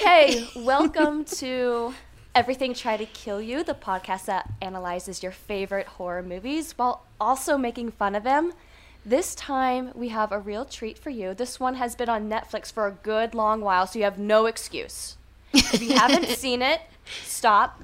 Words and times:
Okay, 0.00 0.46
welcome 0.54 1.24
to 1.24 1.92
Everything 2.32 2.72
Try 2.72 2.96
to 2.96 3.04
Kill 3.04 3.42
You, 3.42 3.64
the 3.64 3.74
podcast 3.74 4.26
that 4.26 4.48
analyzes 4.62 5.24
your 5.24 5.32
favorite 5.32 5.88
horror 5.88 6.22
movies 6.22 6.74
while 6.76 7.04
also 7.20 7.58
making 7.58 7.90
fun 7.90 8.14
of 8.14 8.22
them. 8.22 8.52
This 9.04 9.34
time 9.34 9.90
we 9.96 10.10
have 10.10 10.30
a 10.30 10.38
real 10.38 10.64
treat 10.64 11.00
for 11.00 11.10
you. 11.10 11.34
This 11.34 11.58
one 11.58 11.74
has 11.74 11.96
been 11.96 12.08
on 12.08 12.30
Netflix 12.30 12.72
for 12.72 12.86
a 12.86 12.92
good 12.92 13.34
long 13.34 13.60
while, 13.60 13.88
so 13.88 13.98
you 13.98 14.04
have 14.04 14.20
no 14.20 14.46
excuse. 14.46 15.16
If 15.52 15.82
you 15.82 15.96
haven't 15.96 16.26
seen 16.38 16.62
it, 16.62 16.80
stop, 17.24 17.82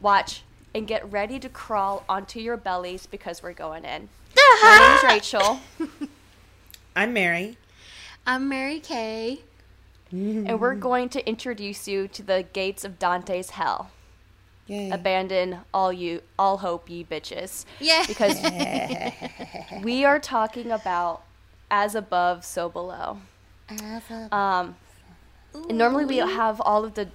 watch, 0.00 0.42
and 0.72 0.86
get 0.86 1.10
ready 1.10 1.40
to 1.40 1.48
crawl 1.48 2.04
onto 2.08 2.38
your 2.38 2.56
bellies 2.56 3.06
because 3.06 3.42
we're 3.42 3.52
going 3.52 3.84
in. 3.84 4.08
My 4.36 5.00
name's 5.02 5.12
Rachel, 5.12 5.58
I'm 6.94 7.12
Mary. 7.12 7.58
I'm 8.24 8.48
Mary 8.48 8.78
Kay. 8.78 9.40
And 10.10 10.60
we're 10.60 10.74
going 10.74 11.08
to 11.10 11.28
introduce 11.28 11.88
you 11.88 12.08
to 12.08 12.22
the 12.22 12.46
gates 12.52 12.84
of 12.84 12.98
Dante's 12.98 13.50
hell. 13.50 13.90
Yay. 14.66 14.90
Abandon 14.90 15.60
all 15.72 15.92
you, 15.92 16.22
all 16.38 16.58
hope, 16.58 16.90
ye 16.90 17.04
bitches. 17.04 17.64
Yeah. 17.80 18.04
because 18.06 18.40
we 19.82 20.04
are 20.04 20.18
talking 20.18 20.72
about 20.72 21.22
as 21.70 21.94
above, 21.94 22.44
so 22.44 22.68
below. 22.68 23.18
Um, 24.32 24.76
and 25.68 25.78
normally 25.78 26.04
we 26.04 26.18
have 26.18 26.60
all 26.60 26.84
of 26.84 26.94
the 26.94 27.08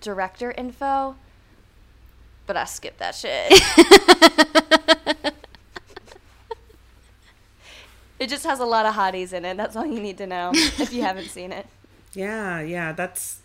director 0.00 0.52
info, 0.52 1.16
but 2.46 2.56
I 2.56 2.64
skipped 2.64 2.98
that 2.98 3.14
shit. 3.14 3.52
it 8.18 8.28
just 8.28 8.44
has 8.44 8.60
a 8.60 8.66
lot 8.66 8.86
of 8.86 8.94
hotties 8.94 9.32
in 9.32 9.44
it. 9.44 9.56
That's 9.56 9.76
all 9.76 9.86
you 9.86 10.00
need 10.00 10.18
to 10.18 10.26
know 10.26 10.50
if 10.54 10.92
you 10.92 11.02
haven't 11.02 11.28
seen 11.28 11.52
it. 11.52 11.66
Yeah, 12.14 12.60
yeah, 12.60 12.92
that's 12.92 13.40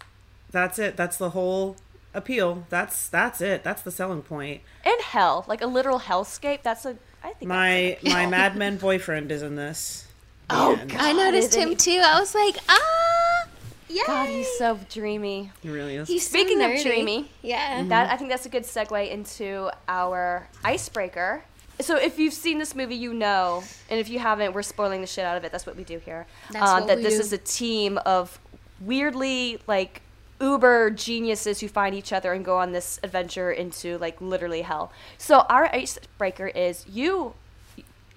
that's 0.52 0.80
it. 0.80 0.96
That's 0.98 1.18
the 1.18 1.32
whole 1.32 1.76
appeal. 2.14 2.66
That's 2.70 3.08
that's 3.08 3.42
it. 3.42 3.64
That's 3.64 3.82
the 3.82 3.92
selling 3.92 4.22
point. 4.22 4.62
And 4.86 5.02
hell, 5.02 5.46
like 5.48 5.62
a 5.62 5.68
literal 5.68 6.00
hellscape. 6.00 6.64
That's 6.64 6.86
a. 6.86 6.98
I 7.24 7.34
think 7.34 7.50
My 7.50 7.98
that's 8.02 8.14
my 8.14 8.26
Mad 8.28 8.56
Men 8.56 8.78
boyfriend 8.88 9.32
is 9.32 9.42
in 9.42 9.56
this. 9.56 10.08
Oh, 10.52 10.76
God. 10.76 10.96
I 11.00 11.14
noticed 11.14 11.54
him 11.54 11.70
he- 11.70 11.76
too. 11.76 12.02
I 12.04 12.20
was 12.20 12.34
like, 12.34 12.56
ah, 12.70 13.48
yeah. 13.88 14.02
God, 14.08 14.30
he's 14.30 14.48
so 14.58 14.80
dreamy. 14.90 15.52
He 15.62 15.70
really 15.70 15.96
is. 15.96 16.08
He's 16.08 16.24
so 16.24 16.30
Speaking 16.30 16.62
of 16.64 16.82
dreamy, 16.82 17.30
Yeah. 17.44 17.84
That 17.84 18.10
I 18.12 18.18
think 18.18 18.30
that's 18.32 18.46
a 18.48 18.50
good 18.50 18.64
segue 18.64 19.12
into 19.12 19.70
our 19.88 20.48
icebreaker. 20.64 21.44
So 21.82 21.96
if 21.98 22.18
you've 22.20 22.34
seen 22.34 22.58
this 22.58 22.74
movie, 22.76 22.96
you 22.96 23.14
know, 23.14 23.64
and 23.90 24.00
if 24.00 24.10
you 24.10 24.20
haven't, 24.20 24.54
we're 24.54 24.64
spoiling 24.64 25.02
the 25.02 25.08
shit 25.08 25.24
out 25.24 25.38
of 25.38 25.44
it. 25.44 25.52
That's 25.52 25.66
what 25.66 25.76
we 25.78 25.84
do 25.84 26.00
here. 26.00 26.26
That's 26.52 26.66
Uh, 26.72 26.78
what 26.80 26.88
that 26.88 26.98
we 26.98 27.04
this 27.04 27.16
do. 27.16 27.20
is 27.22 27.32
a 27.34 27.38
team 27.38 27.98
of 28.06 28.40
weirdly 28.82 29.60
like 29.68 30.02
uber 30.42 30.90
geniuses 30.90 31.60
who 31.60 31.68
find 31.68 31.94
each 31.94 32.14
other 32.14 32.32
and 32.34 32.46
go 32.46 32.58
on 32.58 32.72
this 32.72 33.00
adventure 33.04 33.52
into 33.52 33.98
like 33.98 34.20
literally 34.22 34.62
hell. 34.62 34.92
So 35.18 35.40
our 35.50 35.66
icebreaker 35.74 36.48
is 36.48 36.86
you, 36.88 37.34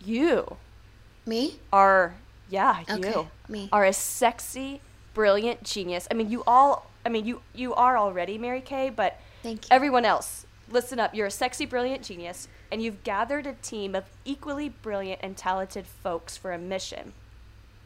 you 0.05 0.57
Me? 1.27 1.57
are 1.73 2.15
yeah 2.49 2.83
Okay, 2.89 3.09
you 3.11 3.29
me. 3.49 3.69
are 3.73 3.85
a 3.85 3.93
sexy, 3.93 4.81
brilliant 5.15 5.63
genius. 5.65 6.07
I 6.11 6.15
mean, 6.15 6.31
you 6.31 6.43
all. 6.47 6.91
I 7.05 7.09
mean, 7.09 7.25
you 7.25 7.41
you 7.55 7.75
are 7.75 7.97
already 7.99 8.39
Mary 8.39 8.61
Kay, 8.61 8.91
but 8.91 9.19
Thank 9.43 9.65
you. 9.65 9.69
everyone 9.73 10.05
else, 10.05 10.47
listen 10.71 11.01
up. 11.01 11.15
You're 11.15 11.27
a 11.27 11.31
sexy, 11.33 11.67
brilliant 11.67 12.05
genius, 12.05 12.47
and 12.71 12.81
you've 12.83 13.03
gathered 13.03 13.47
a 13.47 13.55
team 13.55 13.95
of 13.97 14.05
equally 14.25 14.69
brilliant 14.69 15.21
and 15.23 15.37
talented 15.37 15.87
folks 15.87 16.37
for 16.37 16.53
a 16.53 16.59
mission. 16.59 17.13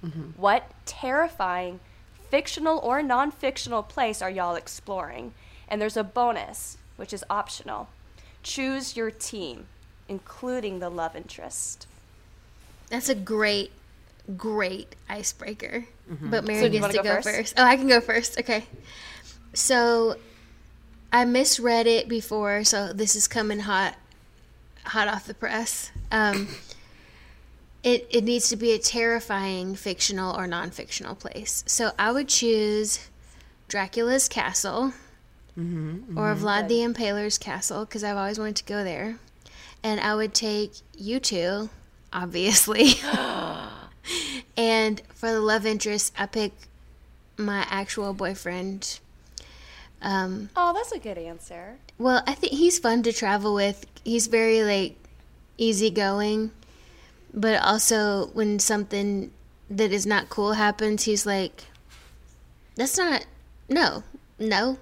Mm-hmm. 0.04 0.30
What 0.36 0.70
terrifying, 0.84 1.80
fictional 2.30 2.78
or 2.78 3.02
non-fictional 3.02 3.82
place 3.82 4.20
are 4.22 4.30
y'all 4.30 4.54
exploring? 4.54 5.32
And 5.68 5.80
there's 5.80 5.96
a 5.96 6.04
bonus, 6.04 6.78
which 6.96 7.12
is 7.12 7.24
optional. 7.28 7.88
Choose 8.42 8.96
your 8.96 9.10
team, 9.10 9.66
including 10.08 10.78
the 10.78 10.88
love 10.88 11.16
interest. 11.16 11.86
That's 12.88 13.08
a 13.08 13.14
great, 13.14 13.72
great 14.36 14.94
icebreaker. 15.08 15.86
But 16.08 16.44
Mary 16.44 16.60
So 16.62 16.68
gets 16.70 16.82
wanna 16.82 16.92
to 16.94 16.98
go 16.98 17.02
go 17.02 17.14
first? 17.22 17.28
first? 17.28 17.54
Oh, 17.58 17.64
I 17.64 17.76
can 17.76 17.88
go 17.88 18.00
first. 18.00 18.38
Okay. 18.38 18.64
So, 19.54 20.16
I 21.12 21.24
misread 21.24 21.86
it 21.88 22.08
before, 22.08 22.62
so 22.62 22.92
this 22.92 23.16
is 23.16 23.26
coming 23.26 23.60
hot, 23.60 23.94
hot 24.84 25.08
off 25.08 25.26
the 25.26 25.34
press. 25.34 25.90
Um, 26.12 26.46
it 27.82 28.06
it 28.10 28.24
needs 28.24 28.48
to 28.50 28.56
be 28.56 28.72
a 28.72 28.78
terrifying 28.78 29.74
fictional 29.74 30.36
or 30.36 30.46
non-fictional 30.46 31.14
place. 31.14 31.62
So 31.66 31.92
I 31.98 32.10
would 32.12 32.28
choose 32.28 33.08
Dracula's 33.68 34.28
castle 34.28 34.92
or 35.58 36.34
Vlad 36.34 36.68
the 36.68 36.80
Impaler's 36.80 37.38
castle 37.38 37.84
because 37.86 38.04
I've 38.04 38.16
always 38.16 38.38
wanted 38.38 38.56
to 38.56 38.64
go 38.64 38.84
there, 38.84 39.18
and 39.82 40.00
I 40.00 40.14
would 40.14 40.34
take 40.34 40.72
you 40.96 41.18
two, 41.20 41.70
obviously. 42.12 42.94
and 44.56 45.00
for 45.14 45.32
the 45.32 45.40
love 45.40 45.64
interest, 45.66 46.12
I 46.18 46.26
pick 46.26 46.52
my 47.38 47.66
actual 47.70 48.12
boyfriend. 48.14 49.00
Um, 50.02 50.50
Oh, 50.54 50.72
that's 50.74 50.92
a 50.92 50.98
good 50.98 51.16
answer. 51.18 51.78
well, 51.98 52.22
I 52.26 52.34
think 52.34 52.52
he's 52.52 52.78
fun 52.78 53.02
to 53.04 53.12
travel 53.12 53.54
with. 53.54 53.86
He's 54.04 54.26
very 54.26 54.62
like 54.62 54.96
easygoing, 55.56 56.50
but 57.36 57.62
also 57.62 58.28
when 58.32 58.58
something 58.58 59.30
that 59.70 59.92
is 59.92 60.06
not 60.06 60.30
cool 60.30 60.54
happens, 60.54 61.04
he's 61.04 61.26
like, 61.26 61.64
"That's 62.74 62.96
not 62.96 63.26
no, 63.68 64.02
no, 64.38 64.78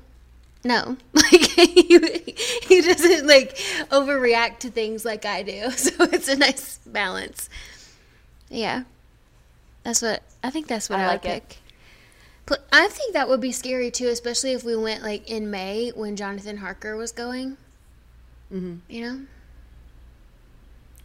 no." 0.62 0.96
Like 1.12 1.40
he, 1.42 2.36
he 2.62 2.80
doesn't 2.82 3.26
like 3.26 3.56
overreact 3.90 4.60
to 4.60 4.70
things 4.70 5.04
like 5.04 5.24
I 5.24 5.42
do, 5.42 5.70
so 5.72 5.92
it's 6.04 6.28
a 6.28 6.36
nice 6.36 6.78
balance. 6.86 7.48
Yeah, 8.48 8.84
that's 9.82 10.00
what 10.02 10.22
I 10.42 10.50
think. 10.50 10.68
That's 10.68 10.88
what 10.88 11.00
I 11.00 11.04
I, 11.04 11.06
like 11.08 11.24
would 11.24 11.32
it. 11.32 11.48
pick. 11.48 11.58
Pl- 12.46 12.64
I 12.72 12.88
think 12.88 13.14
that 13.14 13.28
would 13.28 13.40
be 13.40 13.52
scary 13.52 13.90
too, 13.90 14.08
especially 14.08 14.52
if 14.52 14.62
we 14.64 14.76
went 14.76 15.02
like 15.02 15.28
in 15.28 15.50
May 15.50 15.90
when 15.90 16.14
Jonathan 16.14 16.58
Harker 16.58 16.96
was 16.96 17.10
going. 17.10 17.56
Mm-hmm. 18.52 18.76
You 18.88 19.00
know, 19.00 19.20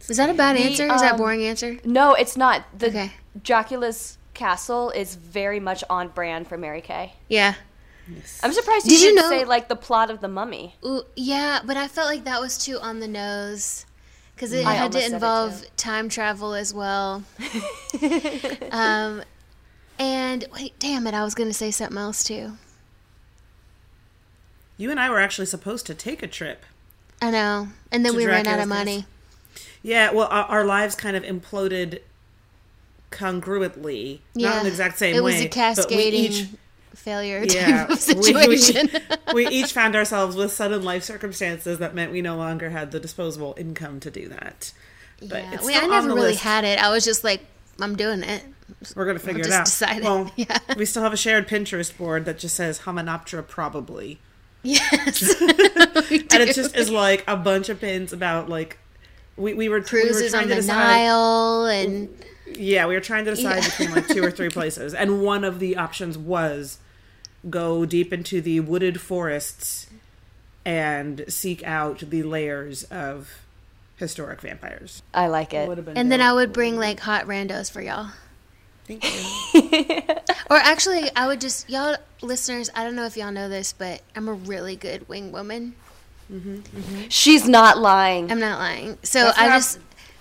is 0.08 0.16
that 0.16 0.30
a 0.30 0.34
bad 0.34 0.56
The, 0.56 0.60
answer? 0.60 0.84
is 0.92 1.00
that 1.00 1.10
a 1.10 1.14
um, 1.14 1.18
boring 1.18 1.42
answer? 1.44 1.78
No, 1.84 2.14
it's 2.14 2.36
not. 2.36 2.64
The 2.78 2.86
Okay. 2.88 3.12
Dracula's 3.42 4.18
castle 4.34 4.90
is 4.90 5.14
very 5.14 5.60
much 5.60 5.84
on 5.90 6.08
brand 6.08 6.48
for 6.48 6.56
Mary 6.56 6.80
Kay. 6.80 7.12
Yeah, 7.28 7.54
I'm 8.42 8.52
surprised 8.52 8.86
you 8.86 8.92
Did 8.92 9.00
you 9.02 9.06
didn't 9.14 9.16
know- 9.30 9.38
say 9.38 9.44
like 9.44 9.68
the 9.68 9.76
plot 9.76 10.10
of 10.10 10.20
the 10.20 10.28
Mummy. 10.28 10.74
Ooh, 10.84 11.02
yeah, 11.16 11.60
but 11.64 11.76
I 11.76 11.86
felt 11.88 12.08
like 12.08 12.24
that 12.24 12.40
was 12.40 12.58
too 12.58 12.78
on 12.80 12.98
the 13.00 13.06
nose 13.08 13.86
because 14.34 14.52
it 14.52 14.66
I 14.66 14.72
had 14.72 14.90
to 14.92 15.04
involve 15.04 15.62
time 15.76 16.08
travel 16.08 16.54
as 16.54 16.72
well. 16.74 17.22
um, 18.72 19.22
and 19.98 20.44
wait, 20.54 20.72
damn 20.78 21.06
it, 21.06 21.14
I 21.14 21.22
was 21.22 21.34
gonna 21.34 21.52
say 21.52 21.70
something 21.70 21.98
else 21.98 22.24
too. 22.24 22.52
You 24.76 24.90
and 24.90 24.98
I 24.98 25.10
were 25.10 25.20
actually 25.20 25.46
supposed 25.46 25.86
to 25.86 25.94
take 25.94 26.22
a 26.22 26.26
trip. 26.26 26.64
I 27.20 27.30
know, 27.30 27.68
and 27.92 28.04
then 28.04 28.12
To 28.12 28.18
we 28.18 28.26
ran 28.26 28.46
out 28.46 28.60
of 28.60 28.68
money. 28.68 29.04
Yeah, 29.82 30.12
well, 30.12 30.28
our, 30.30 30.44
our 30.44 30.64
lives 30.64 30.94
kind 30.94 31.16
of 31.16 31.22
imploded 31.22 32.00
congruently, 33.10 34.20
not 34.34 34.42
Yeah, 34.42 34.56
in 34.58 34.62
the 34.64 34.68
exact 34.70 34.98
same 34.98 35.14
it 35.16 35.22
way. 35.24 35.32
was 35.34 35.40
a 35.42 35.48
cascading 35.48 36.32
each- 36.32 36.46
failure 36.94 37.42
yeah, 37.48 37.86
type 37.86 37.90
of 37.90 38.06
we- 38.08 38.14
we- 38.46 38.56
situation. 38.58 38.88
we 39.34 39.48
each 39.48 39.72
found 39.72 39.96
ourselves 39.96 40.36
with 40.36 40.52
sudden 40.52 40.82
life 40.82 41.02
circumstances 41.02 41.78
that 41.78 41.94
meant 41.94 42.12
we 42.12 42.20
no 42.20 42.36
longer 42.36 42.70
had 42.70 42.90
the 42.92 43.00
disposable 43.00 43.54
income 43.56 44.00
to 44.00 44.10
do 44.10 44.28
that. 44.28 44.72
But 45.20 45.42
yeah, 45.44 45.54
it's 45.54 45.64
we, 45.66 45.74
still 45.74 45.84
I 45.92 46.00
never 46.00 46.08
really 46.14 46.20
list. 46.32 46.42
had 46.42 46.64
it. 46.64 46.78
I 46.78 46.90
was 46.90 47.04
just 47.04 47.24
like, 47.24 47.42
I'm 47.80 47.96
doing 47.96 48.22
it. 48.22 48.44
We're 48.94 49.06
gonna 49.06 49.18
figure 49.18 49.40
it 49.42 49.46
just 49.46 49.58
out. 49.58 49.64
decided. 49.66 50.04
Well, 50.04 50.30
Yeah. 50.36 50.58
we 50.76 50.84
still 50.86 51.02
have 51.02 51.12
a 51.12 51.16
shared 51.16 51.48
Pinterest 51.48 51.96
board 51.96 52.24
that 52.26 52.38
just 52.38 52.54
says 52.54 52.80
Hominoptera 52.80 53.46
probably, 53.46 54.18
Yes, 54.62 55.40
and 55.40 55.50
it 56.42 56.54
just 56.54 56.76
is 56.76 56.90
like 56.90 57.24
a 57.26 57.36
bunch 57.36 57.68
of 57.70 57.80
pins 57.80 58.12
about 58.12 58.48
like 58.48 58.78
we, 59.40 59.54
we 59.54 59.68
were 59.68 59.76
we 59.76 59.80
were 59.80 59.82
cruises 59.82 60.30
trying 60.32 60.42
on 60.44 60.48
to 60.50 60.54
the 60.56 60.60
decide. 60.62 61.04
Nile 61.06 61.64
and 61.66 62.24
Yeah, 62.54 62.86
we 62.86 62.94
were 62.94 63.00
trying 63.00 63.24
to 63.24 63.30
decide 63.34 63.56
Yeah. 63.62 63.68
between 63.68 63.90
like 63.92 64.08
two 64.08 64.22
or 64.24 64.30
three 64.30 64.48
places, 64.58 64.94
and 64.94 65.22
one 65.22 65.44
of 65.44 65.58
the 65.58 65.76
options 65.76 66.16
was 66.18 66.78
go 67.48 67.84
deep 67.86 68.12
into 68.12 68.40
the 68.40 68.60
wooded 68.60 69.00
forests 69.00 69.86
and 70.64 71.24
seek 71.28 71.62
out 71.64 72.00
the 72.00 72.22
layers 72.22 72.84
of 72.84 73.40
historic 73.96 74.40
vampires. 74.42 75.02
I 75.14 75.26
like 75.26 75.52
Would 75.52 75.58
it. 75.72 75.76
have 75.76 75.84
been 75.86 75.96
and 75.96 76.12
then. 76.12 76.20
I 76.20 76.32
would 76.32 76.52
bring 76.52 76.76
like 76.76 77.00
hot 77.00 77.26
randos 77.26 77.70
for 77.70 77.80
y'all. 77.82 78.08
Thank 78.86 79.04
you. 79.54 80.02
Or 80.50 80.56
actually, 80.56 81.08
I 81.14 81.28
would 81.28 81.40
just 81.40 81.70
y'all 81.70 81.96
listeners. 82.22 82.70
I 82.74 82.82
don't 82.82 82.96
know 82.96 83.04
if 83.06 83.16
y'all 83.16 83.30
know 83.30 83.48
this, 83.48 83.72
but 83.72 84.02
I'm 84.16 84.26
a 84.28 84.32
really 84.32 84.74
good 84.74 85.08
wing 85.08 85.30
woman. 85.30 85.76
Mm-hmm. 86.30 87.08
She's 87.08 87.48
not 87.48 87.78
lying. 87.78 88.30
I'm 88.30 88.40
not 88.40 88.58
lying. 88.58 88.98
So 89.02 89.24
That's 89.24 89.38
I 89.38 89.46
not- 89.48 89.54
just 89.56 89.78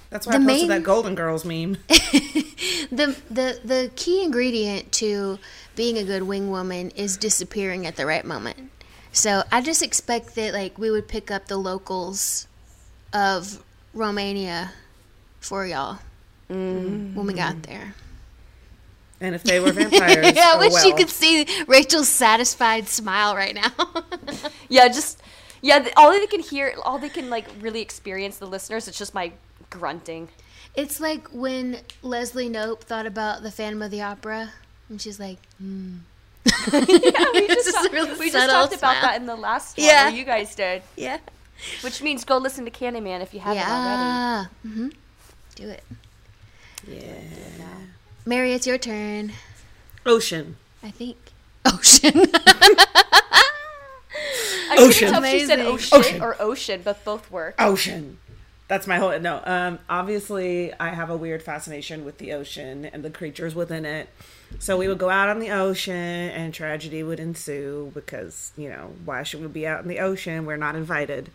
That's 0.10 0.26
why 0.28 0.34
The 0.34 0.44
I 0.44 0.48
posted 0.48 0.60
main- 0.62 0.68
that 0.70 0.84
Golden 0.84 1.16
Girls 1.16 1.46
meme. 1.46 1.78
the 1.88 3.16
the 3.30 3.60
the 3.64 3.92
key 3.96 4.24
ingredient 4.24 4.92
to 4.94 5.38
being 5.76 5.98
a 5.98 6.04
good 6.04 6.24
wing 6.24 6.50
woman 6.50 6.90
is 6.92 7.16
disappearing 7.18 7.86
at 7.86 7.96
the 7.96 8.06
right 8.06 8.26
moment. 8.26 8.72
So 9.12 9.44
I 9.52 9.62
just 9.62 9.82
expect 9.82 10.36
that 10.36 10.54
like 10.54 10.78
we 10.78 10.92
would 10.92 11.08
pick 11.08 11.32
up 11.32 11.48
the 11.48 11.58
locals 11.58 12.48
of 13.14 13.64
Romania 13.94 14.72
for 15.40 15.66
y'all 15.66 16.00
mm. 16.50 17.14
when 17.16 17.26
we 17.26 17.34
got 17.34 17.64
there. 17.64 17.96
And 19.22 19.36
if 19.36 19.44
they 19.44 19.60
were 19.60 19.72
vampires, 19.74 20.34
yeah, 20.36 20.54
I 20.54 20.56
oh 20.56 20.60
wish 20.60 20.84
you 20.86 20.96
could 20.96 21.10
see 21.10 21.46
Rachel's 21.68 22.08
satisfied 22.08 22.88
smile 22.88 23.36
right 23.36 23.56
now. 23.56 23.72
Yeah, 24.70 24.88
just 24.88 25.20
yeah. 25.62 25.80
th- 25.80 25.94
All 25.98 26.12
they 26.12 26.26
can 26.28 26.42
hear, 26.42 26.74
all 26.84 26.98
they 27.00 27.10
can 27.10 27.30
like 27.30 27.48
really 27.60 27.82
experience, 27.82 28.38
the 28.38 28.48
listeners, 28.48 28.88
it's 28.88 28.98
just 28.98 29.14
my 29.14 29.32
grunting. 29.70 30.30
it's 30.76 31.00
like 31.00 31.28
when 31.30 31.78
Leslie 32.02 32.50
Knope 32.50 32.82
thought 32.82 33.06
about 33.06 33.44
the 33.44 33.52
Phantom 33.52 33.82
of 33.82 33.92
the 33.92 34.02
Opera, 34.02 34.52
and 34.90 35.02
she's 35.02 35.20
like, 35.20 35.38
hmm. 35.60 35.98
Yeah, 36.46 37.26
we 37.34 37.48
just, 37.48 37.66
just 37.66 37.68
a 37.70 37.72
talked- 37.74 37.94
really 37.94 38.12
we 38.20 38.32
just 38.32 38.34
subtle 38.34 38.50
talked 38.68 38.74
about 38.76 39.02
that 39.02 39.16
in 39.20 39.26
the 39.28 39.36
last 39.36 39.78
one. 39.78 39.86
Yeah. 39.88 40.10
you 40.10 40.24
guys 40.26 40.56
did, 40.56 40.82
yeah, 40.96 41.18
which 41.82 42.02
means 42.02 42.24
go 42.26 42.38
listen 42.38 42.66
to 42.66 42.72
Candyman 42.72 43.22
if 43.22 43.34
you 43.34 43.40
haven't 43.40 43.64
already. 43.64 44.02
yeah, 44.02 44.46
mm-hmm. 44.66 44.88
do 45.56 45.70
it. 45.70 45.84
Yeah. 46.88 47.04
Mary, 48.26 48.54
it's 48.54 48.66
your 48.66 48.78
turn. 48.78 49.34
Ocean. 50.06 50.56
I 50.82 50.92
think. 50.92 51.18
Ocean. 51.66 52.26
I 54.80 54.88
Ocean. 54.88 55.08
couldn't 55.10 55.24
tell 55.24 55.24
if 55.24 55.40
she 55.42 55.46
said 55.46 55.60
Amazing. 55.60 55.74
ocean, 55.74 56.00
Ocean. 56.00 56.22
or 56.22 56.36
ocean, 56.42 56.82
but 56.84 57.04
both 57.06 57.30
work. 57.32 57.56
Ocean. 57.60 58.18
That's 58.68 58.86
my 58.86 58.98
whole 58.98 59.18
no. 59.20 59.42
Um, 59.46 59.80
obviously, 59.90 60.72
I 60.80 60.90
have 60.90 61.10
a 61.10 61.18
weird 61.18 61.42
fascination 61.42 62.06
with 62.06 62.20
the 62.20 62.34
ocean 62.34 62.86
and 62.86 63.04
the 63.04 63.10
creatures 63.10 63.56
within 63.56 63.84
it. 63.84 64.10
So 64.60 64.78
we 64.78 64.88
would 64.88 65.00
go 65.00 65.10
out 65.10 65.28
on 65.30 65.40
the 65.40 65.50
ocean, 65.50 65.94
and 65.96 66.54
tragedy 66.54 67.02
would 67.02 67.20
ensue 67.20 67.92
because 67.96 68.52
you 68.58 68.70
know 68.70 68.94
why 69.06 69.24
should 69.24 69.42
we 69.42 69.48
be 69.48 69.66
out 69.66 69.82
in 69.82 69.88
the 69.88 70.00
ocean? 70.00 70.46
We're 70.46 70.58
not 70.58 70.76
invited. 70.76 71.32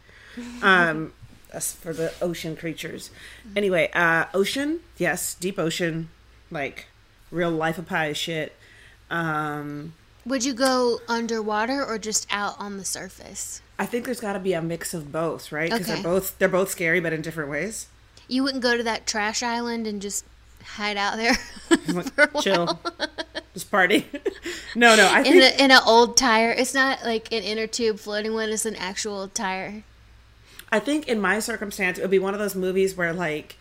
Um, 0.62 1.12
us 1.52 1.72
for 1.72 1.92
the 1.92 2.12
ocean 2.22 2.56
creatures. 2.56 3.10
Anyway, 3.56 3.90
uh, 3.94 4.26
ocean, 4.34 4.80
yes, 4.96 5.34
deep 5.34 5.58
ocean, 5.58 6.10
like 6.52 6.86
real 7.32 7.50
life 7.50 7.78
of 7.78 7.86
Pi 7.86 8.12
shit. 8.12 8.54
Um, 9.10 9.94
Would 10.26 10.44
you 10.44 10.54
go 10.54 11.00
underwater 11.08 11.84
or 11.84 11.98
just 11.98 12.26
out 12.30 12.54
on 12.58 12.78
the 12.78 12.84
surface? 12.84 13.60
I 13.78 13.86
think 13.86 14.04
there's 14.04 14.20
got 14.20 14.34
to 14.34 14.38
be 14.38 14.52
a 14.52 14.62
mix 14.62 14.94
of 14.94 15.10
both, 15.12 15.52
right? 15.52 15.70
Because 15.70 15.86
Okay. 15.88 15.94
they're 15.94 16.02
both 16.02 16.38
they're 16.38 16.48
both 16.48 16.70
scary, 16.70 17.00
but 17.00 17.12
in 17.12 17.22
different 17.22 17.50
ways. 17.50 17.88
You 18.28 18.42
wouldn't 18.42 18.62
go 18.62 18.76
to 18.76 18.82
that 18.84 19.06
trash 19.06 19.42
island 19.42 19.86
and 19.86 20.00
just 20.00 20.24
hide 20.64 20.96
out 20.96 21.16
there 21.16 21.34
Like, 21.88 22.12
for 22.14 22.22
a 22.24 22.28
while? 22.30 22.42
chill, 22.42 22.80
just 23.52 23.70
party. 23.70 24.06
no, 24.74 24.96
no, 24.96 25.06
I 25.06 25.18
in 25.18 25.24
think 25.24 25.42
a, 25.42 25.64
in 25.64 25.70
an 25.70 25.80
old 25.86 26.16
tire. 26.16 26.50
It's 26.50 26.72
not 26.72 27.04
like 27.04 27.30
an 27.32 27.42
inner 27.42 27.66
tube 27.66 27.98
floating 27.98 28.32
one. 28.32 28.48
It's 28.48 28.64
an 28.64 28.76
actual 28.76 29.28
tire. 29.28 29.82
I 30.72 30.78
think 30.80 31.06
in 31.06 31.20
my 31.20 31.38
circumstance 31.40 31.98
it 31.98 32.02
would 32.02 32.10
be 32.10 32.18
one 32.18 32.32
of 32.34 32.40
those 32.40 32.54
movies 32.54 32.96
where 32.96 33.12
like 33.12 33.56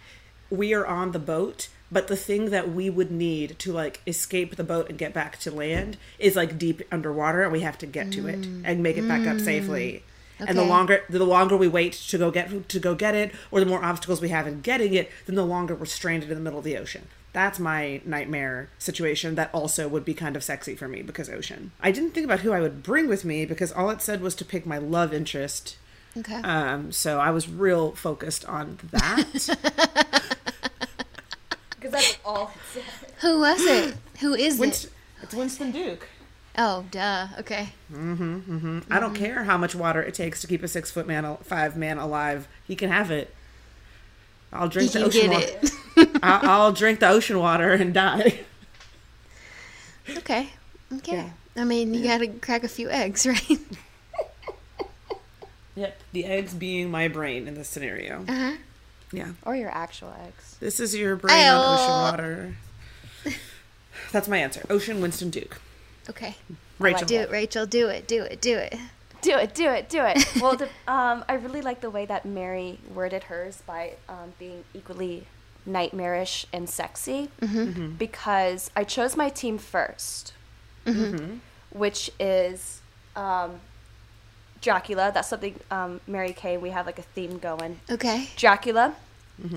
we 0.50 0.74
are 0.74 0.86
on 0.88 1.12
the 1.12 1.20
boat, 1.20 1.68
but 1.94 2.08
the 2.08 2.16
thing 2.16 2.50
that 2.50 2.74
we 2.74 2.90
would 2.90 3.12
need 3.12 3.58
to 3.60 3.72
like 3.72 4.02
escape 4.08 4.56
the 4.56 4.64
boat 4.64 4.90
and 4.90 4.98
get 4.98 5.14
back 5.14 5.40
to 5.40 5.52
land 5.52 5.98
is 6.18 6.36
like 6.36 6.58
deep 6.58 6.82
underwater, 6.92 7.44
and 7.44 7.52
we 7.52 7.62
have 7.62 7.78
to 7.78 7.86
get 7.86 8.12
to 8.14 8.28
it 8.28 8.46
and 8.64 8.82
make 8.82 8.98
it 8.98 9.08
back 9.08 9.28
up 9.28 9.40
safely. 9.40 10.04
And 10.40 10.58
the 10.58 10.66
longer 10.66 11.04
the 11.10 11.24
longer 11.24 11.56
we 11.56 11.68
wait 11.68 11.94
to 11.94 12.18
go 12.18 12.32
get 12.32 12.68
to 12.68 12.80
go 12.80 12.96
get 12.96 13.16
it, 13.16 13.34
or 13.52 13.60
the 13.60 13.66
more 13.66 13.84
obstacles 13.84 14.20
we 14.22 14.30
have 14.30 14.48
in 14.48 14.62
getting 14.62 14.94
it, 14.94 15.12
then 15.26 15.36
the 15.36 15.46
longer 15.46 15.76
we're 15.76 15.86
stranded 15.86 16.30
in 16.30 16.36
the 16.36 16.44
middle 16.44 16.60
of 16.60 16.66
the 16.66 16.78
ocean. 16.78 17.08
That's 17.32 17.60
my 17.60 18.02
nightmare 18.06 18.70
situation. 18.78 19.36
That 19.36 19.50
also 19.54 19.88
would 19.88 20.06
be 20.06 20.14
kind 20.14 20.36
of 20.36 20.44
sexy 20.44 20.76
for 20.76 20.88
me 20.88 21.02
because 21.02 21.30
ocean. 21.30 21.72
I 21.82 21.92
didn't 21.92 22.12
think 22.12 22.26
about 22.26 22.42
who 22.42 22.52
I 22.52 22.62
would 22.62 22.84
bring 22.84 23.08
with 23.08 23.26
me 23.26 23.46
because 23.46 23.72
all 23.72 23.90
it 23.90 24.02
said 24.02 24.22
was 24.22 24.36
to 24.36 24.46
pick 24.46 24.66
my 24.66 24.78
love 24.78 25.14
interest. 25.14 25.78
Okay. 26.16 26.36
Um, 26.36 26.92
so 26.92 27.20
I 27.20 27.32
was 27.32 27.50
real 27.50 27.94
focused 27.94 28.46
on 28.46 28.78
that. 28.92 30.36
Because 31.84 31.92
that's 31.92 32.18
all 32.26 32.52
it 32.56 32.62
said. 32.74 32.84
Who 33.22 33.40
was 33.42 33.62
it? 33.62 33.96
Who 34.22 34.34
is 34.34 34.58
Winston, 34.58 34.90
it? 35.18 35.24
it's 35.24 35.34
Winston 35.34 35.72
Duke. 35.72 36.08
Oh, 36.58 36.86
duh. 36.92 37.28
Okay. 37.40 37.70
I 37.92 37.96
Mm-hmm. 37.96 38.80
I 38.90 39.00
don't 39.00 39.16
care 39.16 39.44
how 39.44 39.58
much 39.58 39.76
water 39.76 40.02
it 40.02 40.14
takes 40.14 40.40
to 40.42 40.48
keep 40.48 40.64
a 40.64 40.68
six 40.68 40.92
foot 40.92 41.08
man, 41.08 41.26
al- 41.26 41.38
five 41.38 41.76
man 41.76 41.98
alive. 41.98 42.48
He 42.64 42.76
can 42.76 42.90
have 42.90 43.12
it. 43.12 43.34
I'll 44.54 44.66
You 44.66 44.70
drink 44.72 44.92
the 44.92 45.00
can 45.00 45.08
ocean 45.08 45.30
get 45.32 45.64
water. 45.64 45.72
it. 45.98 46.20
I'll, 46.24 46.50
I'll 46.50 46.72
drink 46.72 47.00
the 47.00 47.10
ocean 47.10 47.40
water 47.40 47.72
and 47.74 47.94
die. 47.94 48.40
Okay. 50.18 50.50
Okay. 50.94 51.16
Yeah. 51.16 51.30
I 51.58 51.64
mean, 51.66 51.94
you 51.94 52.04
gotta 52.04 52.28
crack 52.28 52.64
a 52.64 52.68
few 52.70 52.90
eggs, 52.90 53.26
right? 53.28 53.60
Yep. 55.76 56.00
The 56.14 56.26
eggs 56.26 56.54
being 56.54 56.92
my 56.92 57.08
brain 57.08 57.48
in 57.48 57.56
this 57.56 57.68
scenario. 57.68 58.24
Uh 58.28 58.34
huh. 58.34 58.52
Yeah. 59.14 59.30
Or 59.46 59.56
your 59.56 59.70
actual 59.70 60.14
eggs. 60.26 60.58
This 60.60 60.80
is 60.80 60.96
your 60.96 61.16
brain 61.16 61.48
on 61.48 61.80
ocean 61.80 61.90
water. 61.90 62.56
That's 64.12 64.28
my 64.28 64.38
answer. 64.38 64.66
Ocean 64.70 65.00
Winston 65.02 65.30
Duke. 65.30 65.62
Okay. 66.10 66.36
Rachel. 66.80 67.08
Do 67.08 67.16
it, 67.16 67.32
Rachel. 67.32 67.66
Do 67.66 67.88
it. 67.88 68.08
Do 68.08 68.24
it. 68.24 68.42
Do 68.42 68.58
it. 68.58 68.78
Do 69.22 69.38
it, 69.38 69.56
do 69.56 69.70
it, 69.70 69.88
do 69.88 70.04
it. 70.04 70.36
well, 70.42 70.58
the, 70.58 70.66
um, 70.86 71.24
I 71.30 71.36
really 71.36 71.62
like 71.62 71.80
the 71.80 71.90
way 71.90 72.06
that 72.06 72.26
Mary 72.26 72.78
worded 72.94 73.24
hers 73.24 73.64
by 73.66 73.94
um, 74.10 74.34
being 74.38 74.66
equally 74.74 75.28
nightmarish 75.66 76.46
and 76.52 76.70
sexy 76.70 77.30
because 77.98 78.70
I 78.76 78.84
chose 78.84 79.16
my 79.16 79.30
team 79.30 79.58
1st 79.58 80.34
which 81.74 82.12
is 82.20 82.82
um, 83.16 83.60
Dracula. 84.64 85.12
That's 85.14 85.28
something 85.28 85.60
um, 85.70 86.02
Mary 86.08 86.34
Kay. 86.34 86.58
We 86.58 86.72
have 86.72 86.86
like 86.88 86.98
a 86.98 87.04
theme 87.04 87.38
going. 87.38 87.80
Okay. 87.92 88.30
Dracula. 88.36 88.96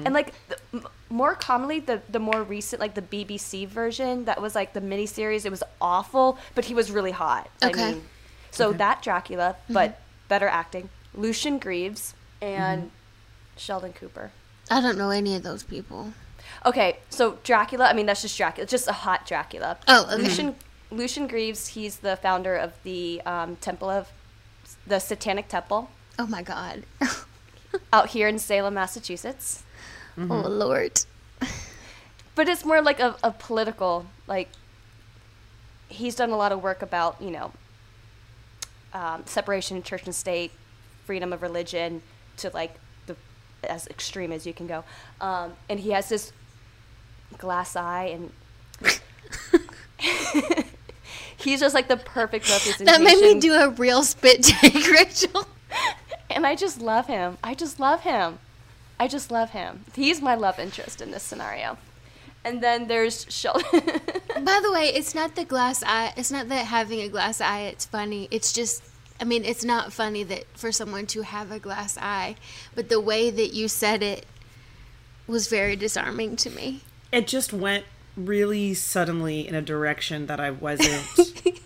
And 0.05 0.15
like 0.15 0.33
the, 0.49 0.57
m- 0.75 0.87
more 1.11 1.35
commonly, 1.37 1.79
the 1.79 2.01
the 2.09 2.19
more 2.19 2.43
recent, 2.43 2.81
like 2.81 2.95
the 2.95 3.03
BBC 3.03 3.69
version, 3.69 4.25
that 4.25 4.43
was 4.43 4.55
like 4.55 4.73
the 4.73 4.81
miniseries. 4.81 5.45
It 5.45 5.51
was 5.51 5.63
awful, 5.81 6.39
but 6.57 6.65
he 6.65 6.75
was 6.75 6.91
really 6.91 7.13
hot. 7.13 7.49
Okay. 7.63 7.91
I 7.91 7.93
mean, 7.93 8.03
so 8.51 8.73
that 8.73 9.03
Dracula, 9.03 9.57
but 9.71 10.01
better 10.29 10.49
acting. 10.49 10.89
Lucien 11.15 11.59
Greaves 11.59 12.15
and 12.43 12.91
Sheldon 13.57 13.93
Cooper. 13.93 14.33
I 14.71 14.81
don't 14.81 14.99
know 14.99 15.11
any 15.11 15.37
of 15.37 15.43
those 15.45 15.63
people. 15.63 16.13
Okay, 16.65 16.97
so 17.11 17.39
Dracula. 17.45 17.85
I 17.87 17.93
mean, 17.93 18.07
that's 18.07 18.23
just 18.23 18.37
Dracula. 18.37 18.65
It's 18.65 18.73
just 18.73 18.89
a 18.89 18.93
hot 18.93 19.25
Dracula. 19.27 19.79
Oh, 19.87 20.07
okay. 20.13 20.23
Lucien 20.23 20.57
Lucien 20.91 21.27
Greaves. 21.29 21.69
He's 21.69 21.99
the 21.99 22.17
founder 22.17 22.57
of 22.57 22.73
the 22.83 23.21
um, 23.25 23.57
Temple 23.57 23.89
of 23.91 24.09
the 24.87 24.99
Satanic 24.99 25.49
Temple 25.49 25.91
Oh 26.19 26.27
my 26.27 26.43
God. 26.43 26.85
out 27.93 28.11
here 28.11 28.27
in 28.29 28.39
Salem, 28.39 28.75
Massachusetts. 28.75 29.65
Oh 30.19 30.23
Lord. 30.49 31.05
but 32.35 32.49
it's 32.49 32.65
more 32.65 32.81
like 32.81 33.01
a, 33.01 33.17
a 33.23 33.31
political 33.33 34.07
like 34.27 34.49
he's 35.89 36.17
done 36.17 36.31
a 36.31 36.37
lot 36.37 36.53
of 36.53 36.63
work 36.63 36.81
about 36.81 37.21
you 37.21 37.31
know 37.31 37.53
um, 38.95 39.23
separation 39.27 39.77
of 39.77 39.85
church 39.85 40.05
and 40.07 40.15
state 40.15 40.53
freedom 41.05 41.35
of 41.35 41.43
religion 41.43 42.01
to 42.39 42.51
like 42.55 42.77
the 43.07 43.17
as 43.65 43.87
extreme 43.89 44.33
as 44.33 44.47
you 44.47 44.55
can 44.55 44.67
go 44.67 44.85
um, 45.21 45.53
and 45.69 45.81
he 45.81 45.91
has 45.91 46.09
this 46.09 46.33
glass 47.37 47.77
eye 47.77 48.05
and 48.07 48.33
he's 51.37 51.61
just 51.61 51.75
like 51.75 51.89
the 51.89 51.97
perfect 51.97 52.49
representation 52.51 52.87
That 52.87 53.03
made 53.03 53.21
me 53.21 53.41
do 53.41 53.53
a 53.55 53.71
real 53.71 54.03
spit 54.03 54.43
take, 54.43 54.91
Rachel. 54.91 55.47
and 56.31 56.47
i 56.47 56.55
just 56.55 56.81
love 56.81 57.07
him 57.07 57.39
i 57.43 57.55
just 57.55 57.79
love 57.81 58.01
him 58.03 58.39
i 59.01 59.07
just 59.09 59.31
love 59.31 59.51
him 59.51 59.85
he's 59.95 60.21
my 60.23 60.35
love 60.35 60.59
interest 60.59 61.01
in 61.01 61.11
this 61.11 61.23
scenario 61.23 61.77
and 62.45 62.63
then 62.63 62.87
there's 62.87 63.27
sheldon 63.29 63.83
By 64.45 64.61
the 64.63 64.71
way, 64.71 64.89
it's 64.95 65.15
not 65.15 65.35
the 65.35 65.45
glass 65.45 65.83
eye. 65.83 66.13
It's 66.17 66.31
not 66.31 66.49
that 66.51 66.67
having 66.67 67.01
a 67.01 67.09
glass 67.09 67.41
eye. 67.41 67.63
It's 67.63 67.87
funny. 67.87 68.29
It's 68.31 68.53
just. 68.53 68.85
I 69.19 69.25
mean, 69.25 69.45
it's 69.45 69.65
not 69.65 69.93
funny 69.93 70.23
that 70.25 70.45
for 70.55 70.71
someone 70.71 71.07
to 71.07 71.23
have 71.23 71.51
a 71.51 71.59
glass 71.59 71.97
eye, 71.99 72.37
but 72.75 72.89
the 72.91 73.01
way 73.01 73.31
that 73.31 73.55
you 73.55 73.67
said 73.67 74.03
it 74.03 74.27
was 75.27 75.49
very 75.49 75.75
disarming 75.75 76.37
to 76.37 76.51
me. 76.51 76.83
It 77.11 77.27
just 77.27 77.53
went 77.53 77.85
really 78.17 78.75
suddenly 78.75 79.47
in 79.47 79.55
a 79.55 79.63
direction 79.63 80.27
that 80.27 80.41
I 80.41 80.51
wasn't. 80.51 81.61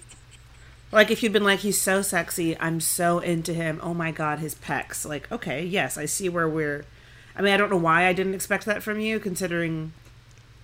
like 0.93 1.11
if 1.11 1.23
you'd 1.23 1.33
been 1.33 1.45
like, 1.45 1.61
he's 1.61 1.81
so 1.81 2.03
sexy, 2.03 2.59
I'm 2.59 2.81
so 2.81 3.19
into 3.19 3.55
him. 3.55 3.81
Oh 3.83 3.95
my 3.95 4.11
god, 4.11 4.41
his 4.41 4.55
pecs. 4.55 5.07
Like, 5.07 5.31
okay, 5.31 5.65
yes, 5.65 5.97
I 5.97 6.07
see 6.07 6.29
where 6.29 6.49
we're. 6.49 6.85
I 7.37 7.43
mean, 7.43 7.53
I 7.53 7.57
don't 7.57 7.71
know 7.71 7.77
why 7.77 8.07
I 8.07 8.13
didn't 8.13 8.35
expect 8.35 8.65
that 8.67 8.83
from 8.83 9.01
you, 9.01 9.21
considering 9.21 9.93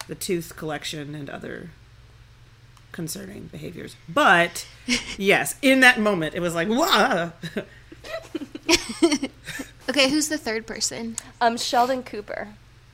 the 0.08 0.14
tooth 0.14 0.56
collection 0.56 1.14
and 1.14 1.30
other 1.30 1.70
concerning 2.92 3.46
behaviors. 3.46 3.96
But 4.08 4.66
yes, 5.16 5.56
in 5.62 5.80
that 5.80 6.00
moment, 6.00 6.34
it 6.34 6.40
was 6.40 6.54
like, 6.54 6.68
wah. 6.68 7.30
Okay, 9.88 10.10
who's 10.10 10.28
the 10.28 10.38
third 10.38 10.66
person? 10.66 11.16
Um, 11.40 11.56
Sheldon 11.56 12.02
Cooper. 12.02 12.48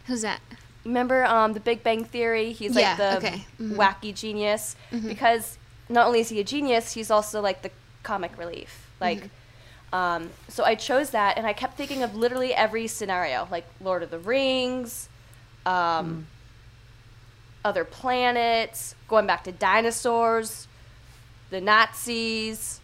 Who's 0.06 0.22
that? 0.22 0.40
Remember 0.84 1.24
um, 1.24 1.52
the 1.52 1.60
Big 1.60 1.82
Bang 1.82 2.04
Theory? 2.04 2.52
He's 2.52 2.74
like 2.74 2.82
Yeah, 2.82 2.96
the 2.96 3.16
okay. 3.18 3.44
Mhm. 3.60 3.76
wacky 3.76 4.14
genius 4.14 4.76
because 5.08 5.58
not 5.88 6.06
only 6.06 6.20
is 6.20 6.28
he 6.28 6.40
a 6.40 6.44
genius, 6.44 6.92
he's 6.92 7.10
also 7.10 7.40
like 7.40 7.62
the 7.62 7.70
comic 8.02 8.36
relief. 8.38 8.88
Like, 9.00 9.30
um, 9.92 10.30
so 10.48 10.64
I 10.64 10.74
chose 10.74 11.10
that, 11.10 11.36
and 11.36 11.46
I 11.46 11.52
kept 11.52 11.76
thinking 11.76 12.02
of 12.02 12.14
literally 12.16 12.54
every 12.54 12.86
scenario, 12.86 13.46
like 13.50 13.64
Lord 13.80 14.02
of 14.02 14.10
the 14.10 14.18
Rings, 14.18 15.08
um, 15.66 16.26
other 17.64 17.84
planets, 17.84 18.94
going 19.08 19.26
back 19.26 19.44
to 19.44 19.52
dinosaurs, 19.52 20.66
the 21.50 21.60
Nazis, 21.60 22.80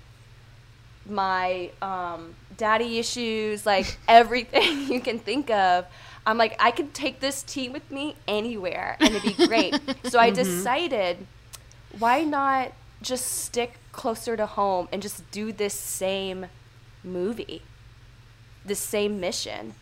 my 1.08 1.70
um, 1.80 2.34
daddy 2.56 2.98
issues, 2.98 3.64
like 3.64 3.96
everything 4.08 4.82
you 4.92 5.00
can 5.00 5.18
think 5.18 5.50
of. 5.50 5.86
I'm 6.28 6.36
like, 6.36 6.54
I 6.58 6.72
could 6.72 6.92
take 6.92 7.20
this 7.20 7.42
tea 7.42 7.70
with 7.70 7.90
me 7.90 8.14
anywhere 8.28 8.98
and 9.00 9.14
it'd 9.14 9.22
be 9.22 9.46
great. 9.46 9.72
so 10.04 10.18
I 10.18 10.28
mm-hmm. 10.28 10.34
decided, 10.34 11.26
why 11.98 12.22
not 12.22 12.72
just 13.00 13.24
stick 13.26 13.78
closer 13.92 14.36
to 14.36 14.44
home 14.44 14.88
and 14.92 15.00
just 15.00 15.28
do 15.30 15.52
this 15.52 15.72
same 15.72 16.46
movie, 17.02 17.62
this 18.62 18.78
same 18.78 19.18
mission? 19.18 19.74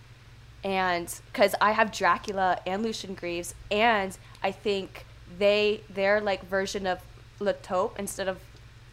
And 0.63 1.13
because 1.33 1.57
I 1.61 1.73
have 1.73 1.91
Dracula 1.91 2.61
and 2.65 2.81
Lucien 2.81 3.15
Greaves, 3.15 3.57
and 3.69 4.17
I 4.41 4.53
think 4.53 5.05
they 5.39 5.81
their 5.91 6.21
like 6.21 6.47
version 6.47 6.87
of 6.87 7.01
La 7.41 7.55
Taupe 7.61 7.99
instead 7.99 8.29
of 8.29 8.39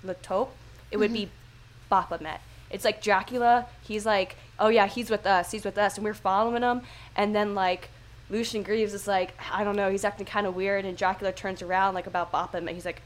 La 0.04 0.14
Taupe, 0.24 0.56
it 0.90 0.98
would 0.98 1.14
be 1.14 1.28
mm-hmm. 1.28 1.90
Baphomet. 1.90 2.42
It's 2.74 2.84
like 2.84 3.02
Dracula, 3.02 3.68
he's 3.84 4.06
like, 4.06 4.36
oh 4.60 4.68
yeah, 4.70 4.88
he's 4.88 5.10
with 5.10 5.26
us, 5.26 5.52
he's 5.52 5.64
with 5.64 5.78
us, 5.78 5.96
and 5.96 6.04
we're 6.04 6.14
following 6.14 6.64
him. 6.64 6.82
And 7.16 7.34
then 7.36 7.56
like 7.56 7.90
Lucien 8.30 8.64
Greaves 8.64 8.94
is 8.94 9.08
like, 9.08 9.34
I 9.52 9.64
don't 9.64 9.76
know, 9.76 9.90
he's 9.90 10.04
acting 10.04 10.26
kind 10.26 10.46
of 10.48 10.56
weird, 10.56 10.84
and 10.86 10.98
Dracula 10.98 11.32
turns 11.32 11.62
around 11.62 11.94
like 11.94 12.08
about 12.08 12.32
Baphomet. 12.32 12.74
He's 12.74 12.86
like, 12.86 13.02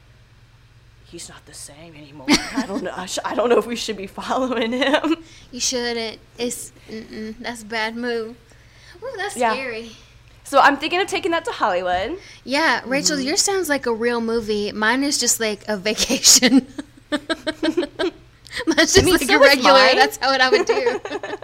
he's 1.05 1.29
not 1.29 1.45
the 1.45 1.53
same 1.53 1.95
anymore. 1.95 2.27
I 2.55 2.65
don't 2.65 2.83
know. 2.83 2.93
I, 2.95 3.05
sh- 3.05 3.19
I 3.23 3.35
don't 3.35 3.49
know 3.49 3.57
if 3.57 3.67
we 3.67 3.75
should 3.75 3.97
be 3.97 4.07
following 4.07 4.71
him. 4.73 5.17
You 5.51 5.61
shouldn't. 5.61 6.19
It's 6.37 6.73
mm-mm, 6.89 7.35
that's 7.39 7.61
a 7.63 7.65
bad 7.65 7.95
move. 7.95 8.35
Ooh, 9.01 9.13
that's 9.15 9.37
Yeah. 9.37 9.53
scary. 9.53 9.91
So 10.43 10.59
I'm 10.59 10.77
thinking 10.77 10.99
of 11.01 11.07
taking 11.07 11.31
that 11.31 11.43
to 11.45 11.51
Hollywood. 11.51 12.17
Yeah, 12.45 12.81
Rachel, 12.85 13.17
mm-hmm. 13.17 13.27
yours 13.27 13.41
sounds 13.41 13.67
like 13.69 13.85
a 13.85 13.93
real 13.93 14.21
movie. 14.21 14.71
Mine 14.71 15.03
is 15.03 15.17
just 15.19 15.39
like 15.39 15.63
a 15.67 15.75
vacation. 15.89 16.67
Mine's 18.67 18.93
just 18.93 19.05
mean, 19.05 19.13
like 19.13 19.23
so 19.23 19.35
a 19.35 19.39
regular. 19.39 19.73
That's 19.73 20.17
how 20.17 20.33
it 20.33 20.41
I 20.41 20.49
would 20.49 20.65
do. 20.65 20.99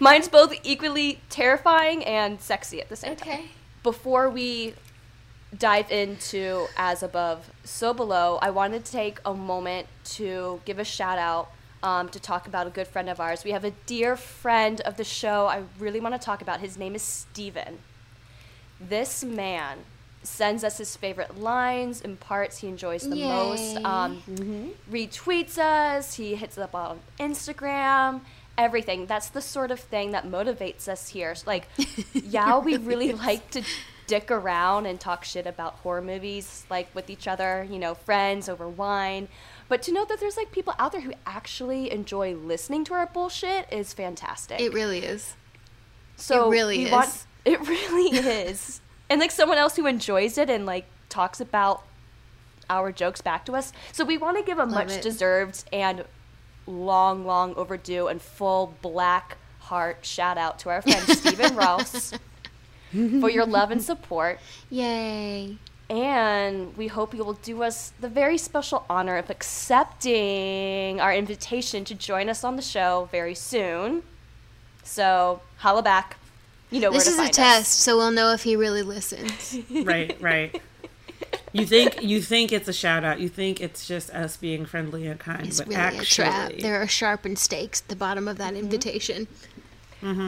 Mine's 0.00 0.28
both 0.28 0.54
equally 0.64 1.20
terrifying 1.30 2.04
and 2.04 2.40
sexy 2.40 2.80
at 2.80 2.88
the 2.88 2.96
same 2.96 3.16
time. 3.16 3.28
okay. 3.28 3.44
before 3.82 4.28
we 4.28 4.74
dive 5.58 5.90
into 5.90 6.66
as 6.76 7.02
above 7.02 7.50
so 7.62 7.94
below 7.94 8.38
i 8.42 8.50
wanted 8.50 8.84
to 8.84 8.90
take 8.90 9.20
a 9.24 9.32
moment 9.32 9.86
to 10.04 10.60
give 10.64 10.78
a 10.78 10.84
shout 10.84 11.18
out 11.18 11.48
um, 11.82 12.08
to 12.08 12.18
talk 12.18 12.46
about 12.46 12.66
a 12.66 12.70
good 12.70 12.88
friend 12.88 13.08
of 13.08 13.20
ours 13.20 13.44
we 13.44 13.52
have 13.52 13.64
a 13.64 13.70
dear 13.86 14.16
friend 14.16 14.80
of 14.80 14.96
the 14.96 15.04
show 15.04 15.46
i 15.46 15.62
really 15.78 16.00
want 16.00 16.12
to 16.14 16.18
talk 16.18 16.42
about 16.42 16.60
his 16.60 16.76
name 16.76 16.94
is 16.94 17.02
steven 17.02 17.78
this 18.80 19.22
man 19.22 19.78
sends 20.26 20.64
us 20.64 20.78
his 20.78 20.96
favorite 20.96 21.38
lines 21.38 22.00
and 22.00 22.18
parts 22.18 22.58
he 22.58 22.66
enjoys 22.68 23.02
the 23.08 23.16
most 23.16 23.74
Yay. 23.74 23.82
um, 23.82 24.22
retweets 24.90 25.58
us 25.58 26.14
he 26.14 26.34
hits 26.34 26.56
us 26.58 26.64
up 26.64 26.74
on 26.74 27.00
instagram 27.18 28.20
everything 28.56 29.06
that's 29.06 29.28
the 29.28 29.40
sort 29.40 29.70
of 29.70 29.80
thing 29.80 30.12
that 30.12 30.26
motivates 30.26 30.88
us 30.88 31.08
here 31.08 31.34
like 31.46 31.68
yeah 32.12 32.58
we 32.58 32.76
really 32.76 33.12
like 33.12 33.50
to 33.50 33.62
dick 34.06 34.30
around 34.30 34.86
and 34.86 35.00
talk 35.00 35.24
shit 35.24 35.46
about 35.46 35.74
horror 35.76 36.02
movies 36.02 36.64
like 36.70 36.88
with 36.94 37.08
each 37.10 37.26
other 37.26 37.66
you 37.70 37.78
know 37.78 37.94
friends 37.94 38.48
over 38.48 38.68
wine 38.68 39.26
but 39.68 39.82
to 39.82 39.92
know 39.92 40.04
that 40.04 40.20
there's 40.20 40.36
like 40.36 40.52
people 40.52 40.74
out 40.78 40.92
there 40.92 41.00
who 41.00 41.12
actually 41.26 41.90
enjoy 41.90 42.34
listening 42.34 42.84
to 42.84 42.92
our 42.94 43.06
bullshit 43.06 43.66
is 43.72 43.92
fantastic 43.94 44.60
It 44.60 44.72
really 44.74 44.98
is. 44.98 45.34
so 46.16 46.48
It 46.48 46.50
really 46.52 46.84
we 46.84 46.90
want- 46.90 47.08
is. 47.08 47.26
it 47.46 47.60
really 47.68 48.16
is. 48.18 48.80
And 49.14 49.20
like 49.20 49.30
someone 49.30 49.58
else 49.58 49.76
who 49.76 49.86
enjoys 49.86 50.38
it 50.38 50.50
and 50.50 50.66
like 50.66 50.86
talks 51.08 51.40
about 51.40 51.84
our 52.68 52.90
jokes 52.90 53.20
back 53.20 53.46
to 53.46 53.52
us. 53.52 53.72
So 53.92 54.04
we 54.04 54.18
want 54.18 54.38
to 54.38 54.42
give 54.42 54.58
a 54.58 54.66
much 54.66 54.90
it. 54.90 55.02
deserved 55.02 55.62
and 55.72 56.04
long, 56.66 57.24
long 57.24 57.54
overdue 57.54 58.08
and 58.08 58.20
full 58.20 58.74
black 58.82 59.36
heart 59.60 59.98
shout 60.04 60.36
out 60.36 60.58
to 60.58 60.70
our 60.70 60.82
friend 60.82 61.06
Stephen 61.16 61.54
Rouse 61.54 62.12
for 62.90 63.30
your 63.30 63.46
love 63.46 63.70
and 63.70 63.80
support. 63.80 64.40
Yay. 64.68 65.58
And 65.88 66.76
we 66.76 66.88
hope 66.88 67.14
you 67.14 67.22
will 67.22 67.34
do 67.34 67.62
us 67.62 67.92
the 68.00 68.08
very 68.08 68.36
special 68.36 68.84
honor 68.90 69.16
of 69.16 69.30
accepting 69.30 71.00
our 71.00 71.14
invitation 71.14 71.84
to 71.84 71.94
join 71.94 72.28
us 72.28 72.42
on 72.42 72.56
the 72.56 72.62
show 72.62 73.08
very 73.12 73.36
soon. 73.36 74.02
So, 74.82 75.40
holla 75.58 75.84
back. 75.84 76.16
You 76.74 76.80
know 76.80 76.90
This 76.90 77.04
where 77.04 77.10
is 77.12 77.16
to 77.16 77.20
a 77.22 77.24
find 77.26 77.32
test, 77.34 77.60
us. 77.60 77.68
so 77.68 77.96
we'll 77.96 78.10
know 78.10 78.32
if 78.32 78.42
he 78.42 78.56
really 78.56 78.82
listens. 78.82 79.56
right, 79.70 80.16
right. 80.20 80.60
You 81.52 81.66
think 81.66 82.02
you 82.02 82.20
think 82.20 82.50
it's 82.50 82.66
a 82.66 82.72
shout 82.72 83.04
out. 83.04 83.20
You 83.20 83.28
think 83.28 83.60
it's 83.60 83.86
just 83.86 84.10
us 84.10 84.36
being 84.36 84.66
friendly 84.66 85.06
and 85.06 85.20
kind, 85.20 85.46
It's 85.46 85.58
but 85.60 85.68
really 85.68 85.80
actually, 85.80 86.02
a 86.26 86.30
trap. 86.30 86.52
There 86.58 86.82
are 86.82 86.88
sharpened 86.88 87.38
stakes 87.38 87.80
at 87.82 87.86
the 87.88 87.94
bottom 87.96 88.26
of 88.26 88.38
Mm-hmm. 88.38 88.54
that 88.54 88.58
invitation. 88.58 89.28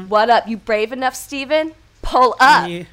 What 0.09 0.31
up? 0.31 0.47
You 0.49 0.57
brave 0.57 0.93
enough, 0.93 1.17
Steven? 1.17 1.73
Pull 2.03 2.37
up. 2.39 2.69
Yeah. 2.71 2.85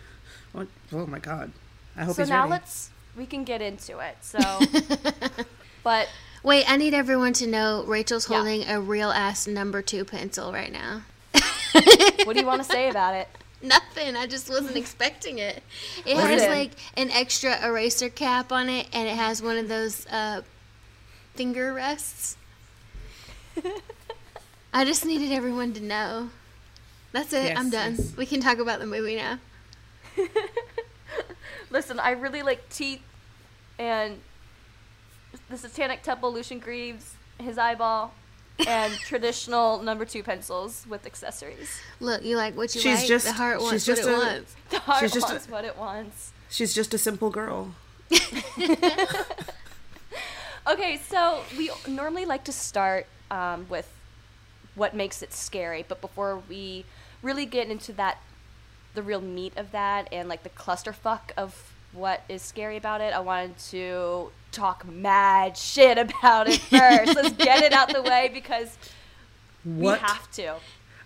What- 0.52 0.68
oh 0.92 1.06
my 1.06 1.20
god! 1.20 1.52
I 1.96 2.06
hope 2.06 2.16
so 2.16 2.24
he's 2.24 2.30
now 2.30 2.42
ready. 2.42 2.52
let's 2.54 2.90
we 3.16 3.28
can 3.28 3.44
get 3.44 3.62
into 3.62 4.00
it. 4.00 4.18
So, 4.22 4.40
but 5.84 6.10
Wait, 6.42 6.66
I 6.70 6.76
need 6.78 6.94
everyone 6.96 7.34
to 7.34 7.46
know 7.48 7.84
Rachel's 7.86 8.28
Yeah. 8.30 8.38
holding 8.38 8.68
a 8.68 8.82
real 8.82 9.12
ass 9.12 9.46
number 9.46 9.84
two 9.84 10.04
pencil 10.06 10.52
right 10.52 10.72
now. 10.72 11.04
what 12.26 12.34
do 12.34 12.40
you 12.40 12.46
want 12.48 12.64
to 12.64 12.68
say 12.70 12.90
about 12.90 13.14
it? 13.14 13.28
Nothing. 13.64 14.16
I 14.18 14.28
just 14.28 14.50
wasn't 14.50 14.76
expecting 14.76 15.40
it. 15.40 15.64
It 16.06 16.16
What 16.16 16.30
has 16.30 16.44
it? 16.44 16.50
like 16.50 16.72
an 16.98 17.10
extra 17.12 17.66
eraser 17.66 18.10
cap 18.10 18.52
on 18.52 18.68
it, 18.70 18.88
and 18.94 19.08
it 19.08 19.16
has 19.16 19.42
one 19.42 19.58
of 19.58 19.68
those 19.70 20.06
uh, 20.08 20.42
finger 21.34 21.74
rests. 21.74 22.36
I 24.74 24.84
just 24.86 25.06
needed 25.06 25.32
everyone 25.32 25.74
to 25.74 25.82
know. 25.82 26.30
That's 27.14 27.32
it. 27.32 27.58
I'm 27.58 27.70
done. 27.70 27.96
yes. 27.98 28.18
We 28.18 28.26
can 28.26 28.42
talk 28.42 28.58
about 28.58 28.80
the 28.80 28.86
movie 28.88 29.16
now. 29.16 29.40
Listen, 31.70 32.00
I 32.00 32.12
really 32.12 32.42
like 32.42 32.70
teeth 32.70 33.02
and 33.80 34.20
the 35.50 35.58
Satanic 35.58 36.02
Temple, 36.04 36.34
Lucien 36.34 36.60
Greaves, 36.60 37.16
his 37.40 37.58
eyeball, 37.58 38.14
and 38.68 38.94
traditional 38.94 39.82
number 39.82 40.06
two 40.06 40.24
pencils 40.24 40.86
with 40.88 41.06
accessories. 41.06 41.80
Look, 42.00 42.24
you 42.24 42.38
like 42.38 42.56
what 42.56 42.74
you 42.76 42.82
She's 42.82 43.00
like. 43.00 43.08
just- 43.08 43.26
the 43.26 43.34
heart 43.34 43.60
she's 43.60 43.64
wants 43.72 43.88
what 43.88 43.96
just 43.98 44.08
it 44.08 44.12
a- 44.14 44.18
wants. 44.18 44.56
The 44.70 44.80
heart 44.80 45.00
She's 45.02 45.12
just 45.14 45.30
a- 45.30 45.32
wants 45.34 45.50
what 45.50 45.66
it 45.66 45.78
wants. 45.78 46.32
She's 46.50 46.74
just 46.74 46.94
a 46.94 46.98
simple 46.98 47.30
girl. 47.30 47.74
Okay, 50.66 50.98
so 51.10 51.42
we 51.58 51.70
normally 51.90 52.24
like 52.24 52.46
to 52.46 52.54
start 52.54 53.06
um, 53.30 53.66
with 53.68 53.92
what 54.76 54.96
makes 54.96 55.22
it 55.22 55.34
scary, 55.34 55.84
but 55.86 56.00
before 56.00 56.42
we 56.48 56.86
really 57.22 57.46
get 57.46 57.68
into 57.70 57.92
that, 57.94 58.20
the 58.94 59.04
real 59.04 59.20
meat 59.20 59.52
of 59.58 59.72
that 59.74 60.08
and 60.14 60.30
like 60.30 60.44
the 60.44 60.50
clusterfuck 60.50 61.32
of 61.36 61.74
what 61.92 62.24
is 62.30 62.42
scary 62.42 62.78
about 62.78 63.02
it, 63.02 63.14
I 63.14 63.20
wanted 63.20 63.58
to 63.72 64.32
talk 64.54 64.88
mad 64.88 65.58
shit 65.58 65.98
about 65.98 66.48
it 66.48 66.60
first. 66.62 67.16
Let's 67.16 67.32
get 67.32 67.64
it 67.64 67.74
out 67.74 67.92
the 67.94 68.02
way 68.10 68.30
because 68.34 68.78
What? 69.64 70.02
we 70.02 70.08
have 70.08 70.32
to. 70.34 70.56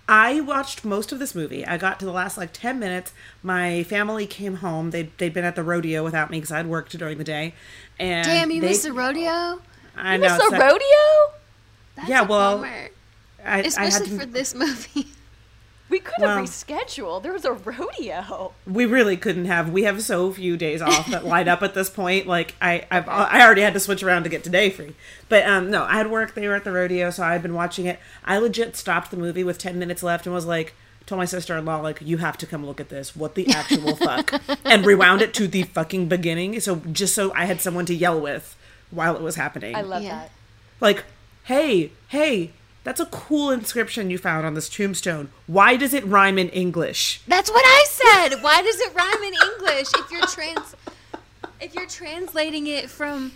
I 0.10 0.40
watched 0.40 0.86
most 0.86 1.12
of 1.12 1.20
this 1.20 1.36
movie. 1.36 1.66
I 1.66 1.78
got 1.78 2.00
to 2.00 2.06
the 2.06 2.12
last 2.14 2.38
like 2.38 2.54
10 2.54 2.80
minutes. 2.80 3.12
My 3.44 3.84
family 3.84 4.26
came 4.26 4.56
home. 4.58 4.92
They'd, 4.92 5.12
they'd 5.18 5.34
been 5.34 5.44
at 5.44 5.56
the 5.56 5.64
rodeo 5.64 6.04
without 6.04 6.30
me 6.30 6.38
because 6.38 6.52
I'd 6.52 6.68
worked 6.68 6.98
during 6.98 7.18
the 7.18 7.24
day. 7.26 7.54
And 8.00 8.26
Damn, 8.26 8.52
you 8.52 8.62
they- 8.62 8.68
missed 8.70 8.84
the 8.84 8.94
rodeo. 8.94 9.62
I 9.98 10.14
You 10.16 10.22
know. 10.22 10.38
missed 10.38 10.50
the 10.50 10.58
rodeo? 10.58 11.34
That's 11.96 12.08
Yeah, 12.10 12.22
a 12.22 12.26
well, 12.28 12.58
bummer. 12.60 12.90
I, 13.44 13.54
I 13.54 13.56
had 13.58 13.66
especially 13.66 14.08
to, 14.10 14.20
for 14.20 14.26
this 14.26 14.54
movie. 14.56 15.08
We 15.90 16.00
could 16.00 16.16
have 16.20 16.36
Well- 16.36 16.44
rescheduled. 16.44 17.24
There 17.24 17.32
was 17.32 17.46
a 17.46 17.54
rodeo. 17.54 18.52
we 18.66 18.86
really 18.86 19.16
couldn't 19.16 19.46
have. 19.46 19.70
We 19.70 19.84
have 19.84 20.02
so 20.04 20.32
few 20.34 20.58
days 20.58 20.82
off 20.82 21.10
that 21.12 21.24
line 21.34 21.48
up 21.48 21.62
at 21.62 21.74
this 21.74 21.90
point. 21.90 22.28
Like 22.28 22.56
I, 22.62 22.86
I've, 22.92 23.08
I 23.08 23.42
already 23.46 23.62
had 23.62 23.74
to 23.74 23.80
switch 23.80 24.04
around 24.04 24.24
to 24.24 24.30
get 24.30 24.44
today 24.44 24.70
free. 24.70 24.96
But 25.30 25.46
um, 25.46 25.72
no, 25.72 25.84
I 25.84 25.94
had 25.94 26.12
work. 26.12 26.34
They 26.34 26.48
were 26.48 26.56
at 26.56 26.64
the 26.66 26.72
rodeo, 26.74 27.10
so 27.10 27.24
I 27.24 27.32
had 27.34 27.42
been 27.42 27.54
watching 27.54 27.86
it. 27.86 28.00
I 28.26 28.38
legit 28.38 28.76
stopped 28.76 29.12
the 29.12 29.18
movie 29.18 29.44
with 29.46 29.58
ten 29.58 29.80
minutes 29.80 30.04
left 30.04 30.26
and 30.26 30.36
was 30.36 30.46
like, 30.46 30.74
told 31.06 31.20
my 31.20 31.26
sister-in-law 31.26 31.80
like, 31.80 32.00
you 32.02 32.18
have 32.18 32.38
to 32.40 32.46
come 32.46 32.66
look 32.66 32.82
at 32.82 32.90
this. 32.90 33.16
What 33.16 33.36
the 33.36 33.50
actual 33.52 33.96
fuck? 33.96 34.34
And 34.66 34.86
rewound 34.86 35.22
it 35.22 35.34
to 35.36 35.48
the 35.48 35.64
fucking 35.64 36.10
beginning. 36.10 36.60
So 36.60 36.82
just 36.92 37.16
so 37.16 37.32
I 37.34 37.46
had 37.46 37.62
someone 37.62 37.86
to 37.86 37.96
yell 37.96 38.20
with 38.20 38.58
while 38.92 39.16
it 39.16 39.22
was 39.22 39.36
happening. 39.36 39.74
I 39.74 39.82
love 39.82 40.04
Yeah. 40.04 40.10
that. 40.20 40.32
like, 40.82 41.06
hey, 41.46 41.92
hey, 42.10 42.52
That's 42.88 43.02
a 43.02 43.06
cool 43.08 43.52
inscription 43.52 44.10
you 44.10 44.18
found 44.18 44.46
on 44.46 44.54
this 44.54 44.70
tombstone. 44.70 45.28
Why 45.46 45.76
does 45.76 45.94
it 45.94 46.06
rhyme 46.06 46.38
in 46.40 46.48
English? 46.48 47.20
That's 47.28 47.50
what 47.50 47.66
I 47.66 47.86
said. 47.90 48.42
Why 48.42 48.62
does 48.62 48.80
it 48.80 48.96
rhyme 48.96 49.24
in 49.24 49.34
English 49.34 49.90
if 49.94 50.10
you're 50.10 50.26
trans 50.26 50.74
if 51.60 51.76
you're 51.76 51.86
translating 51.86 52.66
it 52.66 52.90
from 52.90 53.34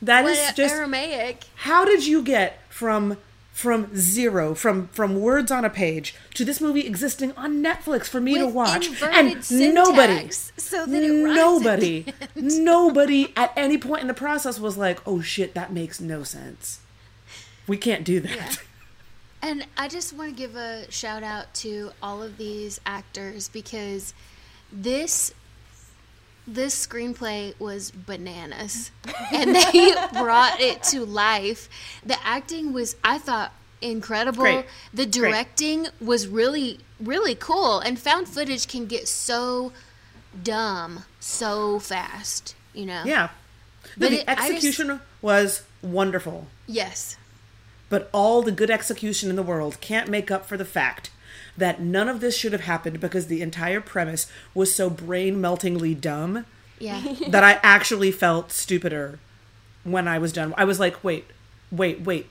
That 0.00 0.24
is 0.26 0.52
just 0.52 0.76
Aramaic? 0.76 1.42
how 1.56 1.84
did 1.84 2.06
you 2.06 2.22
get 2.22 2.60
from 2.68 3.16
from 3.50 3.96
zero 3.96 4.54
from 4.54 4.86
from 4.88 5.20
words 5.20 5.50
on 5.50 5.64
a 5.64 5.70
page 5.70 6.14
to 6.34 6.44
this 6.44 6.60
movie 6.60 6.86
existing 6.86 7.32
on 7.32 7.64
Netflix 7.64 8.04
for 8.06 8.20
me 8.20 8.38
to 8.38 8.46
watch 8.46 9.02
and 9.02 9.50
nobody 9.50 10.30
so 10.30 10.86
that 10.86 11.02
it 11.02 11.24
rhymes 11.24 11.30
at 11.30 11.34
nobody 11.34 12.06
nobody 12.36 13.32
at 13.36 13.52
any 13.56 13.76
point 13.76 14.02
in 14.02 14.06
the 14.06 14.14
process 14.14 14.60
was 14.60 14.76
like 14.76 15.00
oh 15.04 15.20
shit 15.20 15.52
that 15.54 15.72
makes 15.72 16.00
no 16.00 16.22
sense 16.22 16.78
we 17.66 17.76
can't 17.76 18.04
do 18.04 18.20
that 18.20 18.60
And 19.46 19.66
I 19.76 19.88
just 19.88 20.14
want 20.14 20.30
to 20.30 20.36
give 20.36 20.56
a 20.56 20.90
shout 20.90 21.22
out 21.22 21.52
to 21.56 21.90
all 22.02 22.22
of 22.22 22.38
these 22.38 22.80
actors 22.86 23.48
because 23.48 24.14
this 24.72 25.34
this 26.46 26.86
screenplay 26.86 27.58
was 27.60 27.90
bananas 27.90 28.90
and 29.32 29.54
they 29.54 29.94
brought 30.14 30.60
it 30.60 30.82
to 30.84 31.04
life. 31.04 31.68
The 32.04 32.16
acting 32.24 32.72
was 32.72 32.96
I 33.04 33.18
thought 33.18 33.52
incredible. 33.82 34.42
Great. 34.42 34.64
The 34.94 35.04
directing 35.06 35.88
was 36.00 36.26
really 36.26 36.78
really 36.98 37.34
cool 37.34 37.80
and 37.80 37.98
found 37.98 38.28
footage 38.28 38.66
can 38.66 38.86
get 38.86 39.08
so 39.08 39.72
dumb 40.42 41.04
so 41.20 41.78
fast, 41.80 42.54
you 42.72 42.86
know. 42.86 43.02
yeah 43.04 43.28
No, 43.98 44.08
the 44.08 44.20
it- 44.20 44.24
I 44.28 44.34
just- 44.36 44.50
execution 44.52 45.00
was 45.20 45.62
wonderful 45.82 46.46
Yes. 46.66 47.18
But 47.88 48.08
all 48.12 48.42
the 48.42 48.52
good 48.52 48.70
execution 48.70 49.30
in 49.30 49.36
the 49.36 49.42
world 49.42 49.80
can't 49.80 50.08
make 50.08 50.30
up 50.30 50.46
for 50.46 50.56
the 50.56 50.64
fact 50.64 51.10
that 51.56 51.80
none 51.80 52.08
of 52.08 52.20
this 52.20 52.36
should 52.36 52.52
have 52.52 52.62
happened 52.62 53.00
because 53.00 53.26
the 53.26 53.42
entire 53.42 53.80
premise 53.80 54.26
was 54.54 54.74
so 54.74 54.90
brain 54.90 55.40
meltingly 55.40 55.94
dumb 55.94 56.46
Yeah. 56.78 57.00
that 57.28 57.44
I 57.44 57.60
actually 57.62 58.10
felt 58.10 58.50
stupider 58.50 59.18
when 59.84 60.08
I 60.08 60.18
was 60.18 60.32
done. 60.32 60.54
I 60.56 60.64
was 60.64 60.80
like, 60.80 61.04
wait, 61.04 61.26
wait, 61.70 62.00
wait. 62.00 62.28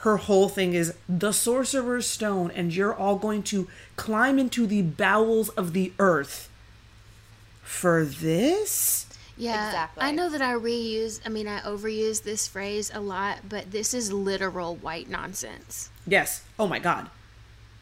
Her 0.00 0.18
whole 0.18 0.48
thing 0.48 0.74
is 0.74 0.94
the 1.08 1.32
sorcerer's 1.32 2.06
stone, 2.06 2.50
and 2.54 2.74
you're 2.74 2.94
all 2.94 3.16
going 3.16 3.42
to 3.44 3.66
climb 3.96 4.38
into 4.38 4.66
the 4.66 4.82
bowels 4.82 5.48
of 5.50 5.72
the 5.72 5.92
earth 5.98 6.48
for 7.62 8.04
this? 8.04 9.05
Yeah, 9.36 9.66
Exactly. 9.66 10.02
I 10.02 10.12
know 10.12 10.30
that 10.30 10.42
I 10.42 10.54
reuse, 10.54 11.20
I 11.24 11.28
mean, 11.28 11.46
I 11.46 11.60
overuse 11.60 12.22
this 12.22 12.48
phrase 12.48 12.90
a 12.94 13.00
lot, 13.00 13.40
but 13.48 13.70
this 13.70 13.92
is 13.92 14.12
literal 14.12 14.76
white 14.76 15.08
nonsense. 15.08 15.90
Yes. 16.06 16.44
Oh 16.58 16.66
my 16.66 16.78
god. 16.78 17.10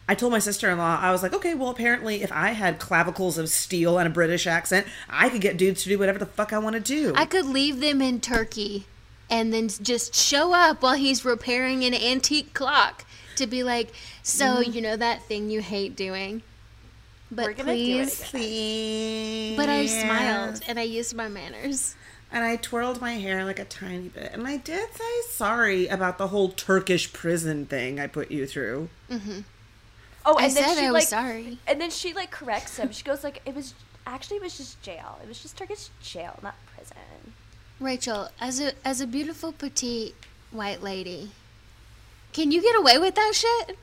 I 0.07 0.15
told 0.15 0.33
my 0.33 0.39
sister 0.39 0.71
in 0.71 0.77
law, 0.77 0.99
I 1.01 1.13
was 1.13 1.23
like, 1.23 1.33
okay, 1.33 1.55
well, 1.55 1.71
apparently, 1.71 2.23
if 2.23 2.31
I 2.31 2.51
had 2.51 2.79
clavicles 2.79 3.39
of 3.39 3.49
steel 3.49 3.99
and 3.99 4.07
a 4.07 4.11
British 4.11 4.47
accent, 4.47 4.87
I 5.09 5.31
could 5.31 5.41
get 5.41 5.57
dudes 5.57 5.83
to 5.85 5.89
do 5.89 5.99
whatever 5.99 6.19
the 6.19 6.27
fuck 6.27 6.53
I 6.53 6.59
want 6.59 6.75
to 6.75 6.81
do. 6.81 7.15
I 7.17 7.25
could 7.25 7.47
leave 7.47 7.81
them 7.81 8.03
in 8.03 8.21
Turkey 8.21 8.85
and 9.31 9.53
then 9.53 9.69
just 9.69 10.15
show 10.15 10.53
up 10.53 10.83
while 10.83 10.95
he's 10.95 11.25
repairing 11.25 11.85
an 11.85 11.95
antique 11.95 12.53
clock 12.53 13.07
to 13.37 13.47
be 13.47 13.63
like, 13.63 13.93
so, 14.23 14.45
mm-hmm. 14.45 14.73
you 14.73 14.83
know, 14.83 14.97
that 14.97 15.23
thing 15.23 15.49
you 15.49 15.63
hate 15.63 15.97
doing. 15.97 16.43
But 17.35 17.47
We're 17.47 17.53
gonna 17.55 17.75
do 17.75 17.81
it 18.01 18.09
please, 18.09 18.19
again." 18.21 18.31
Please. 18.31 19.57
but 19.57 19.69
I 19.69 19.87
smiled 19.87 20.61
and 20.69 20.79
I 20.79 20.83
used 20.83 21.15
my 21.15 21.29
manners. 21.29 21.97
and 22.31 22.45
I 22.45 22.57
twirled 22.57 23.01
my 23.01 23.15
hair 23.15 23.45
like 23.45 23.59
a 23.59 23.65
tiny 23.65 24.09
bit. 24.09 24.33
And 24.33 24.47
I 24.47 24.57
did 24.59 24.89
say 24.95 25.21
sorry 25.31 25.87
about 25.89 26.19
the 26.19 26.29
whole 26.29 26.51
Turkish 26.51 27.13
prison 27.13 27.67
thing 27.67 27.99
I 28.01 28.07
put 28.07 28.31
you 28.31 28.47
through. 28.47 28.89
Mm-hmm. 29.11 29.41
Oh, 30.27 30.37
I 30.37 30.43
then 30.49 30.51
said 30.51 30.75
she 30.79 30.87
I 30.87 30.91
was 30.91 31.03
like, 31.03 31.09
sorry. 31.09 31.59
and 31.67 31.81
then 31.81 31.91
she 31.91 32.13
like 32.15 32.31
corrects 32.31 32.77
him. 32.79 32.93
She 32.93 33.05
goes 33.05 33.23
like, 33.23 33.43
"It 33.45 33.55
was 33.55 33.75
actually 34.07 34.39
it 34.39 34.43
was 34.43 34.57
just 34.57 34.81
jail. 34.83 35.19
It 35.23 35.29
was 35.29 35.41
just 35.43 35.57
Turkish 35.57 35.89
jail, 36.03 36.39
not 36.43 36.55
prison." 36.75 37.35
Rachel, 37.81 38.29
as 38.41 38.61
a 38.61 38.73
as 38.85 39.01
a 39.01 39.07
beautiful 39.07 39.53
petite 39.53 40.15
white 40.51 40.83
lady, 40.83 41.33
can 42.33 42.51
you 42.53 42.63
get 42.63 42.75
away 42.77 42.97
with 42.99 43.15
that 43.17 43.33
shit? 43.35 43.77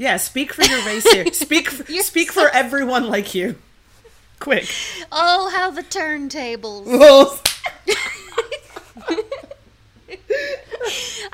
Yeah, 0.00 0.16
speak 0.16 0.54
for 0.54 0.62
your 0.64 0.82
race 0.86 1.04
here. 1.12 1.26
Speak, 1.34 1.68
for, 1.68 1.84
speak 2.02 2.32
so- 2.32 2.44
for 2.44 2.48
everyone 2.56 3.06
like 3.08 3.34
you. 3.34 3.56
Quick. 4.38 4.66
Oh, 5.12 5.52
how 5.54 5.70
the 5.70 5.82
turntables. 5.82 6.86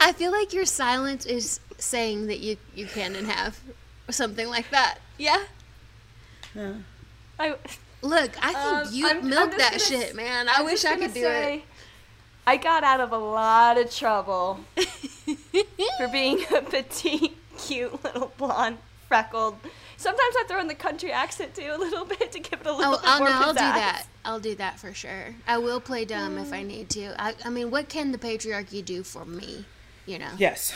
I 0.00 0.12
feel 0.16 0.33
like 0.33 0.52
your 0.52 0.64
silence 0.64 1.24
is 1.26 1.61
saying 1.79 2.26
that 2.26 2.40
you, 2.40 2.57
you 2.74 2.87
can 2.87 3.14
and 3.14 3.29
have 3.29 3.57
something 4.11 4.48
like 4.48 4.68
that. 4.70 4.98
Yeah? 5.16 5.44
I 7.38 7.55
Look, 8.02 8.33
I 8.44 8.52
think 8.52 8.57
Um, 8.88 8.88
you 8.92 9.07
I'm- 9.07 9.18
I'm 9.18 9.29
milk 9.29 9.50
that 9.59 9.70
gonna 9.72 9.79
shit, 9.79 10.16
man. 10.16 10.48
I 10.48 10.55
I'm 10.59 10.64
wish 10.64 10.85
I 10.85 10.96
could 10.96 11.14
do 11.14 11.20
say, 11.20 11.62
I 12.48 12.57
got 12.57 12.83
out 12.83 12.98
of 13.00 13.12
a 13.12 13.18
lot 13.18 13.79
of 13.79 13.94
trouble 13.94 14.59
for 15.98 16.09
being 16.11 16.44
a 16.52 16.62
petite, 16.62 17.37
cute 17.59 18.05
little 18.05 18.33
blonde, 18.37 18.79
freckled. 19.09 19.57
Sometimes 19.97 20.35
I 20.38 20.45
throw 20.47 20.61
in 20.61 20.69
the 20.69 20.75
country 20.75 21.11
accent 21.11 21.55
too 21.55 21.73
a 21.75 21.79
little 21.79 22.05
bit 22.19 22.33
to 22.33 22.38
give 22.38 22.61
it 22.61 22.66
a 22.66 22.73
little 22.73 22.95
Oh, 22.95 22.99
bit 22.99 23.09
I'll, 23.09 23.19
more 23.19 23.29
no, 23.29 23.35
I'll 23.35 23.53
do 23.53 23.59
that. 23.59 24.07
I'll 24.25 24.40
do 24.40 24.55
that 24.57 24.79
for 24.79 24.92
sure. 24.92 25.35
I 25.47 25.59
will 25.59 25.81
play 25.81 26.05
dumb 26.05 26.38
if 26.38 26.53
I 26.53 26.62
mm. 26.62 26.66
need 26.66 26.90
to. 26.90 27.21
I, 27.21 27.35
I 27.45 27.51
mean, 27.51 27.71
what 27.71 27.88
can 27.88 28.12
the 28.12 28.19
patriarchy 28.19 28.85
do 28.85 29.03
for 29.03 29.25
me? 29.25 29.64
You 30.05 30.19
know? 30.19 30.31
yes. 30.38 30.75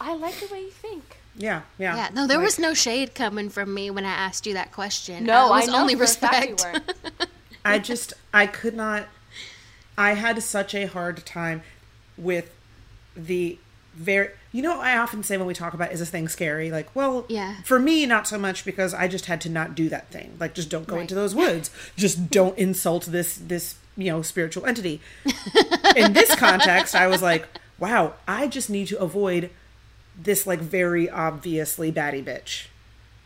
I 0.00 0.14
like 0.14 0.34
the 0.40 0.52
way 0.52 0.60
you 0.62 0.70
think. 0.70 1.18
Yeah, 1.38 1.62
yeah. 1.78 1.96
Yeah, 1.96 2.08
no, 2.14 2.26
there 2.26 2.38
Like, 2.38 2.46
was 2.46 2.58
no 2.58 2.74
shade 2.74 3.14
coming 3.14 3.50
from 3.50 3.72
me 3.72 3.90
when 3.90 4.04
I 4.04 4.10
asked 4.10 4.46
you 4.46 4.54
that 4.54 4.72
question. 4.72 5.24
No, 5.24 5.52
I 5.52 5.58
it 5.58 5.60
was 5.62 5.68
know 5.68 5.80
only 5.80 5.94
for 5.94 6.04
a 6.04 6.06
fact 6.06 6.46
you 6.46 6.50
respect. 6.52 7.26
I 7.64 7.78
just, 7.78 8.14
I 8.32 8.46
could 8.46 8.74
not. 8.74 9.06
I 9.98 10.12
had 10.12 10.42
such 10.42 10.74
a 10.74 10.86
hard 10.86 11.24
time 11.26 11.62
with 12.16 12.54
the 13.16 13.58
very. 13.94 14.30
You 14.56 14.62
know, 14.62 14.80
I 14.80 14.96
often 14.96 15.22
say 15.22 15.36
when 15.36 15.46
we 15.46 15.52
talk 15.52 15.74
about 15.74 15.92
is 15.92 16.00
this 16.00 16.08
thing 16.08 16.28
scary? 16.28 16.70
Like, 16.70 16.88
well, 16.96 17.26
Yeah. 17.28 17.56
For 17.62 17.78
me, 17.78 18.06
not 18.06 18.26
so 18.26 18.38
much 18.38 18.64
because 18.64 18.94
I 18.94 19.06
just 19.06 19.26
had 19.26 19.38
to 19.42 19.50
not 19.50 19.74
do 19.74 19.90
that 19.90 20.10
thing. 20.10 20.34
Like, 20.40 20.54
just 20.54 20.70
don't 20.70 20.86
go 20.86 20.94
Right. 20.96 21.02
into 21.02 21.14
those 21.14 21.34
woods. 21.34 21.68
just 21.94 22.30
don't 22.30 22.56
insult 22.56 23.04
this 23.04 23.34
this 23.36 23.74
you 23.98 24.10
know 24.10 24.22
spiritual 24.22 24.64
entity. 24.64 25.02
In 25.94 26.14
this 26.14 26.34
context, 26.36 26.94
I 26.94 27.06
was 27.06 27.20
like, 27.20 27.46
wow, 27.78 28.14
I 28.26 28.46
just 28.48 28.70
need 28.70 28.86
to 28.88 28.98
avoid 28.98 29.50
this 30.18 30.46
like 30.46 30.60
very 30.60 31.10
obviously 31.10 31.90
batty 31.90 32.22
bitch. 32.22 32.68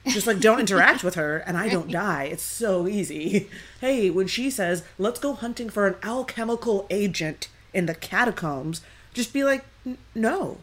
Just 0.09 0.27
like 0.27 0.41
don't 0.41 0.59
interact 0.59 1.05
with 1.05 1.15
her 1.15 1.37
and 1.47 1.57
I 1.57 1.69
don't 1.69 1.93
die. 1.93 2.25
It's 2.25 2.43
so 2.43 2.89
easy. 2.89 3.49
Hey, 3.81 4.11
when 4.11 4.27
she 4.27 4.51
says, 4.51 4.83
"Let's 4.99 5.21
go 5.21 5.35
hunting 5.35 5.71
for 5.71 5.87
an 5.87 5.95
alchemical 6.03 6.89
agent 6.91 7.47
in 7.73 7.87
the 7.87 7.95
catacombs," 7.95 8.81
just 9.15 9.33
be 9.33 9.45
like, 9.45 9.65
"No." 10.13 10.59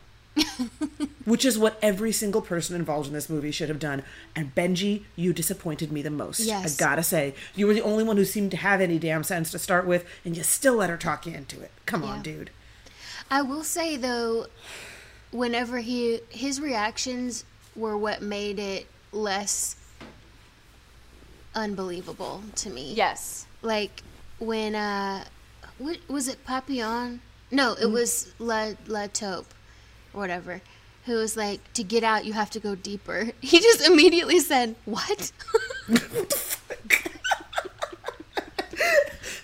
Which 1.25 1.43
is 1.43 1.57
what 1.57 1.77
every 1.81 2.11
single 2.11 2.41
person 2.41 2.75
involved 2.75 3.07
in 3.07 3.13
this 3.13 3.29
movie 3.29 3.51
should 3.51 3.69
have 3.69 3.79
done. 3.79 4.03
And 4.35 4.55
Benji, 4.55 5.03
you 5.15 5.33
disappointed 5.33 5.91
me 5.91 6.01
the 6.01 6.09
most. 6.09 6.39
Yes. 6.39 6.75
I 6.75 6.79
gotta 6.79 7.03
say. 7.03 7.33
You 7.55 7.67
were 7.67 7.73
the 7.73 7.81
only 7.81 8.03
one 8.03 8.15
who 8.17 8.23
seemed 8.25 8.51
to 8.51 8.57
have 8.57 8.79
any 8.79 8.97
damn 8.99 9.23
sense 9.23 9.51
to 9.51 9.59
start 9.59 9.85
with, 9.85 10.05
and 10.23 10.37
you 10.37 10.43
still 10.43 10.75
let 10.75 10.89
her 10.89 10.97
talk 10.97 11.25
you 11.25 11.33
into 11.33 11.61
it. 11.61 11.71
Come 11.85 12.03
on, 12.03 12.21
dude. 12.21 12.49
I 13.29 13.41
will 13.41 13.63
say 13.63 13.97
though, 13.97 14.47
whenever 15.31 15.79
he 15.79 16.21
his 16.29 16.61
reactions 16.61 17.43
were 17.75 17.97
what 17.97 18.21
made 18.21 18.57
it 18.57 18.87
less 19.11 19.75
unbelievable 21.55 22.43
to 22.55 22.69
me. 22.69 22.93
Yes. 22.93 23.47
Like 23.61 24.03
when 24.39 24.75
uh 24.75 25.25
what 25.77 25.97
was 26.07 26.27
it 26.27 26.43
Papillon? 26.45 27.21
No, 27.51 27.75
Mm. 27.75 27.81
it 27.81 27.91
was 27.91 28.31
La 28.39 28.71
La 28.87 29.07
Taupe 29.07 29.47
or 30.13 30.19
whatever. 30.21 30.61
Who 31.05 31.13
was 31.15 31.37
like, 31.37 31.61
to 31.73 31.83
get 31.83 32.03
out 32.03 32.25
you 32.25 32.33
have 32.33 32.49
to 32.51 32.59
go 32.59 32.75
deeper. 32.75 33.29
He 33.41 33.59
just 33.59 33.81
immediately 33.87 34.39
said, 34.39 34.75
What? 34.85 35.31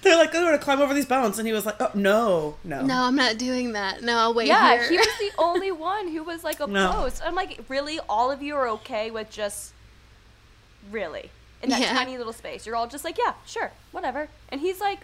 They're 0.01 0.17
like, 0.17 0.35
oh, 0.35 0.39
we're 0.41 0.47
gonna 0.51 0.57
climb 0.59 0.81
over 0.81 0.93
these 0.93 1.05
bones, 1.05 1.39
and 1.39 1.47
he 1.47 1.53
was 1.53 1.65
like, 1.65 1.77
oh, 1.79 1.89
no, 1.93 2.57
no, 2.65 2.81
no, 2.85 3.03
I'm 3.03 3.15
not 3.15 3.37
doing 3.37 3.71
that. 3.71 4.03
No, 4.03 4.17
I'll 4.17 4.33
wait 4.33 4.47
Yeah, 4.49 4.73
here. 4.77 4.89
he 4.89 4.97
was 4.97 5.07
the 5.17 5.31
only 5.37 5.71
one 5.71 6.09
who 6.09 6.23
was 6.23 6.43
like 6.43 6.59
No. 6.67 6.89
opposed. 6.91 7.21
I'm 7.23 7.35
like, 7.35 7.61
really, 7.69 8.01
all 8.09 8.29
of 8.29 8.41
you 8.41 8.53
are 8.55 8.67
okay 8.69 9.11
with 9.11 9.29
just 9.31 9.71
really 10.91 11.31
in 11.61 11.69
that 11.69 11.79
Yeah. 11.79 11.93
tiny 11.93 12.17
little 12.17 12.33
space. 12.33 12.65
You're 12.65 12.75
all 12.75 12.87
just 12.87 13.05
like, 13.05 13.17
yeah, 13.17 13.33
sure, 13.45 13.71
whatever. 13.93 14.27
And 14.49 14.59
he's 14.59 14.81
like, 14.81 14.99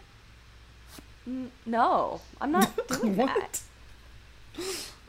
"N- 1.25 1.51
no, 1.65 2.19
I'm 2.41 2.51
not 2.51 2.69
doing 2.89 3.15
that. 3.15 3.61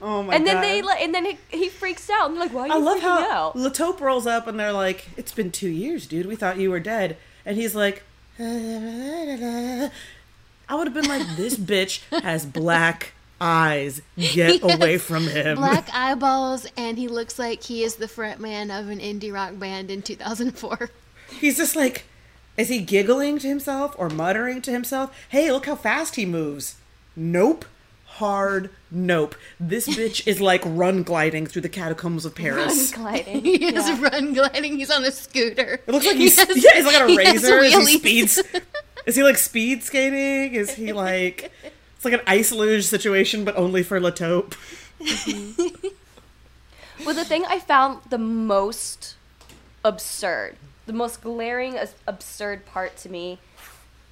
Oh 0.03 0.23
my 0.23 0.35
And 0.35 0.45
god! 0.45 0.55
then 0.55 0.63
they 0.63 0.83
like, 0.83 1.01
and 1.03 1.15
then 1.15 1.25
he, 1.25 1.39
he 1.51 1.69
freaks 1.69 2.09
out 2.09 2.27
and 2.31 2.37
they're 2.37 2.45
like, 2.45 2.55
why 2.55 2.63
are 2.63 2.69
you 2.69 2.73
I 2.75 2.77
love 2.79 3.01
how 3.01 3.21
out? 3.31 3.57
La 3.57 3.69
Taupe 3.69 4.01
rolls 4.01 4.27
up, 4.27 4.47
and 4.47 4.59
they're 4.59 4.73
like, 4.73 5.09
"It's 5.17 5.33
been 5.33 5.51
two 5.51 5.69
years, 5.69 6.07
dude. 6.07 6.27
We 6.27 6.37
thought 6.37 6.59
you 6.59 6.71
were 6.71 6.81
dead," 6.81 7.17
and 7.45 7.57
he's 7.57 7.75
like, 7.75 8.03
I 8.39 9.91
would 10.71 10.87
have 10.87 10.95
been 10.95 11.09
like, 11.09 11.37
"This 11.37 11.57
bitch 11.59 12.01
has 12.23 12.47
black 12.47 13.13
eyes. 13.41 14.03
Get 14.17 14.63
away 14.63 14.99
from 14.99 15.25
him. 15.27 15.57
Black 15.57 15.89
eyeballs, 15.93 16.67
and 16.77 16.99
he 16.99 17.09
looks 17.09 17.39
like 17.39 17.63
he 17.65 17.83
is 17.83 17.97
the 17.97 18.07
frontman 18.07 18.65
of 18.79 18.89
an 18.89 18.99
indie 19.01 19.33
rock 19.33 19.59
band 19.59 19.91
in 19.91 20.03
2004. 20.03 20.91
He's 21.39 21.57
just 21.57 21.77
like, 21.77 22.05
is 22.57 22.69
he 22.69 22.81
giggling 22.81 23.39
to 23.39 23.49
himself 23.49 23.95
or 23.99 24.09
muttering 24.11 24.61
to 24.63 24.71
himself? 24.71 25.17
Hey, 25.29 25.51
look 25.51 25.67
how 25.67 25.77
fast 25.77 26.17
he 26.17 26.27
moves. 26.27 26.77
Nope. 27.17 27.65
Hard 28.15 28.71
nope. 28.91 29.35
This 29.59 29.89
bitch 29.89 30.27
is 30.27 30.41
like 30.41 30.63
run 30.67 31.03
gliding 31.05 31.47
through 31.47 31.63
the 31.63 31.69
catacombs 31.69 32.25
of 32.25 32.35
Paris. 32.35 32.93
Run 32.97 33.03
gliding. 33.05 33.45
He 33.45 33.65
is 33.65 33.89
Yeah. 33.89 34.03
run 34.03 34.35
gliding. 34.35 34.79
He's 34.79 34.91
on 34.91 35.05
a 35.05 35.11
scooter. 35.13 35.81
It 35.87 35.89
looks 35.89 36.05
like 36.07 36.17
He 36.17 36.23
he's 36.25 36.39
has- 36.39 36.63
yeah, 36.63 36.71
he's 36.75 36.85
like 36.85 36.97
on 37.01 37.03
a 37.03 37.09
he 37.09 37.17
has 37.25 37.43
razor. 37.45 37.59
Is 37.61 37.89
he 37.89 37.99
speeds? 37.99 38.43
Is 39.07 39.17
he 39.17 39.23
like 39.23 39.39
speed 39.39 39.83
skating? 39.83 40.55
Is 40.55 40.75
he 40.75 40.93
like 40.93 41.51
it's 41.97 42.05
like 42.05 42.15
an 42.15 42.21
ice 42.27 42.53
luge 42.53 42.85
situation, 42.85 43.45
but 43.45 43.57
only 43.57 43.83
for 43.83 43.99
La 44.01 44.11
Taupe? 44.11 44.55
Well, 47.07 47.15
the 47.15 47.25
thing 47.25 47.45
I 47.49 47.59
found 47.59 48.01
the 48.11 48.19
most 48.19 49.17
absurd, 49.85 50.57
the 50.85 50.93
most 50.93 51.23
glaring, 51.23 51.79
as- 51.79 51.95
absurd 52.07 52.67
part 52.67 52.97
to 52.99 53.09
me 53.09 53.39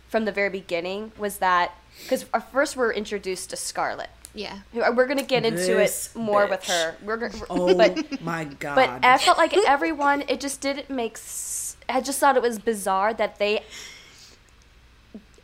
from 0.08 0.24
the 0.24 0.32
very 0.32 0.50
beginning 0.50 1.12
was 1.18 1.38
that 1.38 1.72
because 2.02 2.24
first 2.52 2.76
we're 2.76 2.92
introduced 2.92 3.50
to 3.50 3.56
Scarlett. 3.56 4.10
Yeah. 4.34 4.58
Uh, 4.74 4.92
we're 4.94 5.06
gonna 5.06 5.22
get 5.22 5.44
into 5.44 5.58
This 5.74 6.10
it 6.14 6.18
more 6.18 6.46
with 6.46 6.64
her. 6.64 6.96
We're, 7.02 7.16
go- 7.16 7.30
Oh 7.50 7.74
but 7.76 8.22
my 8.22 8.44
god! 8.44 8.74
but 8.76 9.04
I 9.04 9.18
felt 9.18 9.38
like 9.38 9.56
everyone, 9.66 10.22
it 10.28 10.40
just 10.40 10.60
didn't 10.60 10.90
make. 10.90 11.14
S- 11.14 11.76
I 11.88 12.00
just 12.00 12.20
thought 12.20 12.36
it 12.36 12.42
was 12.42 12.58
bizarre 12.58 13.14
that 13.14 13.38
they 13.38 13.62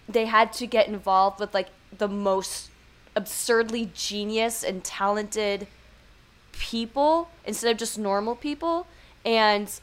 they 0.09 0.27
had 0.27 0.53
to 0.55 0.66
get 0.66 0.87
involved 0.87 1.40
with 1.40 1.55
like 1.55 1.68
the 1.96 2.09
most 2.09 2.70
absurdly 3.16 3.90
genius 3.94 4.62
and 4.62 4.85
talented 4.85 5.66
people 6.53 7.29
instead 7.44 7.70
of 7.70 7.79
just 7.79 7.98
normal 7.98 8.37
people, 8.37 8.87
and 9.24 9.81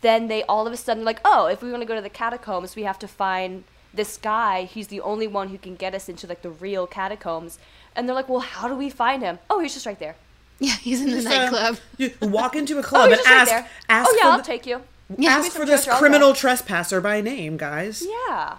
then 0.00 0.28
they 0.28 0.42
all 0.44 0.66
of 0.66 0.72
a 0.72 0.76
sudden 0.76 1.04
like, 1.04 1.20
oh, 1.24 1.46
if 1.46 1.62
we 1.62 1.70
want 1.70 1.82
to 1.82 1.86
go 1.86 1.94
to 1.94 2.00
the 2.00 2.08
catacombs, 2.10 2.74
we 2.76 2.82
have 2.84 2.98
to 2.98 3.08
find 3.08 3.64
this 3.94 4.16
guy. 4.16 4.64
He's 4.64 4.88
the 4.88 5.00
only 5.00 5.26
one 5.26 5.48
who 5.48 5.58
can 5.58 5.76
get 5.76 5.94
us 5.94 6.08
into 6.08 6.26
like 6.26 6.42
the 6.42 6.50
real 6.50 6.86
catacombs. 6.86 7.58
And 7.94 8.08
they're 8.08 8.14
like, 8.14 8.28
well, 8.28 8.40
how 8.40 8.68
do 8.68 8.74
we 8.74 8.90
find 8.90 9.22
him? 9.22 9.38
Oh, 9.48 9.60
he's 9.60 9.74
just 9.74 9.86
right 9.86 9.98
there. 9.98 10.16
Yeah, 10.58 10.72
he's 10.80 11.00
in 11.00 11.10
the 11.10 11.16
Just, 11.22 11.26
uh, 11.28 11.30
nightclub. 11.50 11.78
you 11.98 12.12
walk 12.22 12.56
into 12.56 12.76
a 12.76 12.80
Oh, 12.80 12.82
club 12.82 13.08
he's 13.10 13.18
and 13.18 13.26
just 13.26 13.30
right 13.30 13.40
ask, 13.42 13.50
there. 13.50 13.68
ask 13.88 14.08
oh 14.10 14.14
yeah, 14.16 14.22
for 14.22 14.28
I'll 14.30 14.36
the- 14.38 14.42
take 14.44 14.66
you. 14.66 14.82
Yeah, 15.16 15.30
ask 15.30 15.52
for 15.52 15.64
this 15.64 15.86
criminal 15.86 16.34
trespasser 16.34 17.00
by 17.00 17.20
name, 17.20 17.56
guys. 17.56 18.04
Yeah. 18.28 18.56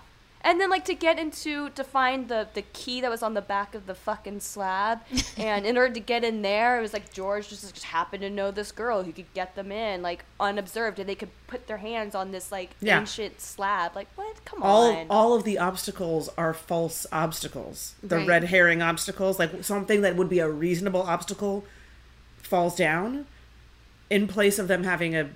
And 0.48 0.62
then 0.62 0.70
like 0.70 0.86
to 0.86 0.94
get 0.96 1.20
into 1.20 1.70
to 1.72 1.84
find 1.84 2.30
the 2.30 2.48
the 2.54 2.62
key 2.62 3.02
that 3.02 3.10
was 3.12 3.22
on 3.22 3.34
the 3.34 3.42
back 3.42 3.76
of 3.76 3.86
the 3.86 3.94
fucking 3.94 4.40
slab, 4.40 5.02
and 5.38 5.66
in 5.66 5.78
order 5.78 5.94
to 5.94 6.00
get 6.00 6.24
in 6.24 6.42
there, 6.42 6.80
it 6.80 6.82
was 6.82 6.94
like 6.94 7.12
George 7.12 7.50
just, 7.50 7.74
just 7.74 7.84
happened 7.88 8.22
to 8.22 8.30
know 8.30 8.50
this 8.50 8.72
girl 8.72 9.04
who 9.04 9.12
could 9.12 9.32
get 9.34 9.56
them 9.56 9.74
in 9.74 10.02
like 10.02 10.24
unobserved, 10.40 11.00
and 11.00 11.10
they 11.10 11.16
could 11.16 11.32
put 11.48 11.68
their 11.68 11.78
hands 11.80 12.16
on 12.16 12.32
this 12.32 12.50
like 12.50 12.70
Yeah. 12.80 13.02
ancient 13.02 13.42
slab. 13.42 13.94
Like 13.94 14.08
what? 14.16 14.46
Come 14.46 14.64
all 14.64 14.92
on. 14.96 15.08
all 15.10 15.34
of 15.34 15.44
the 15.44 15.58
obstacles 15.58 16.30
are 16.38 16.54
false 16.54 17.06
obstacles. 17.12 17.96
The 18.02 18.16
Right. 18.20 18.28
red 18.28 18.44
herring 18.46 18.82
obstacles, 18.82 19.38
like 19.40 19.66
something 19.66 20.00
that 20.02 20.16
would 20.16 20.30
be 20.30 20.40
a 20.40 20.50
reasonable 20.50 21.02
obstacle, 21.02 21.66
falls 22.42 22.76
down 22.78 23.26
in 24.10 24.28
place 24.30 24.58
of 24.58 24.70
them 24.70 24.86
having 24.86 25.14
a 25.14 25.30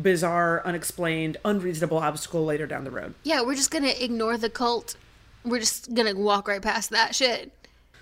bizarre, 0.00 0.62
unexplained, 0.64 1.36
unreasonable 1.44 1.98
obstacle 1.98 2.44
later 2.44 2.66
down 2.66 2.84
the 2.84 2.90
road. 2.90 3.14
Yeah, 3.22 3.42
we're 3.42 3.54
just 3.54 3.70
gonna 3.70 3.94
ignore 3.98 4.36
the 4.36 4.50
cult. 4.50 4.96
We're 5.44 5.60
just 5.60 5.94
gonna 5.94 6.14
walk 6.14 6.48
right 6.48 6.62
past 6.62 6.90
that 6.90 7.14
shit. 7.14 7.52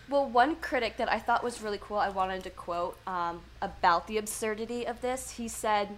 Well, 0.09 0.29
one 0.29 0.57
critic 0.57 0.99
that 0.99 1.11
I 1.11 1.19
thought 1.19 1.43
was 1.43 1.63
really 1.63 1.79
cool, 1.81 1.97
I 1.97 2.11
wanted 2.11 2.43
to 2.45 2.51
quote 2.51 2.99
um, 3.07 3.41
about 3.63 4.07
the 4.07 4.19
absurdity 4.19 4.87
of 4.87 5.01
this. 5.01 5.33
He 5.33 5.49
said, 5.49 5.97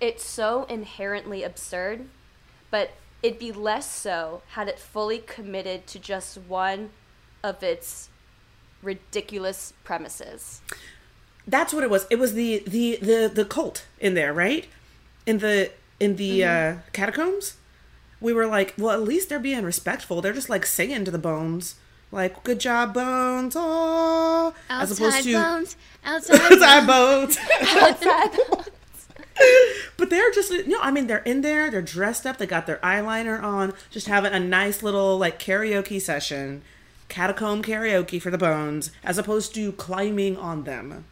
It's 0.00 0.24
so 0.24 0.64
inherently 0.64 1.42
absurd, 1.42 2.08
but 2.70 2.92
it'd 3.22 3.38
be 3.38 3.50
less 3.50 3.90
so 3.90 4.42
had 4.50 4.68
it 4.68 4.78
fully 4.78 5.18
committed 5.18 5.86
to 5.88 5.98
just 5.98 6.38
one 6.38 6.90
of 7.42 7.62
its 7.62 8.10
ridiculous 8.82 9.72
premises. 9.82 10.60
That's 11.46 11.72
what 11.72 11.82
it 11.82 11.90
was. 11.90 12.06
It 12.10 12.18
was 12.18 12.34
the 12.34 12.62
the 12.66 12.98
the 13.00 13.30
the 13.32 13.44
cult 13.44 13.86
in 13.98 14.14
there, 14.14 14.32
right? 14.32 14.68
In 15.28 15.38
the 15.38 15.70
in 16.00 16.16
the 16.16 16.40
Mm-hmm. 16.40 16.78
uh, 16.78 16.82
catacombs. 16.92 17.56
We 18.20 18.32
were 18.32 18.46
like, 18.46 18.74
well, 18.76 18.90
at 18.90 19.02
least 19.02 19.28
they're 19.28 19.38
being 19.38 19.64
respectful. 19.64 20.20
They're 20.20 20.32
just 20.32 20.48
like 20.50 20.66
singing 20.66 21.04
to 21.04 21.10
the 21.12 21.18
bones, 21.20 21.76
like 22.10 22.42
"Good 22.42 22.58
job, 22.58 22.92
bones," 22.94 23.54
oh, 23.56 24.54
as 24.68 24.90
opposed 24.90 25.18
Outside 25.18 25.22
to 25.24 25.32
bones, 25.34 25.76
outside 26.04 26.40
outside 26.52 26.86
bones. 26.86 27.38
bones. 28.50 28.70
but 29.96 30.10
they're 30.10 30.32
just, 30.32 30.50
you 30.50 30.66
know, 30.68 30.80
I 30.80 30.90
mean, 30.90 31.06
they're 31.06 31.18
in 31.18 31.42
there, 31.42 31.70
they're 31.70 31.80
dressed 31.82 32.26
up, 32.26 32.38
they 32.38 32.46
got 32.46 32.66
their 32.66 32.78
eyeliner 32.78 33.40
on, 33.40 33.72
just 33.90 34.08
having 34.08 34.32
a 34.32 34.40
nice 34.40 34.82
little 34.82 35.16
like 35.16 35.38
karaoke 35.38 36.00
session, 36.00 36.62
catacomb 37.08 37.62
karaoke 37.62 38.20
for 38.20 38.30
the 38.32 38.38
bones, 38.38 38.90
as 39.04 39.16
opposed 39.18 39.54
to 39.54 39.70
climbing 39.72 40.36
on 40.36 40.64
them. 40.64 41.04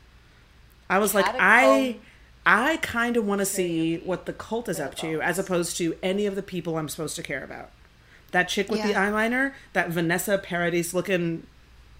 I 0.90 0.98
was 0.98 1.14
like, 1.14 1.26
I, 1.26 1.31
Catacomb 1.37 2.00
I 2.46 2.76
kind 2.78 3.16
of 3.16 3.26
want 3.26 3.40
to 3.40 3.44
see 3.44 3.98
what 3.98 4.24
the 4.26 4.32
cult 4.32 4.68
is 4.68 4.78
up 4.78 4.94
to, 4.96 5.20
as 5.20 5.37
opposed 5.38 5.76
to 5.78 5.96
any 6.02 6.26
of 6.26 6.37
the 6.37 6.42
people 6.42 6.78
I'm 6.78 6.88
supposed 6.88 7.16
to 7.16 7.22
care 7.22 7.42
about. 7.42 7.70
That 8.30 8.48
chick 8.48 8.70
with 8.70 8.82
the 8.82 8.92
eyeliner, 8.92 9.52
that 9.72 9.90
Vanessa 9.90 10.38
Paradis 10.38 10.94
looking 10.94 11.46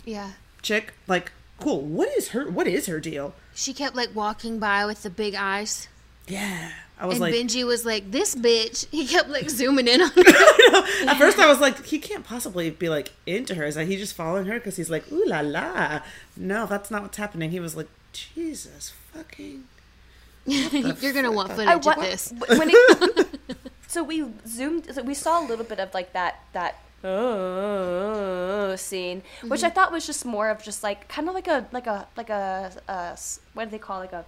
Yeah. 0.05 0.33
chick, 0.63 0.95
like, 1.09 1.33
cool. 1.59 1.81
What 1.81 2.09
is 2.17 2.29
her? 2.29 2.49
What 2.51 2.67
is 2.69 2.87
her 2.87 3.01
deal? 3.01 3.35
She 3.55 3.73
kept 3.75 3.97
like 3.97 4.15
walking 4.15 4.59
by 4.59 4.87
with 4.87 5.03
the 5.03 5.11
big 5.11 5.35
eyes. 5.35 5.89
Yeah, 6.29 6.71
I 6.99 7.07
was 7.07 7.15
And 7.15 7.21
like, 7.23 7.35
Benji 7.35 7.65
was 7.67 7.85
like, 7.85 8.11
This 8.13 8.35
bitch. 8.35 8.87
He 8.91 9.07
kept 9.07 9.29
like 9.31 9.49
zooming 9.51 9.89
in 9.89 10.01
on 10.03 10.11
her. 10.15 11.09
At 11.09 11.17
first, 11.19 11.39
I 11.39 11.47
was 11.49 11.61
like, 11.61 11.85
he 11.87 11.99
can't 11.99 12.25
possibly 12.25 12.71
be 12.71 12.89
like 12.89 13.13
into 13.27 13.55
her. 13.57 13.65
Is 13.65 13.75
that 13.77 13.87
he 13.87 13.97
just 13.97 14.15
following 14.15 14.47
her 14.47 14.55
because 14.55 14.77
he's 14.77 14.91
like, 14.91 15.11
ooh 15.11 15.25
la 15.27 15.41
la? 15.41 16.01
No, 16.37 16.67
that's 16.67 16.91
not 16.91 17.03
what's 17.03 17.17
happening. 17.17 17.51
He 17.51 17.61
was 17.61 17.77
like, 17.77 17.89
Jesus 18.13 18.93
fucking. 19.13 19.65
You're 20.47 21.13
gonna 21.13 21.33
want 21.33 21.51
footage 21.53 21.69
I 21.69 21.75
of 21.93 22.01
this. 22.01 22.33
when 22.49 22.71
it, 22.73 23.29
so 23.89 24.03
we 24.05 24.25
zoomed. 24.47 24.95
So 24.95 25.03
we 25.03 25.15
saw 25.15 25.41
a 25.41 25.45
little 25.47 25.65
bit 25.65 25.79
of 25.81 25.93
like 25.95 26.13
that 26.13 26.41
that 26.53 26.77
uh, 27.05 28.77
scene, 28.77 29.23
which 29.47 29.63
I 29.65 29.71
thought 29.71 29.93
was 29.93 30.07
just 30.07 30.25
more 30.25 30.51
of 30.51 30.63
just 30.63 30.83
like 30.83 31.09
kind 31.09 31.29
of 31.29 31.35
like 31.35 31.49
a 31.49 31.67
like 31.73 31.87
a 31.87 32.07
like 32.17 32.31
a, 32.31 32.73
a 32.89 32.93
s- 33.13 33.41
what 33.55 33.65
do 33.65 33.71
they 33.71 33.79
call 33.79 33.99
like 34.01 34.13
a 34.13 34.25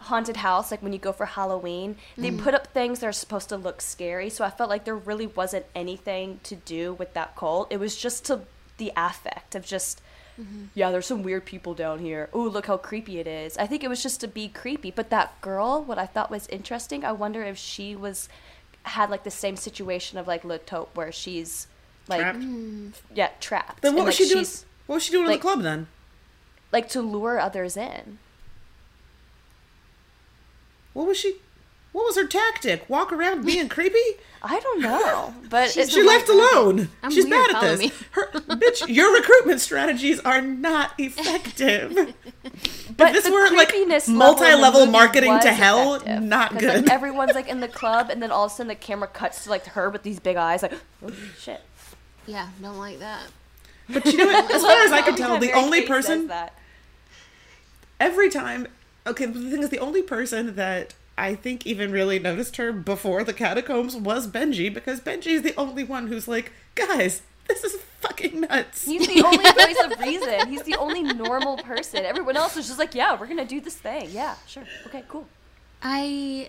haunted 0.00 0.36
house 0.38 0.72
like 0.72 0.82
when 0.82 0.92
you 0.92 0.98
go 0.98 1.12
for 1.12 1.26
halloween 1.26 1.94
they 2.18 2.32
put 2.32 2.54
up 2.54 2.66
things 2.74 2.98
that 2.98 3.06
are 3.06 3.12
supposed 3.12 3.48
to 3.48 3.56
look 3.56 3.80
scary 3.80 4.28
so 4.28 4.44
i 4.44 4.50
felt 4.50 4.68
like 4.68 4.84
there 4.84 4.96
really 4.96 5.28
wasn't 5.28 5.64
anything 5.76 6.40
to 6.42 6.56
do 6.56 6.92
with 6.94 7.14
that 7.14 7.36
cult 7.36 7.68
it 7.70 7.78
was 7.78 7.94
just 7.96 8.24
to 8.24 8.40
the 8.78 8.92
affect 8.96 9.54
of 9.54 9.64
just 9.64 10.02
Mm-hmm. 10.40 10.64
yeah 10.74 10.90
there's 10.90 11.04
some 11.06 11.22
weird 11.22 11.44
people 11.44 11.74
down 11.74 11.98
here 11.98 12.30
oh 12.32 12.44
look 12.44 12.66
how 12.66 12.78
creepy 12.78 13.18
it 13.18 13.26
is 13.26 13.58
i 13.58 13.66
think 13.66 13.84
it 13.84 13.88
was 13.88 14.02
just 14.02 14.18
to 14.22 14.26
be 14.28 14.48
creepy 14.48 14.90
but 14.90 15.10
that 15.10 15.38
girl 15.42 15.82
what 15.84 15.98
i 15.98 16.06
thought 16.06 16.30
was 16.30 16.46
interesting 16.46 17.04
i 17.04 17.12
wonder 17.12 17.42
if 17.42 17.58
she 17.58 17.94
was 17.94 18.30
had 18.84 19.10
like 19.10 19.24
the 19.24 19.30
same 19.30 19.56
situation 19.56 20.16
of 20.18 20.26
like 20.26 20.42
Le 20.42 20.58
Taupe 20.58 20.96
where 20.96 21.12
she's 21.12 21.66
like 22.08 22.20
Trapped? 22.22 22.38
Mm. 22.38 22.92
yeah 23.14 23.28
trapped 23.40 23.82
Then 23.82 23.92
what 23.94 24.00
And, 24.00 24.06
was 24.06 24.18
like, 24.20 24.26
she 24.28 24.32
doing? 24.34 24.46
What 24.86 24.94
was 24.96 25.02
she 25.04 25.12
doing 25.12 25.26
in 25.26 25.32
the 25.32 25.38
club 25.38 25.62
then? 25.62 25.86
like 26.72 26.88
to 26.88 27.02
lure 27.02 27.38
others 27.38 27.76
in 27.76 28.18
What 30.94 31.06
was 31.06 31.18
she? 31.18 31.36
What 31.92 32.04
was 32.06 32.16
her 32.16 32.26
tactic? 32.26 32.88
Walk 32.88 33.12
around 33.12 33.44
being 33.44 33.68
creepy? 33.68 33.98
I 34.42 34.58
don't 34.60 34.80
know, 34.80 35.34
but 35.50 35.70
She's 35.70 35.90
She 35.92 36.02
left 36.02 36.28
right 36.28 36.54
alone. 36.54 36.88
I'm 37.02 37.10
She's 37.10 37.26
weird, 37.26 37.50
bad 37.52 37.56
at 37.56 37.60
this. 37.60 37.80
me. 37.80 37.92
Her 38.12 38.28
bitch, 38.32 38.88
your 38.88 39.14
recruitment 39.14 39.60
strategies 39.60 40.18
are 40.20 40.40
not 40.40 40.92
effective. 40.98 41.94
but 42.96 43.08
if 43.08 43.12
this 43.12 43.24
the 43.24 43.30
were 43.32 43.50
like 43.54 43.68
creepiness 43.68 44.08
level 44.08 44.18
multi-level 44.18 44.86
marketing 44.86 45.38
to 45.40 45.52
hell, 45.52 45.94
effective. 45.96 46.22
not 46.22 46.52
'Cause, 46.52 46.60
good. 46.60 46.82
Like, 46.84 46.92
everyone's 46.92 47.34
like 47.34 47.48
in 47.48 47.60
the 47.60 47.68
club, 47.68 48.08
and 48.10 48.22
then 48.22 48.32
all 48.32 48.46
of 48.46 48.52
a 48.52 48.54
sudden 48.54 48.68
the 48.68 48.74
camera 48.74 49.06
cuts 49.08 49.44
to 49.44 49.50
like 49.50 49.66
her 49.66 49.90
with 49.90 50.02
these 50.02 50.18
big 50.18 50.36
eyes, 50.36 50.62
like 50.62 50.72
oh 51.06 51.12
shit. 51.38 51.60
Yeah, 52.26 52.48
don't 52.60 52.78
like 52.78 52.98
that. 53.00 53.20
but 53.90 54.04
you 54.06 54.16
know 54.16 54.26
what? 54.26 54.50
As 54.50 54.62
far 54.62 54.72
as 54.84 54.92
I 54.92 55.02
can 55.02 55.14
tell, 55.14 55.38
the 55.38 55.52
only 55.52 55.80
Kate 55.80 55.88
person 55.88 56.28
that. 56.28 56.54
every 58.00 58.30
time 58.30 58.66
okay 59.06 59.26
the 59.26 59.50
thing 59.50 59.62
is 59.62 59.68
the 59.70 59.78
only 59.78 60.02
person 60.02 60.54
that 60.56 60.94
i 61.18 61.34
think 61.34 61.66
even 61.66 61.90
really 61.92 62.18
noticed 62.18 62.56
her 62.56 62.72
before 62.72 63.22
the 63.24 63.32
catacombs 63.32 63.94
was 63.96 64.26
benji 64.26 64.72
because 64.72 65.00
benji 65.00 65.28
is 65.28 65.42
the 65.42 65.54
only 65.56 65.84
one 65.84 66.06
who's 66.08 66.26
like 66.28 66.52
guys 66.74 67.22
this 67.48 67.64
is 67.64 67.76
fucking 68.00 68.40
nuts 68.42 68.84
He's 68.84 69.06
the 69.06 69.22
only 69.22 69.44
voice 69.52 69.84
of 69.84 69.98
reason. 70.00 70.48
He's 70.48 70.62
the 70.62 70.76
only 70.76 71.02
normal 71.02 71.56
person. 71.58 72.04
Everyone 72.04 72.36
else 72.36 72.56
is 72.56 72.66
just 72.68 72.78
like, 72.78 72.94
yeah, 72.94 73.18
we're 73.18 73.26
gonna 73.26 73.44
do 73.44 73.60
this 73.60 73.74
thing. 73.76 74.08
Yeah, 74.12 74.36
sure. 74.46 74.62
Okay, 74.86 75.02
cool. 75.08 75.26
I 75.82 76.48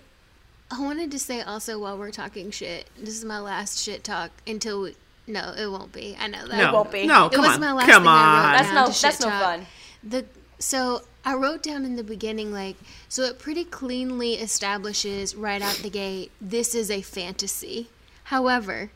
I 0.70 0.80
wanted 0.80 1.10
to 1.10 1.18
say 1.18 1.42
also 1.42 1.78
while 1.80 1.98
we're 1.98 2.10
talking 2.12 2.50
shit, 2.52 2.88
this 2.96 3.16
is 3.18 3.24
my 3.24 3.40
last 3.40 3.82
shit 3.82 4.04
talk 4.04 4.30
until 4.46 4.82
we, 4.82 4.94
No, 5.26 5.52
it 5.56 5.66
won't 5.66 5.92
be. 5.92 6.16
I 6.18 6.28
know 6.28 6.46
that. 6.46 6.56
No, 6.56 6.72
won't 6.72 6.92
be. 6.92 7.06
No, 7.06 7.26
It 7.26 7.32
come 7.32 7.44
was 7.44 7.54
on, 7.54 7.60
my 7.60 7.72
last 7.72 7.86
come 7.90 8.02
thing 8.04 8.08
I 8.08 8.14
wrote 8.14 8.46
on. 8.46 8.52
That's 8.52 8.66
down 8.68 8.74
no 8.74 8.86
to 8.86 8.92
shit 8.92 9.02
that's 9.02 9.20
no 9.20 9.28
talk. 9.30 9.42
fun. 9.42 9.66
The 10.04 10.24
so 10.60 11.02
I 11.24 11.34
wrote 11.34 11.62
down 11.62 11.84
in 11.84 11.96
the 11.96 12.04
beginning 12.04 12.52
like 12.52 12.76
so 13.08 13.22
it 13.22 13.38
pretty 13.38 13.64
cleanly 13.64 14.34
establishes 14.34 15.34
right 15.34 15.62
out 15.62 15.76
the 15.76 15.90
gate 15.90 16.30
this 16.40 16.74
is 16.74 16.90
a 16.90 17.02
fantasy. 17.02 17.88
However, 18.24 18.90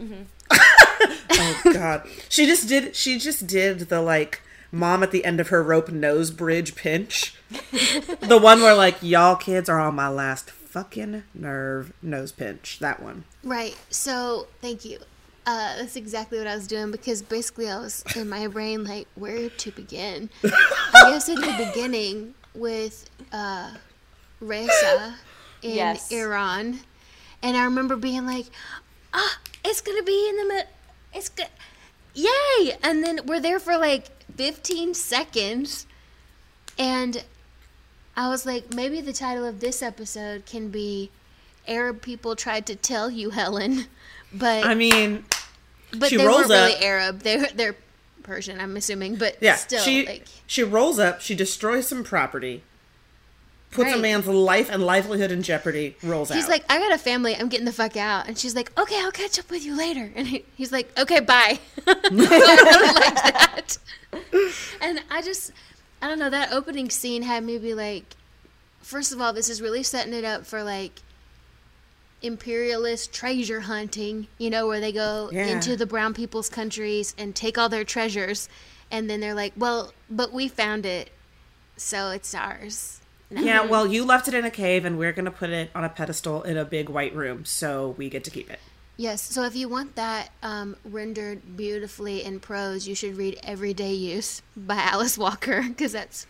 mm-hmm. 0.00 0.22
Oh 1.38 1.60
God, 1.72 2.08
she 2.28 2.46
just 2.46 2.68
did. 2.68 2.96
She 2.96 3.18
just 3.18 3.46
did 3.46 3.80
the 3.80 4.00
like 4.00 4.40
mom 4.72 5.02
at 5.02 5.10
the 5.10 5.24
end 5.24 5.40
of 5.40 5.48
her 5.48 5.62
rope 5.62 5.90
nose 5.90 6.30
bridge 6.30 6.74
pinch. 6.74 7.34
the 7.50 8.38
one 8.40 8.60
where 8.60 8.74
like 8.74 8.96
y'all 9.02 9.36
kids 9.36 9.68
are 9.68 9.80
on 9.80 9.94
my 9.94 10.08
last 10.08 10.50
fucking 10.50 11.24
nerve 11.34 11.92
nose 12.02 12.32
pinch. 12.32 12.78
That 12.78 13.02
one. 13.02 13.24
right. 13.44 13.76
So, 13.90 14.48
thank 14.60 14.84
you. 14.84 14.98
Uh, 15.46 15.76
that's 15.76 15.94
exactly 15.94 16.38
what 16.38 16.46
I 16.48 16.56
was 16.56 16.66
doing 16.66 16.90
because 16.90 17.22
basically 17.22 17.70
I 17.70 17.78
was 17.78 18.02
in 18.16 18.28
my 18.28 18.48
brain 18.48 18.82
like 18.84 19.06
where 19.14 19.48
to 19.48 19.70
begin. 19.70 20.28
I 20.44 21.10
guess 21.12 21.28
at 21.28 21.36
the 21.36 21.64
beginning 21.68 22.34
with 22.54 23.08
uh, 23.32 23.70
Reza 24.40 25.14
in 25.62 25.76
Yes. 25.76 26.10
Iran, 26.10 26.80
and 27.42 27.56
I 27.56 27.62
remember 27.64 27.94
being 27.96 28.26
like, 28.26 28.46
"Ah, 29.14 29.38
it's 29.64 29.80
gonna 29.80 30.02
be 30.02 30.28
in 30.28 30.36
the 30.36 30.44
middle. 30.46 30.70
it's 31.14 31.28
good, 31.28 31.46
yay!" 32.14 32.76
And 32.82 33.04
then 33.04 33.20
we're 33.24 33.40
there 33.40 33.60
for 33.60 33.78
like 33.78 34.08
15 34.36 34.94
seconds, 34.94 35.86
and 36.78 37.22
I 38.16 38.28
was 38.28 38.44
like, 38.46 38.74
maybe 38.74 39.00
the 39.00 39.12
title 39.12 39.44
of 39.44 39.60
this 39.60 39.80
episode 39.82 40.44
can 40.44 40.70
be 40.70 41.10
"Arab 41.68 42.02
People 42.02 42.34
Tried 42.34 42.66
to 42.66 42.74
Tell 42.74 43.10
You, 43.10 43.30
Helen," 43.30 43.86
but 44.32 44.64
I 44.64 44.74
mean, 44.74 45.24
but 45.98 46.08
she 46.08 46.16
they 46.16 46.26
rolls 46.26 46.48
weren't 46.48 46.50
really 46.50 46.74
up. 46.74 46.82
Arab. 46.82 47.20
They're 47.20 47.46
they're 47.54 47.76
Persian, 48.22 48.60
I'm 48.60 48.76
assuming, 48.76 49.16
but 49.16 49.36
yeah. 49.40 49.54
still, 49.54 49.80
she 49.80 50.06
like 50.06 50.26
she 50.46 50.62
rolls 50.62 50.98
up. 50.98 51.20
She 51.20 51.34
destroys 51.34 51.86
some 51.86 52.04
property. 52.04 52.62
Puts 53.70 53.92
a 53.92 53.98
man's 53.98 54.26
life 54.26 54.70
and 54.70 54.82
livelihood 54.86 55.30
in 55.30 55.42
jeopardy. 55.42 55.96
Rolls 56.02 56.30
he's 56.30 56.44
out. 56.44 56.50
like, 56.50 56.64
I 56.70 56.78
got 56.78 56.92
a 56.92 56.98
family. 56.98 57.36
I'm 57.36 57.48
getting 57.48 57.66
the 57.66 57.72
fuck 57.72 57.96
out. 57.96 58.26
And 58.26 58.38
she's 58.38 58.54
like, 58.54 58.72
Okay, 58.78 58.98
I'll 58.98 59.10
catch 59.10 59.38
up 59.38 59.50
with 59.50 59.66
you 59.66 59.76
later. 59.76 60.10
And 60.14 60.26
he, 60.26 60.44
he's 60.56 60.72
like, 60.72 60.90
Okay, 60.98 61.20
bye. 61.20 61.58
I 61.86 61.94
really 62.10 62.38
like 62.94 63.14
that. 63.22 63.78
And 64.80 65.02
I 65.10 65.20
just, 65.20 65.52
I 66.00 66.08
don't 66.08 66.18
know. 66.18 66.30
That 66.30 66.52
opening 66.52 66.88
scene 66.88 67.22
had 67.22 67.44
me 67.44 67.58
be 67.58 67.74
like, 67.74 68.16
first 68.80 69.12
of 69.12 69.20
all, 69.20 69.34
this 69.34 69.50
is 69.50 69.60
really 69.60 69.82
setting 69.82 70.14
it 70.14 70.24
up 70.24 70.46
for 70.46 70.62
like 70.62 71.02
imperialist 72.26 73.12
treasure 73.12 73.60
hunting, 73.60 74.26
you 74.38 74.50
know, 74.50 74.66
where 74.66 74.80
they 74.80 74.92
go 74.92 75.30
Yeah. 75.32 75.46
into 75.46 75.76
the 75.76 75.86
brown 75.86 76.12
people's 76.14 76.48
countries 76.48 77.14
and 77.16 77.34
take 77.34 77.56
all 77.58 77.68
their 77.68 77.84
treasures. 77.84 78.48
And 78.90 79.08
then 79.08 79.20
they're 79.20 79.34
like, 79.34 79.52
Well, 79.56 79.92
but 80.10 80.32
we 80.32 80.48
found 80.48 80.84
it. 80.86 81.10
So 81.76 82.10
it's 82.10 82.34
ours. 82.34 83.00
yeah. 83.30 83.64
Well, 83.68 83.86
you 83.86 84.04
left 84.04 84.28
it 84.28 84.34
in 84.34 84.44
a 84.44 84.50
cave, 84.50 84.84
and 84.84 84.98
we're 84.98 85.12
gonna 85.12 85.30
put 85.30 85.50
it 85.50 85.70
on 85.74 85.84
a 85.84 85.88
pedestal 85.88 86.42
in 86.42 86.56
a 86.56 86.64
big 86.64 86.88
white 86.88 87.14
room, 87.14 87.44
so 87.44 87.94
we 87.98 88.08
get 88.08 88.24
to 88.24 88.30
keep 88.30 88.50
it. 88.50 88.60
Yes, 88.98 89.20
so 89.20 89.42
if 89.44 89.54
you 89.54 89.68
want 89.68 89.94
that 89.96 90.30
um, 90.42 90.74
rendered 90.82 91.54
beautifully 91.56 92.22
in 92.24 92.40
prose, 92.40 92.88
you 92.88 92.94
should 92.94 93.16
read 93.18 93.38
Everyday 93.42 93.92
Use 93.92 94.40
by 94.56 94.76
Alice 94.92 95.18
Walker, 95.18 95.62
because 95.62 95.92
that's 95.92 96.26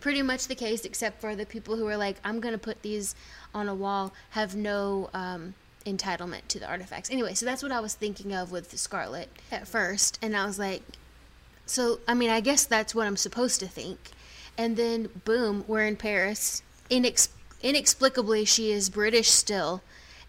pretty 0.00 0.22
much 0.22 0.48
the 0.48 0.54
case, 0.54 0.84
except 0.84 1.20
for 1.20 1.36
the 1.36 1.46
people 1.46 1.76
who 1.76 1.86
are 1.86 1.96
like, 1.96 2.16
I'm 2.24 2.40
going 2.40 2.52
to 2.54 2.58
put 2.58 2.82
these 2.82 3.14
on 3.54 3.68
a 3.68 3.74
wall, 3.74 4.12
have 4.30 4.56
no 4.56 5.10
um, 5.14 5.54
entitlement 5.86 6.48
to 6.48 6.58
the 6.58 6.68
artifacts. 6.68 7.10
Anyway, 7.10 7.34
so 7.34 7.46
that's 7.46 7.62
what 7.62 7.72
I 7.72 7.80
was 7.80 7.94
thinking 7.94 8.32
of 8.32 8.50
with 8.50 8.76
Scarlett 8.78 9.30
at 9.52 9.68
first, 9.68 10.18
and 10.22 10.36
I 10.36 10.46
was 10.46 10.58
like, 10.58 10.82
so, 11.66 12.00
I 12.08 12.14
mean, 12.14 12.30
I 12.30 12.40
guess 12.40 12.64
that's 12.64 12.94
what 12.94 13.06
I'm 13.06 13.16
supposed 13.16 13.60
to 13.60 13.66
think. 13.66 14.10
And 14.58 14.76
then, 14.76 15.08
boom, 15.24 15.64
we're 15.68 15.86
in 15.86 15.96
Paris. 15.96 16.62
Inex- 16.90 17.28
inexplicably, 17.62 18.44
she 18.44 18.72
is 18.72 18.90
British 18.90 19.30
still 19.30 19.80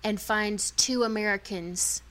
and 0.03 0.21
finds 0.21 0.71
two 0.71 1.03
Americans 1.03 2.03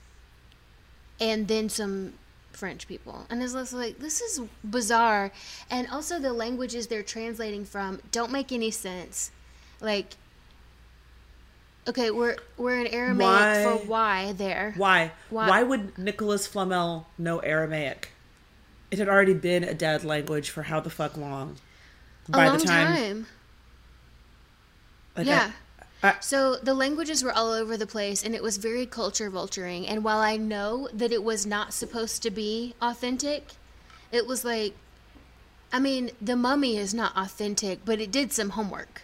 and 1.21 1.47
then 1.47 1.69
some 1.69 2.13
French 2.53 2.87
people. 2.87 3.25
And 3.29 3.41
it's 3.41 3.53
like, 3.73 3.99
this 3.99 4.21
is 4.21 4.41
bizarre. 4.63 5.31
And 5.69 5.87
also, 5.89 6.19
the 6.19 6.33
languages 6.33 6.87
they're 6.87 7.03
translating 7.03 7.65
from 7.65 7.99
don't 8.11 8.31
make 8.31 8.51
any 8.51 8.71
sense. 8.71 9.31
Like, 9.79 10.15
okay, 11.87 12.11
we're, 12.11 12.37
we're 12.57 12.79
in 12.79 12.87
Aramaic 12.87 13.27
Why? 13.27 13.63
for 13.63 13.87
why 13.87 14.33
there. 14.33 14.73
Why? 14.77 15.11
Why- 15.29 15.49
Why, 15.49 15.63
would 15.63 15.97
Nicholas 15.97 16.47
Flamel 16.47 17.07
know 17.17 17.39
Aramaic? 17.39 18.09
It 18.91 18.99
had 18.99 19.07
already 19.07 19.33
been 19.33 19.63
a 19.63 19.73
dead 19.73 20.03
language 20.03 20.49
for 20.49 20.63
how 20.63 20.79
the 20.81 20.89
fuck 20.89 21.15
long? 21.17 21.55
A 22.31 22.37
long 22.37 22.59
time. 22.59 23.25
like, 25.17 25.25
Yeah. 25.25 25.51
I- 26.03 26.09
I- 26.09 26.15
So 26.19 26.55
the 26.55 26.73
languages 26.73 27.23
were 27.23 27.31
all 27.31 27.51
over 27.51 27.77
the 27.77 27.87
place 27.87 28.23
and 28.23 28.33
it 28.33 28.41
was 28.43 28.57
very 28.57 28.85
culture 28.85 29.29
vulturing. 29.29 29.85
And 29.87 30.03
while 30.03 30.19
I 30.19 30.37
know 30.37 30.89
that 30.93 31.11
it 31.11 31.23
was 31.23 31.45
not 31.45 31.73
supposed 31.73 32.21
to 32.23 32.31
be 32.31 32.73
authentic, 32.81 33.49
it 34.11 34.25
was 34.27 34.43
like, 34.43 34.73
I 35.71 35.79
mean, 35.79 36.11
the 36.21 36.35
mummy 36.35 36.77
is 36.77 36.93
not 36.93 37.15
authentic, 37.15 37.85
but 37.85 37.99
it 38.01 38.11
did 38.11 38.33
some 38.33 38.51
homework. 38.51 39.03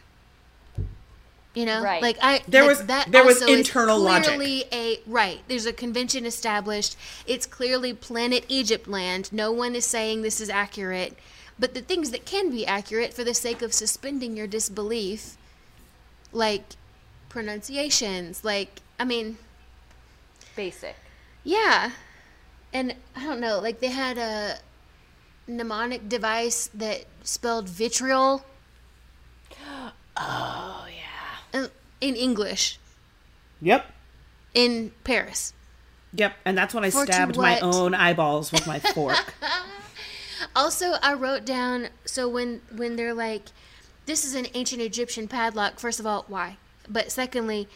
You 1.54 1.66
know, 1.66 1.82
Right. 1.82 2.02
like 2.04 2.18
I 2.22 2.44
There 2.48 2.62
that- 2.64 2.68
was- 2.68 2.86
that 2.88 3.12
there 3.12 3.24
was 3.24 3.42
also 3.42 3.52
is 3.54 3.60
internal 3.60 3.98
logic. 4.00 4.68
a 4.72 5.02
right. 5.08 5.40
There's 5.48 5.66
a 5.66 5.74
convention 5.74 6.26
established. 6.26 6.96
It's 7.26 7.46
clearly 7.48 7.94
Planet 7.94 8.44
Egypt 8.48 8.88
land. 8.88 9.30
No 9.32 9.52
one 9.52 9.76
is 9.76 9.86
saying 9.86 10.22
this 10.22 10.40
is 10.40 10.50
accurate, 10.52 11.18
but 11.58 11.74
the 11.74 11.82
things 11.82 12.12
that 12.12 12.26
can 12.26 12.52
be 12.52 12.66
accurate 12.68 13.12
for 13.14 13.24
the 13.24 13.34
sake 13.34 13.64
of 13.64 13.74
suspending 13.74 14.38
your 14.38 14.46
disbelief, 14.46 15.36
like 16.32 16.76
pronunciations, 17.30 18.44
like 18.44 18.82
I 19.00 19.06
mean, 19.06 19.38
Basic. 20.56 20.96
yeah, 21.44 21.92
and 22.74 22.96
I 23.16 23.24
don't 23.26 23.40
know, 23.40 23.60
like 23.60 23.80
they 23.80 23.90
had 23.90 24.18
a 24.18 24.58
mnemonic 25.48 26.10
device 26.10 26.70
that 26.74 27.06
spelled 27.24 27.70
vitriol 27.70 28.44
Oh 30.20 30.86
yeah. 31.54 31.68
in 32.02 32.16
English 32.16 32.80
Yep. 33.62 33.86
in 34.54 34.92
Paris. 35.04 35.54
Yep. 36.14 36.34
And 36.46 36.58
that's 36.58 36.74
when 36.74 36.84
I 36.84 36.90
For 36.90 37.06
stabbed 37.06 37.38
my 37.38 37.60
own 37.60 37.94
eyeballs 37.94 38.52
with 38.52 38.66
my 38.68 38.80
fork. 38.80 39.34
Also, 40.56 40.94
I 41.02 41.14
wrote 41.14 41.46
down 41.46 41.90
so 42.06 42.28
when 42.30 42.62
when 42.76 42.96
they're 42.96 43.14
like, 43.14 43.46
"This 44.06 44.24
is 44.24 44.36
an 44.36 44.46
ancient 44.54 44.82
Egyptian 44.82 45.28
padlock." 45.28 45.80
First 45.80 46.00
of 46.00 46.06
all, 46.06 46.26
why? 46.28 46.58
But 46.90 47.12
secondly, 47.12 47.68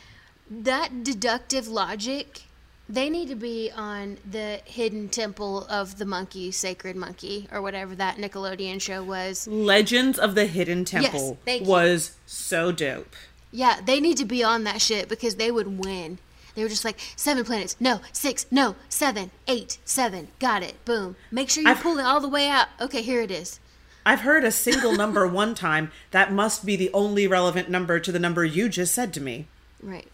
that 0.49 1.03
deductive 1.03 1.67
logic, 1.67 2.43
they 2.89 3.09
need 3.09 3.29
to 3.29 3.35
be 3.35 3.71
on 3.75 4.17
the 4.29 4.61
hidden 4.65 5.07
temple 5.09 5.65
of 5.67 5.97
the 5.97 6.05
monkey, 6.05 6.51
sacred 6.51 6.95
monkey, 6.95 7.47
or 7.51 7.61
whatever 7.61 7.95
that 7.95 8.17
Nickelodeon 8.17 8.81
show 8.81 9.01
was. 9.03 9.47
Legends 9.47 10.19
of 10.19 10.35
the 10.35 10.45
Hidden 10.45 10.83
Temple 10.85 11.37
thank 11.45 11.63
you. 11.63 11.67
was 11.69 12.17
so 12.25 12.71
dope. 12.71 13.15
Yeah, 13.51 13.79
they 13.85 13.99
need 13.99 14.17
to 14.17 14.25
be 14.25 14.43
on 14.43 14.63
that 14.65 14.81
shit 14.81 15.07
because 15.09 15.35
they 15.35 15.51
would 15.51 15.83
win. 15.85 16.19
They 16.53 16.63
were 16.63 16.69
just 16.69 16.83
like 16.83 16.99
seven 17.15 17.45
planets, 17.45 17.77
no 17.79 18.01
six, 18.11 18.45
no 18.51 18.75
seven, 18.89 19.31
eight, 19.47 19.77
seven. 19.85 20.27
Got 20.39 20.63
it. 20.63 20.83
Boom. 20.83 21.15
Make 21.31 21.49
sure 21.49 21.63
you 21.63 21.69
I've- 21.69 21.81
pull 21.81 21.97
it 21.97 22.03
all 22.03 22.19
the 22.19 22.27
way 22.27 22.49
out. 22.49 22.67
Okay, 22.81 23.01
here 23.01 23.21
it 23.21 23.31
is. 23.31 23.60
I've 24.05 24.21
heard 24.21 24.43
a 24.43 24.51
single 24.51 24.93
number 24.95 25.27
one 25.41 25.55
time. 25.55 25.91
That 26.11 26.31
must 26.31 26.65
be 26.65 26.75
the 26.75 26.91
only 26.93 27.27
relevant 27.27 27.69
number 27.69 27.99
to 27.99 28.11
the 28.11 28.19
number 28.19 28.43
you 28.45 28.69
just 28.69 28.93
said 28.93 29.13
to 29.13 29.21
me. 29.21 29.47
Right. 29.81 30.07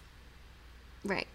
Right. 1.04 1.28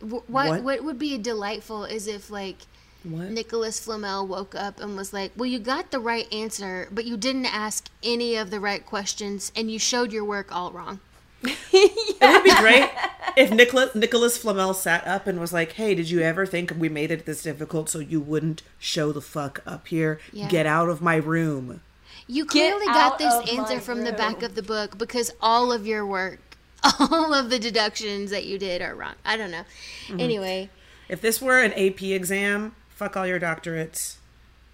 What, 0.00 0.28
What? 0.28 0.62
what 0.62 0.84
would 0.84 0.98
be 0.98 1.18
delightful 1.18 1.84
is 1.84 2.06
if 2.06 2.30
like 2.30 2.56
What? 3.02 3.30
Nicholas 3.30 3.78
Flamel 3.80 4.26
woke 4.26 4.54
up 4.54 4.80
and 4.80 4.96
was 4.96 5.12
like, 5.12 5.32
"Well, 5.36 5.46
you 5.46 5.58
got 5.58 5.90
the 5.90 6.00
right 6.00 6.32
answer, 6.32 6.88
but 6.90 7.04
you 7.04 7.16
didn't 7.16 7.46
ask 7.46 7.88
any 8.02 8.36
of 8.36 8.50
the 8.50 8.60
right 8.60 8.84
questions, 8.84 9.52
and 9.54 9.70
you 9.70 9.78
showed 9.78 10.12
your 10.12 10.24
work 10.24 10.54
all 10.54 10.70
wrong." 10.72 11.00
It 11.42 12.20
would 12.20 12.44
be 12.44 12.54
great 12.56 12.90
if 13.36 13.50
Nicholas 13.50 13.94
Nicholas 13.94 14.36
Flamel 14.36 14.74
sat 14.74 15.06
up 15.06 15.26
and 15.26 15.40
was 15.40 15.52
like, 15.52 15.72
"Hey, 15.72 15.94
did 15.94 16.10
you 16.10 16.20
ever 16.20 16.44
think 16.46 16.72
we 16.76 16.88
made 16.88 17.10
it 17.10 17.24
this 17.26 17.42
difficult 17.42 17.88
so 17.88 17.98
you 17.98 18.20
wouldn't 18.20 18.62
show 18.78 19.12
the 19.12 19.20
fuck 19.22 19.62
up 19.66 19.88
here? 19.88 20.20
Yeah. 20.32 20.48
Get 20.48 20.66
out 20.66 20.88
of 20.88 21.00
my 21.00 21.16
room." 21.16 21.80
You 22.26 22.44
Get 22.44 22.50
clearly 22.50 22.86
got 22.86 23.18
this 23.18 23.34
answer 23.50 23.74
my 23.74 23.80
from 23.80 24.04
the 24.04 24.12
back 24.12 24.42
of 24.42 24.54
the 24.54 24.62
book 24.62 24.98
because 24.98 25.32
all 25.40 25.72
of 25.72 25.86
your 25.86 26.06
work, 26.06 26.56
all 27.00 27.32
of 27.34 27.50
the 27.50 27.58
deductions 27.58 28.30
that 28.30 28.44
you 28.44 28.58
did 28.58 28.82
are 28.82 28.94
wrong. 28.94 29.14
I 29.24 29.36
don't 29.36 29.50
know. 29.50 29.64
Mm-hmm. 30.06 30.20
Anyway, 30.20 30.70
If 31.08 31.20
this 31.20 31.40
were 31.40 31.60
an 31.60 31.72
AP 31.72 32.02
exam, 32.02 32.76
fuck 32.90 33.16
all 33.16 33.26
your 33.26 33.40
doctorates. 33.40 34.16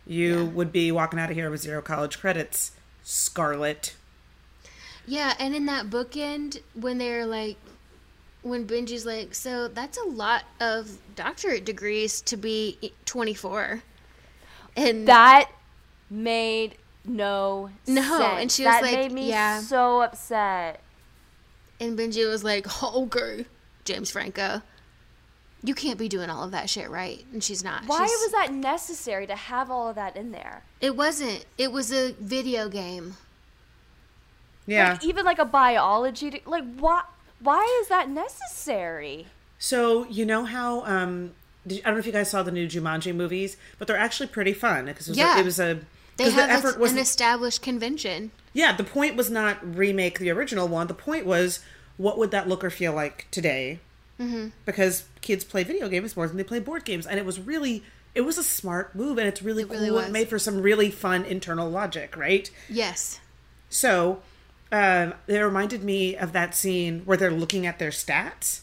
You 0.07 0.37
Yeah. 0.39 0.43
would 0.51 0.71
be 0.73 0.93
walking 0.93 1.19
out 1.19 1.31
of 1.31 1.37
here 1.37 1.51
with 1.51 1.63
zero 1.63 1.81
college 1.81 2.19
credits. 2.21 2.73
Scarlett. 3.03 3.95
Yeah, 5.07 5.35
and 5.39 5.55
in 5.55 5.67
that 5.67 5.87
bookend 5.91 6.61
when 6.75 6.99
they're 6.99 7.27
like 7.27 7.57
when 8.43 8.67
Benji's 8.67 9.05
like, 9.05 9.35
so 9.35 9.67
that's 9.69 9.99
a 9.99 10.05
lot 10.05 10.45
of 10.61 10.99
doctorate 11.17 11.65
degrees 11.65 12.21
to 12.23 12.37
be 12.37 12.93
24. 13.05 13.83
And 14.77 15.09
That 15.09 15.51
made 16.11 16.77
no 17.05 17.71
No, 17.89 18.03
sense. 18.03 18.41
and 18.41 18.53
she 18.53 18.65
was 18.65 18.73
that 18.75 18.83
like, 18.83 18.93
made 18.95 19.13
me 19.13 19.29
yeah. 19.31 19.61
so 19.61 20.03
upset. 20.03 20.81
and 21.81 21.99
Benji 21.99 22.29
was 22.29 22.45
like, 22.45 22.67
oh, 22.83 23.05
okay, 23.05 23.47
James 23.85 24.11
Franco, 24.13 24.63
you 25.65 25.75
can't 25.75 25.99
be 25.99 26.09
doing 26.09 26.31
all 26.31 26.45
of 26.45 26.53
that 26.53 26.71
shit, 26.71 26.89
right? 26.89 27.25
And 27.33 27.43
she's 27.43 27.65
not. 27.65 27.85
Why 27.87 28.07
She's- 28.07 28.21
was 28.23 28.33
that 28.33 28.53
necessary 28.53 29.27
to 29.27 29.35
have 29.35 29.71
all 29.71 29.89
of 29.89 29.97
that 29.97 30.17
in 30.17 30.31
there? 30.31 30.63
It 30.81 30.95
wasn't. 30.97 31.45
It 31.59 31.73
was 31.73 31.93
a 31.93 32.13
video 32.13 32.69
game. 32.69 33.17
Yeah. 34.67 34.93
Like, 34.93 35.05
even 35.05 35.25
like 35.25 35.39
a 35.39 35.45
biology, 35.45 36.43
like 36.47 36.65
why? 36.79 37.03
Why 37.41 37.79
is 37.83 37.89
that 37.89 38.09
necessary? 38.09 39.27
So 39.59 40.07
you 40.09 40.25
know 40.25 40.45
how 40.45 40.85
um, 40.85 41.33
did, 41.67 41.81
I 41.81 41.87
don't 41.89 41.95
know 41.95 42.01
if 42.01 42.07
you 42.07 42.13
guys 42.13 42.31
saw 42.31 42.43
the 42.43 42.51
new 42.51 42.67
Jumanji 42.67 43.15
movies, 43.15 43.57
but 43.79 43.87
they're 43.89 43.97
actually 43.97 44.29
pretty 44.29 44.53
fun 44.53 44.87
because 44.87 45.09
it 45.09 45.13
was 45.13 45.19
Yeah. 45.19 45.39
it 45.39 45.45
was 45.45 45.59
a 45.61 45.81
They 46.17 46.25
'cause 46.25 46.35
the 46.35 46.43
effort 46.43 46.79
was 46.79 46.93
an 46.93 46.99
established 46.99 47.61
convention. 47.63 48.31
yeah 48.55 48.75
the 48.75 48.85
point 48.85 49.17
was 49.17 49.31
not 49.31 49.59
remake 49.77 50.19
the 50.19 50.31
original 50.31 50.67
one. 50.69 50.87
The 50.87 50.95
point 50.95 51.27
was 51.27 51.61
what 51.99 52.19
would 52.19 52.31
that 52.31 52.49
look 52.49 52.63
or 52.65 52.71
feel 52.71 52.93
like 52.93 53.27
today? 53.31 53.81
Mm-hmm. 54.21 54.49
Because 54.65 55.05
kids 55.21 55.45
play 55.45 55.63
video 55.63 55.89
games 55.89 56.17
more 56.17 56.27
than 56.27 56.37
they 56.39 56.45
play 56.45 56.59
board 56.59 56.85
games, 56.85 57.07
and 57.07 57.19
it 57.19 57.27
was 57.27 57.39
really 57.39 57.83
it 58.15 58.23
was 58.23 58.39
a 58.39 58.43
smart 58.45 58.95
move, 58.97 59.19
and 59.19 59.29
it's 59.29 59.43
really 59.43 59.63
It 59.65 59.69
cool. 59.69 59.79
really 59.79 60.05
It 60.07 60.11
made 60.11 60.29
for 60.29 60.39
some 60.39 60.63
really 60.63 60.91
fun 60.91 61.25
internal 61.27 61.69
logic, 61.71 62.17
right? 62.17 62.51
Yes. 62.69 63.21
So 63.69 64.23
um, 64.73 65.15
it 65.27 65.39
reminded 65.39 65.83
me 65.83 66.17
of 66.17 66.33
that 66.33 66.55
scene 66.55 67.03
where 67.05 67.17
they're 67.17 67.31
looking 67.31 67.67
at 67.67 67.79
their 67.79 67.91
stats. 67.91 68.61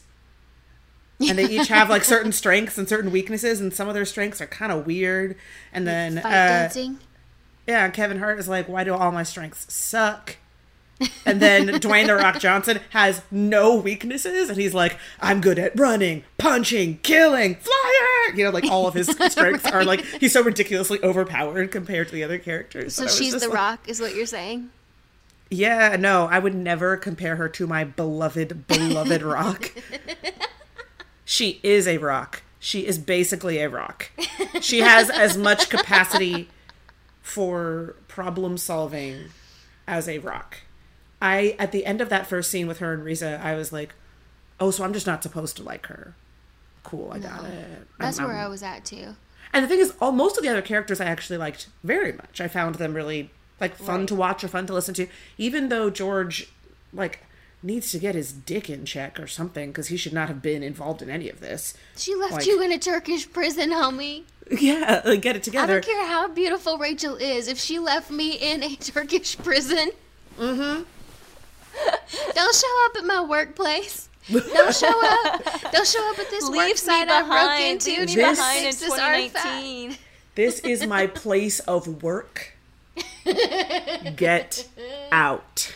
And 1.20 1.38
they 1.38 1.46
each 1.46 1.68
have 1.70 1.90
like 1.90 2.04
certain 2.04 2.32
strengths 2.42 2.78
and 2.78 2.90
certain 2.90 3.10
weaknesses, 3.12 3.62
and 3.62 3.74
some 3.74 3.88
of 3.88 3.94
their 3.94 4.04
strengths 4.04 4.42
are 4.42 4.48
kind 4.48 4.72
of 4.72 4.86
weird. 4.86 5.38
And 5.72 5.88
then, 5.88 6.16
Fight 6.20 6.26
uh, 6.26 6.48
dancing. 6.64 7.00
yeah, 7.66 7.88
Kevin 7.90 8.20
Hart 8.20 8.40
is 8.40 8.50
like, 8.50 8.68
"Why 8.68 8.84
do 8.84 8.94
all 8.94 9.12
my 9.12 9.24
strengths 9.24 9.72
suck?" 9.74 10.36
And 11.26 11.42
then 11.42 11.68
Dwayne 11.80 12.08
the 12.08 12.16
Rock 12.16 12.40
Johnson 12.40 12.80
has 12.90 13.22
no 13.32 13.74
weaknesses, 13.76 14.50
and 14.50 14.58
he's 14.58 14.74
like, 14.74 14.98
"I'm 15.22 15.40
good 15.40 15.60
at 15.60 15.80
running, 15.80 16.26
punching, 16.38 16.98
killing, 17.04 17.56
flying." 17.56 18.38
You 18.38 18.46
know, 18.46 18.50
like 18.50 18.66
all 18.66 18.86
of 18.88 18.94
his 18.94 19.08
strengths 19.32 19.68
are 19.72 19.86
like 19.86 20.02
he's 20.04 20.34
so 20.34 20.42
ridiculously 20.44 21.00
overpowered 21.04 21.72
compared 21.72 22.08
to 22.10 22.16
the 22.16 22.24
other 22.24 22.40
characters. 22.40 22.96
So 22.96 23.04
that 23.04 23.10
I 23.10 23.12
was 23.12 23.18
she's 23.18 23.34
the 23.40 23.48
like- 23.48 23.56
rock, 23.58 23.88
is 23.88 24.02
what 24.02 24.14
you're 24.14 24.26
saying? 24.26 24.72
Yeah, 25.50 25.96
no, 26.00 26.26
I 26.26 26.40
would 26.40 26.56
never 26.56 26.98
compare 26.98 27.36
her 27.36 27.48
to 27.50 27.68
my 27.68 27.84
beloved, 27.84 28.68
beloved 28.68 29.22
rock. 29.24 29.72
she 31.26 31.60
is 31.64 31.88
a 31.88 31.98
rock. 31.98 32.42
She 32.60 32.86
is 32.88 32.98
basically 32.98 33.60
a 33.60 33.70
rock. 33.70 34.10
She 34.62 34.80
has 34.80 35.10
as 35.10 35.38
much 35.38 35.70
capacity 35.70 36.50
for 37.22 37.96
problem 38.08 38.58
solving 38.58 39.26
as 39.88 40.08
a 40.08 40.20
rock. 40.20 40.60
I 41.22 41.56
at 41.60 41.72
the 41.72 41.86
end 41.86 42.00
of 42.02 42.10
that 42.10 42.28
first 42.28 42.50
scene 42.50 42.68
with 42.68 42.80
her 42.80 42.94
and 42.94 43.04
Reza, 43.04 43.40
I 43.44 43.56
was 43.56 43.72
like, 43.74 43.94
"Oh, 44.60 44.72
so 44.72 44.84
I'm 44.84 44.94
just 44.94 45.08
not 45.08 45.24
supposed 45.24 45.58
to 45.58 45.64
like 45.64 45.88
her." 45.88 46.16
Cool, 46.84 47.12
I 47.14 47.20
got 47.20 47.44
it. 47.46 47.88
That's 48.00 48.20
I'm- 48.20 48.28
where 48.28 48.38
I'm- 48.38 48.46
I 48.48 48.50
was 48.50 48.64
at 48.64 48.86
too. 48.86 49.16
and 49.54 49.64
the 49.64 49.68
thing 49.70 49.80
is, 49.80 49.94
all 50.02 50.12
most 50.14 50.38
of 50.38 50.44
the 50.44 50.50
other 50.50 50.62
characters 50.62 51.00
I 51.02 51.06
actually 51.06 51.38
liked 51.38 51.68
very 51.84 52.14
much. 52.14 52.40
I 52.42 52.48
found 52.48 52.76
them 52.76 52.94
really 52.94 53.30
like 53.60 53.76
fun 53.76 54.00
Right. 54.02 54.08
to 54.10 54.16
watch 54.16 54.44
or 54.44 54.48
fun 54.48 54.66
to 54.68 54.74
listen 54.74 54.94
to. 54.96 55.08
Even 55.38 55.70
though 55.70 55.90
George 55.90 56.50
like 56.94 57.20
needs 57.62 57.92
to 57.92 58.00
get 58.00 58.14
his 58.14 58.32
dick 58.34 58.70
in 58.70 58.86
check 58.86 59.20
or 59.20 59.26
something 59.28 59.70
because 59.72 59.88
he 59.88 59.96
should 59.98 60.12
not 60.14 60.28
have 60.28 60.42
been 60.42 60.62
involved 60.64 61.02
in 61.02 61.10
any 61.10 61.30
of 61.30 61.40
this. 61.40 61.74
She 61.96 62.14
left 62.16 62.34
Like- 62.34 62.46
you 62.46 62.62
in 62.62 62.72
a 62.72 62.78
Turkish 62.80 63.32
prison, 63.32 63.70
homie. 63.72 64.24
Yeah, 64.52 65.02
like, 65.06 65.22
get 65.22 65.38
it 65.38 65.44
together 65.44 65.78
I 65.78 65.80
don't 65.80 65.86
care 65.86 66.06
how 66.06 66.28
beautiful 66.28 66.78
Rachel 66.78 67.16
is. 67.16 67.48
If 67.48 67.58
she 67.58 67.80
left 67.80 68.12
me 68.12 68.32
in 68.34 68.62
a 68.62 68.76
Turkish 68.76 69.38
prison, 69.38 69.92
Mm-hmm. 70.38 70.84
don't 72.36 72.56
show 72.56 72.86
up 72.86 72.98
at 72.98 73.06
my 73.06 73.22
workplace. 73.22 74.10
Don't 74.32 74.76
show 74.76 74.88
up. 75.06 75.44
Don't 75.72 75.88
show 75.88 76.10
up 76.12 76.20
at 76.20 76.30
this 76.30 76.44
work 76.44 76.54
Leave 76.58 76.68
me 76.70 76.76
site 76.76 77.08
I 77.10 77.22
broke 77.22 77.30
behind. 77.30 77.64
into. 77.74 77.90
Leave 77.92 78.00
me 78.02 78.06
to 78.08 78.16
This- 78.16 78.38
behind 78.40 78.58
in 78.60 78.66
this 78.66 78.80
2019. 78.82 79.98
This 80.36 80.60
is 80.60 80.86
my 80.88 81.08
place 81.08 81.60
of 81.62 82.02
work. 82.04 82.53
Get 84.16 84.70
out. 85.12 85.74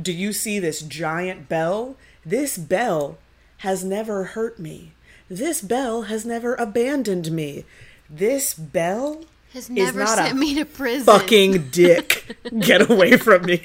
Do 0.00 0.12
you 0.12 0.32
see 0.32 0.58
this 0.58 0.80
giant 0.82 1.48
bell? 1.48 1.96
This 2.26 2.58
bell 2.58 3.18
has 3.58 3.84
never 3.84 4.24
hurt 4.24 4.58
me. 4.58 4.92
This 5.30 5.62
bell 5.62 6.02
has 6.02 6.24
never 6.26 6.54
abandoned 6.56 7.30
me. 7.30 7.64
This 8.10 8.54
bell 8.54 9.24
Has 9.52 9.70
never 9.70 10.00
not 10.00 10.18
sent 10.18 10.32
a 10.32 10.34
me 10.34 10.54
to 10.56 10.64
prison. 10.64 11.04
fucking 11.06 11.68
dick. 11.72 12.36
Get 12.60 12.90
away 12.90 13.16
from 13.16 13.42
me. 13.46 13.64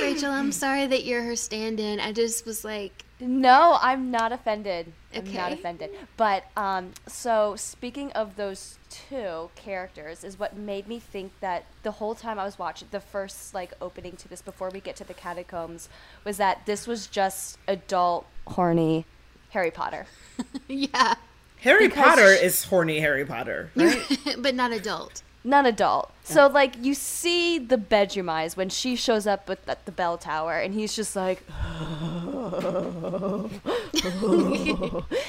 Rachel, 0.00 0.30
I'm 0.30 0.52
sorry 0.52 0.86
that 0.86 1.04
you're 1.04 1.22
her 1.22 1.36
stand-in. 1.36 2.00
I 2.00 2.12
just 2.12 2.46
was 2.46 2.64
like, 2.64 3.04
No, 3.20 3.78
I'm 3.80 4.10
not 4.10 4.32
offended. 4.32 4.92
I'm 5.14 5.32
not 5.32 5.52
offended. 5.52 5.90
But 6.16 6.44
um, 6.56 6.92
so 7.06 7.56
speaking 7.56 8.10
of 8.12 8.36
those 8.36 8.77
two 8.90 9.50
characters, 9.54 10.24
is 10.24 10.38
what 10.38 10.56
made 10.56 10.88
me 10.88 10.98
think 10.98 11.32
that 11.40 11.64
the 11.82 11.92
whole 11.92 12.14
time 12.14 12.38
I 12.38 12.44
was 12.44 12.58
watching 12.58 12.88
the 12.90 13.00
first 13.00 13.54
like 13.54 13.72
opening 13.80 14.16
to 14.16 14.28
this 14.28 14.42
before 14.42 14.70
we 14.70 14.80
get 14.80 14.96
to 14.96 15.04
the 15.04 15.14
catacombs 15.14 15.88
was 16.24 16.36
that 16.38 16.66
this 16.66 16.86
was 16.86 17.06
just 17.06 17.58
adult 17.66 18.26
horny 18.46 19.04
Harry 19.50 19.70
Potter. 19.70 20.06
yeah, 20.68 21.14
Harry 21.58 21.88
Because 21.88 22.04
Potter 22.04 22.36
sh- 22.36 22.42
is 22.42 22.64
horny 22.64 23.00
Harry 23.00 23.24
Potter, 23.24 23.70
right? 23.76 24.18
but 24.38 24.54
not 24.54 24.72
adult. 24.72 25.22
Non 25.44 25.66
adult. 25.66 26.10
So 26.24 26.46
like 26.46 26.74
you 26.80 26.94
see 26.94 27.58
the 27.58 27.78
bedroom 27.78 28.28
eyes 28.28 28.56
when 28.56 28.68
she 28.68 28.96
shows 28.96 29.26
up 29.26 29.48
with 29.48 29.66
at 29.68 29.84
the 29.86 29.92
bell 29.92 30.18
tower, 30.18 30.58
and 30.58 30.74
he's 30.74 30.94
just 30.94 31.16
like, 31.16 31.42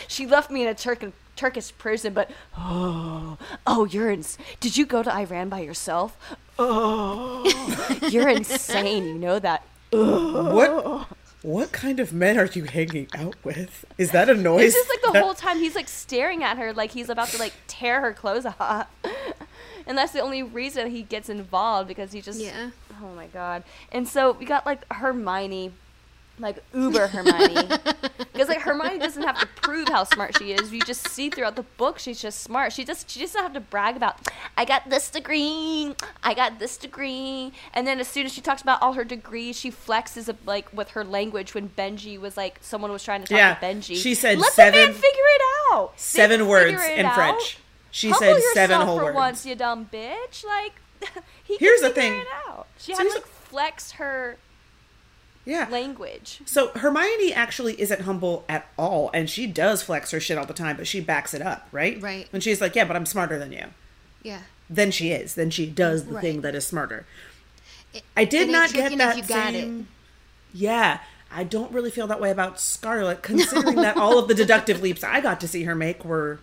she 0.07 0.25
left 0.25 0.51
me 0.51 0.63
in 0.63 0.67
a 0.67 0.75
Turk- 0.75 1.11
Turkish 1.35 1.71
prison, 1.77 2.13
but 2.13 2.29
oh, 2.57 3.37
oh, 3.67 3.85
you're 3.85 4.09
ins- 4.11 4.37
Did 4.59 4.77
you 4.77 4.85
go 4.85 5.03
to 5.03 5.13
Iran 5.13 5.49
by 5.49 5.59
yourself? 5.61 6.17
Oh, 6.57 7.45
you're 8.09 8.29
insane. 8.29 9.05
You 9.07 9.15
know 9.15 9.39
that. 9.39 9.63
what 9.91 11.07
what 11.41 11.71
kind 11.71 12.01
of 12.01 12.11
men 12.11 12.37
are 12.37 12.47
you 12.47 12.65
hanging 12.65 13.07
out 13.17 13.35
with? 13.45 13.85
Is 13.97 14.11
that 14.11 14.29
a 14.29 14.33
noise? 14.35 14.65
It's 14.65 14.75
just 14.75 14.89
like 14.89 15.01
the 15.01 15.11
that- 15.13 15.23
whole 15.23 15.33
time 15.33 15.59
he's 15.59 15.75
like 15.75 15.87
staring 15.87 16.43
at 16.43 16.57
her 16.57 16.73
like 16.73 16.91
he's 16.91 17.09
about 17.09 17.29
to 17.29 17.37
like 17.37 17.53
tear 17.67 18.01
her 18.01 18.13
clothes 18.13 18.45
off. 18.45 18.87
And 19.89 19.97
that's 19.97 20.13
the 20.13 20.21
only 20.21 20.41
reason 20.43 20.91
he 20.91 21.01
gets 21.01 21.27
involved 21.27 21.87
because 21.89 22.13
he 22.13 22.21
just 22.21 22.39
Yeah. 22.39 22.69
Oh 23.03 23.13
my 23.15 23.27
god. 23.27 23.63
And 23.91 24.07
so 24.07 24.31
we 24.31 24.45
got 24.45 24.65
like 24.65 24.81
Hermione 24.93 25.73
like 26.37 26.63
uber 26.73 27.07
Hermione. 27.07 27.67
Because 28.31 28.47
like 28.47 28.61
Hermione 28.61 28.99
doesn't 28.99 29.23
have 29.23 29.37
to 29.41 29.47
prove 29.61 29.89
how 29.89 30.05
smart 30.05 30.37
she 30.37 30.53
is. 30.53 30.71
You 30.71 30.79
just 30.81 31.05
see 31.09 31.29
throughout 31.29 31.57
the 31.57 31.63
book 31.75 31.99
she's 31.99 32.21
just 32.21 32.39
smart. 32.41 32.71
She 32.71 32.85
just 32.85 33.09
she 33.09 33.19
doesn't 33.19 33.41
have 33.41 33.51
to 33.53 33.59
brag 33.59 33.97
about 33.97 34.15
I 34.55 34.63
got 34.63 34.89
this 34.89 35.09
degree, 35.09 35.93
I 36.23 36.33
got 36.35 36.57
this 36.59 36.77
degree. 36.77 37.51
And 37.73 37.85
then 37.85 37.99
as 37.99 38.07
soon 38.07 38.25
as 38.25 38.31
she 38.33 38.39
talks 38.39 38.61
about 38.61 38.81
all 38.81 38.93
her 38.93 39.03
degrees, 39.03 39.59
she 39.59 39.71
flexes 39.71 40.29
uh, 40.29 40.33
like 40.45 40.71
with 40.71 40.91
her 40.91 41.03
language 41.03 41.53
when 41.53 41.67
Benji 41.67 42.17
was 42.17 42.37
like 42.37 42.59
someone 42.61 42.91
was 42.93 43.03
trying 43.03 43.23
to 43.23 43.27
talk 43.27 43.37
Yeah, 43.37 43.55
to 43.55 43.65
Benji. 43.65 43.97
she 44.01 44.15
said 44.15 44.37
Let 44.37 44.53
seven- 44.53 44.79
the 44.79 44.85
man 44.85 44.93
figure 44.93 45.09
it 45.35 45.41
out. 45.73 45.91
Seven 45.99 46.39
can 46.41 46.47
words 46.47 46.81
in 46.95 47.05
out. 47.07 47.15
French. 47.15 47.57
She 47.91 48.09
Humble 48.09 48.19
said 48.19 48.33
yourself 48.35 48.53
seven 48.53 48.81
whole 48.81 48.97
for 48.99 49.05
words. 49.05 49.15
once, 49.15 49.45
you 49.45 49.55
dumb 49.55 49.89
bitch. 49.91 50.43
Like 50.45 50.73
he 51.43 51.57
can 51.57 51.65
Here's 51.67 51.81
the 51.81 51.89
figure 51.89 52.01
thing. 52.11 52.21
it 52.21 52.27
out. 52.47 52.67
She 52.77 52.93
So 52.93 52.99
had 53.03 53.07
to 53.09 53.13
like 53.15 53.25
flex 53.25 53.91
her 53.93 54.37
Yeah. 55.45 55.67
language. 55.71 56.41
So 56.45 56.69
Hermione 56.69 57.33
actually 57.33 57.79
isn't 57.81 58.01
humble 58.01 58.45
at 58.49 58.67
all, 58.77 59.09
and 59.13 59.29
she 59.29 59.47
does 59.47 59.81
flex 59.81 60.11
her 60.11 60.19
shit 60.19 60.37
all 60.37 60.45
the 60.45 60.53
time, 60.53 60.77
but 60.77 60.87
she 60.87 60.99
backs 60.99 61.33
it 61.33 61.41
up, 61.41 61.67
right? 61.71 61.99
Right. 62.01 62.27
When 62.31 62.41
she's 62.41 62.61
like, 62.61 62.75
"Yeah, 62.75 62.85
but 62.85 62.95
I'm 62.95 63.05
smarter 63.05 63.39
than 63.39 63.51
you," 63.51 63.65
Yeah. 64.21 64.41
then 64.69 64.91
she 64.91 65.11
is. 65.11 65.35
Then 65.35 65.49
she 65.49 65.65
does 65.65 66.05
the 66.05 66.13
Right. 66.15 66.21
thing 66.21 66.41
that 66.41 66.53
is 66.55 66.67
smarter. 66.67 67.05
It- 67.93 68.03
I 68.15 68.25
did 68.25 68.49
not 68.49 68.69
tricking 68.69 68.97
get 68.99 69.09
if 69.09 69.15
that 69.15 69.17
you 69.17 69.23
got 69.23 69.53
it. 69.55 69.61
same. 69.63 69.87
Yeah, 70.53 70.99
I 71.31 71.43
don't 71.43 71.71
really 71.71 71.89
feel 71.91 72.05
that 72.07 72.19
way 72.21 72.29
about 72.29 72.59
Scarlett, 72.59 73.23
considering 73.23 73.77
that 73.77 73.97
all 73.97 74.19
of 74.19 74.27
the 74.27 74.35
deductive 74.35 74.81
leaps 74.81 75.03
I 75.03 75.21
got 75.21 75.39
to 75.41 75.47
see 75.47 75.63
her 75.63 75.73
make 75.75 76.03
were 76.05 76.39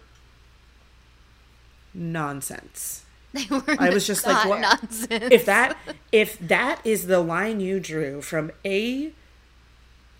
nonsense. 1.97 3.05
They 3.33 3.47
were 3.51 3.77
I 3.79 3.91
was 3.91 4.07
just 4.07 4.27
like, 4.27 4.49
what? 4.49 4.61
nonsense. 4.61 5.09
if 5.11 5.45
that 5.47 5.77
if 6.13 6.39
that 6.39 6.81
is 6.85 7.07
the 7.07 7.21
line 7.21 7.61
you 7.61 7.81
drew 7.81 8.23
from 8.23 8.51
A 8.65 9.13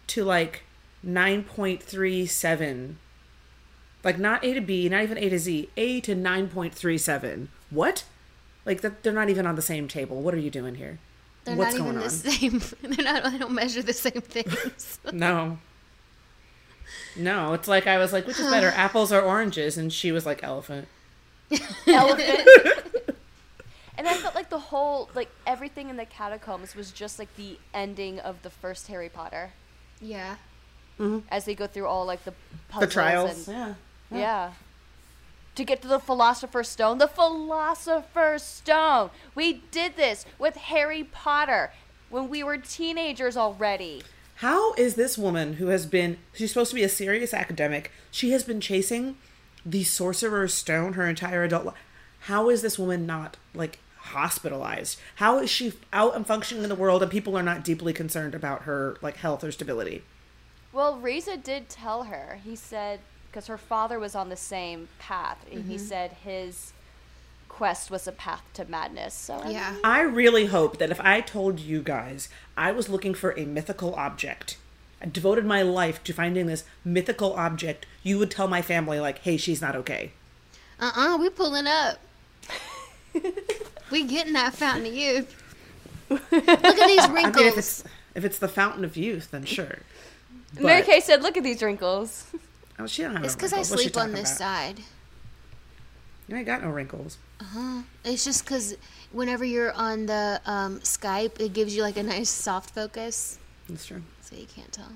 to 0.09 0.25
like 0.25 0.65
9.37 1.07 2.97
like 4.07 4.19
not 4.21 4.45
A 4.45 4.55
to 4.55 4.61
B, 4.61 4.89
not 4.89 5.03
even 5.03 5.19
A 5.19 5.29
to 5.31 5.39
Z, 5.39 5.69
A 5.77 6.01
to 6.03 6.15
9.37. 6.15 7.49
What? 7.71 8.05
Like 8.65 8.81
that 8.83 9.03
they're 9.03 9.13
not 9.13 9.29
even 9.31 9.47
on 9.49 9.57
the 9.57 9.63
same 9.63 9.89
table. 9.89 10.23
What 10.23 10.33
are 10.33 10.39
you 10.39 10.51
doing 10.51 10.77
here? 10.77 11.01
They're 11.45 11.57
what's 11.57 11.75
not 11.75 11.89
even 11.89 11.99
the 11.99 12.05
on. 12.05 12.11
same. 12.11 12.63
They're 12.83 13.05
not. 13.05 13.25
I 13.25 13.37
don't 13.37 13.53
measure 13.53 13.83
the 13.83 13.93
same 13.93 14.21
things. 14.21 14.99
No. 15.13 15.59
No, 17.17 17.53
it's 17.55 17.67
like 17.67 17.87
I 17.87 17.99
was 17.99 18.13
like, 18.13 18.27
which 18.27 18.39
is 18.39 18.49
better, 18.51 18.69
apples 18.77 19.13
or 19.13 19.21
oranges? 19.21 19.77
And 19.77 19.93
she 19.93 20.13
was 20.13 20.27
like, 20.27 20.43
elephant. 20.45 20.87
Elephant. 21.87 22.49
and 23.99 24.09
I 24.09 24.15
felt 24.15 24.35
like 24.35 24.51
the 24.51 24.59
whole, 24.59 25.09
like 25.15 25.29
everything 25.47 25.89
in 25.91 25.97
the 25.97 26.05
catacombs 26.05 26.75
was 26.75 26.91
just 26.93 27.19
like 27.19 27.35
the 27.37 27.59
ending 27.75 28.19
of 28.21 28.43
the 28.43 28.51
first 28.51 28.89
Harry 28.89 29.09
Potter, 29.09 29.53
yeah. 30.01 30.37
Mm-hmm. 30.99 31.27
as 31.31 31.45
they 31.45 31.55
go 31.55 31.67
through 31.67 31.87
all 31.87 32.07
like 32.07 32.25
the 32.25 32.33
The 32.81 32.87
trials. 32.87 33.49
and 33.49 33.57
yeah. 34.11 34.19
yeah. 34.19 34.53
To 35.57 35.65
get 35.65 35.81
to 35.83 35.89
the 35.89 35.99
Philosopher's 35.99 36.69
Stone, 36.69 36.99
the 36.99 37.09
Philosopher's 37.09 38.43
Stone. 38.43 39.11
We 39.35 39.63
did 39.71 39.97
this 39.97 40.27
with 40.39 40.57
Harry 40.57 41.05
Potter 41.05 41.73
when 42.11 42.29
we 42.29 42.43
were 42.43 42.59
teenagers 42.59 43.37
already. 43.39 44.03
How 44.41 44.75
is 44.75 44.97
this 44.97 45.17
woman 45.17 45.55
who 45.55 45.69
has 45.69 45.87
been, 45.87 46.19
she's 46.35 46.51
supposed 46.51 46.71
to 46.71 46.75
be 46.75 46.83
a 46.83 46.91
serious 46.91 47.33
academic, 47.33 47.91
she 48.11 48.33
has 48.33 48.45
been 48.45 48.61
chasing 48.61 49.17
the 49.67 49.85
Sorcerer's 49.85 50.55
Stone 50.55 50.95
her 50.95 51.07
entire 51.07 51.45
adult 51.45 51.67
life. 51.67 51.75
How 52.21 52.49
is 52.49 52.63
this 52.63 52.79
woman 52.79 53.05
not, 53.05 53.37
like, 53.53 53.81
hospitalized? 53.99 54.99
How 55.17 55.39
is 55.41 55.51
she 55.51 55.75
out 55.93 56.17
and 56.17 56.27
functioning 56.27 56.63
in 56.63 56.71
the 56.71 56.75
world 56.75 57.03
and 57.03 57.11
people 57.11 57.37
are 57.37 57.43
not 57.43 57.65
deeply 57.65 57.93
concerned 57.93 58.35
about 58.35 58.63
her, 58.63 58.97
like, 59.03 59.17
health 59.17 59.45
or 59.45 59.53
stability? 59.53 60.03
Well, 60.73 60.97
Reza 60.97 61.37
did 61.37 61.69
tell 61.69 62.05
her. 62.05 62.41
He 62.45 62.57
said 62.57 63.01
because 63.37 63.49
her 63.49 63.59
father 63.59 63.99
was 63.99 64.15
on 64.15 64.31
the 64.31 64.37
same 64.37 64.89
path, 64.99 65.45
and 65.53 65.67
he 65.67 65.75
mm-hmm. 65.75 65.85
said 65.85 66.13
his 66.25 66.73
quest 67.51 67.91
was 67.91 68.09
a 68.09 68.13
path 68.13 68.41
to 68.55 68.65
madness. 68.65 69.13
So 69.13 69.35
I 69.35 69.51
Yeah. 69.51 69.73
mean, 69.73 69.81
I 69.85 70.01
really 70.01 70.47
hope 70.47 70.79
that 70.79 70.91
if 70.91 70.99
I 71.01 71.21
told 71.21 71.61
you 71.61 71.83
guys 71.83 72.31
I 72.57 72.73
was 72.73 72.89
looking 72.89 73.13
for 73.13 73.39
a 73.39 73.45
mythical 73.45 73.95
object, 73.95 74.57
I 75.03 75.07
devoted 75.07 75.45
my 75.45 75.61
life 75.61 76.03
to 76.05 76.15
finding 76.15 76.47
this 76.47 76.65
mythical 76.83 77.35
object, 77.35 77.85
you 78.07 78.19
would 78.19 78.31
tell 78.31 78.47
my 78.47 78.63
family, 78.63 79.01
like, 79.01 79.19
hey, 79.19 79.37
she's 79.37 79.61
not 79.61 79.75
okay. 79.75 80.13
Uh 80.79 80.93
uh 80.95 81.19
we 81.19 81.29
pulling 81.31 81.67
up. 81.67 81.99
we 83.91 84.05
getting 84.05 84.35
that 84.35 84.55
fountain 84.55 84.87
of 84.87 84.95
youth. 84.95 85.43
Look 86.09 86.23
at 86.33 86.87
these 86.87 87.01
I 87.01 87.13
wrinkles. 87.13 87.37
mean, 87.37 87.47
if 87.49 87.59
it's 87.59 87.85
if 88.15 88.25
it's 88.25 88.39
the 88.39 88.49
fountain 88.49 88.85
of 88.85 88.97
youth, 88.97 89.31
then 89.31 89.45
sure. 89.45 89.79
Mary 90.61 90.83
Kay 90.83 91.01
said, 91.01 91.23
"Look 91.23 91.37
at 91.37 91.43
these 91.43 91.63
wrinkles." 91.63 92.27
Oh, 92.79 92.87
she 92.87 93.03
don't 93.03 93.17
have 93.17 93.25
it's 93.25 93.35
no 93.35 93.39
because 93.39 93.53
I 93.53 93.57
wrinkles. 93.57 93.71
What's 93.71 93.83
she 93.83 93.89
sleep 93.89 94.03
on 94.03 94.13
this 94.13 94.31
about? 94.31 94.39
side. 94.39 94.81
You 96.29 96.37
ain't 96.37 96.47
got 96.47 96.63
no 96.63 96.69
wrinkles. 96.71 97.19
Uh 97.41 97.45
huh. 97.45 97.83
It's 98.05 98.25
just 98.25 98.45
because 98.45 98.77
whenever 99.13 99.45
you're 99.45 99.73
on 99.73 100.07
the 100.07 100.41
um, 100.47 100.81
Skype, 100.81 101.41
it 101.41 101.53
gives 101.53 101.75
you 101.75 101.83
like 101.83 101.97
a 101.97 102.03
nice 102.03 102.29
soft 102.31 102.71
focus, 102.75 103.39
That's 103.69 103.87
true. 103.87 104.03
so 104.21 104.37
you 104.37 104.47
can't 104.47 104.73
tell. 104.73 104.93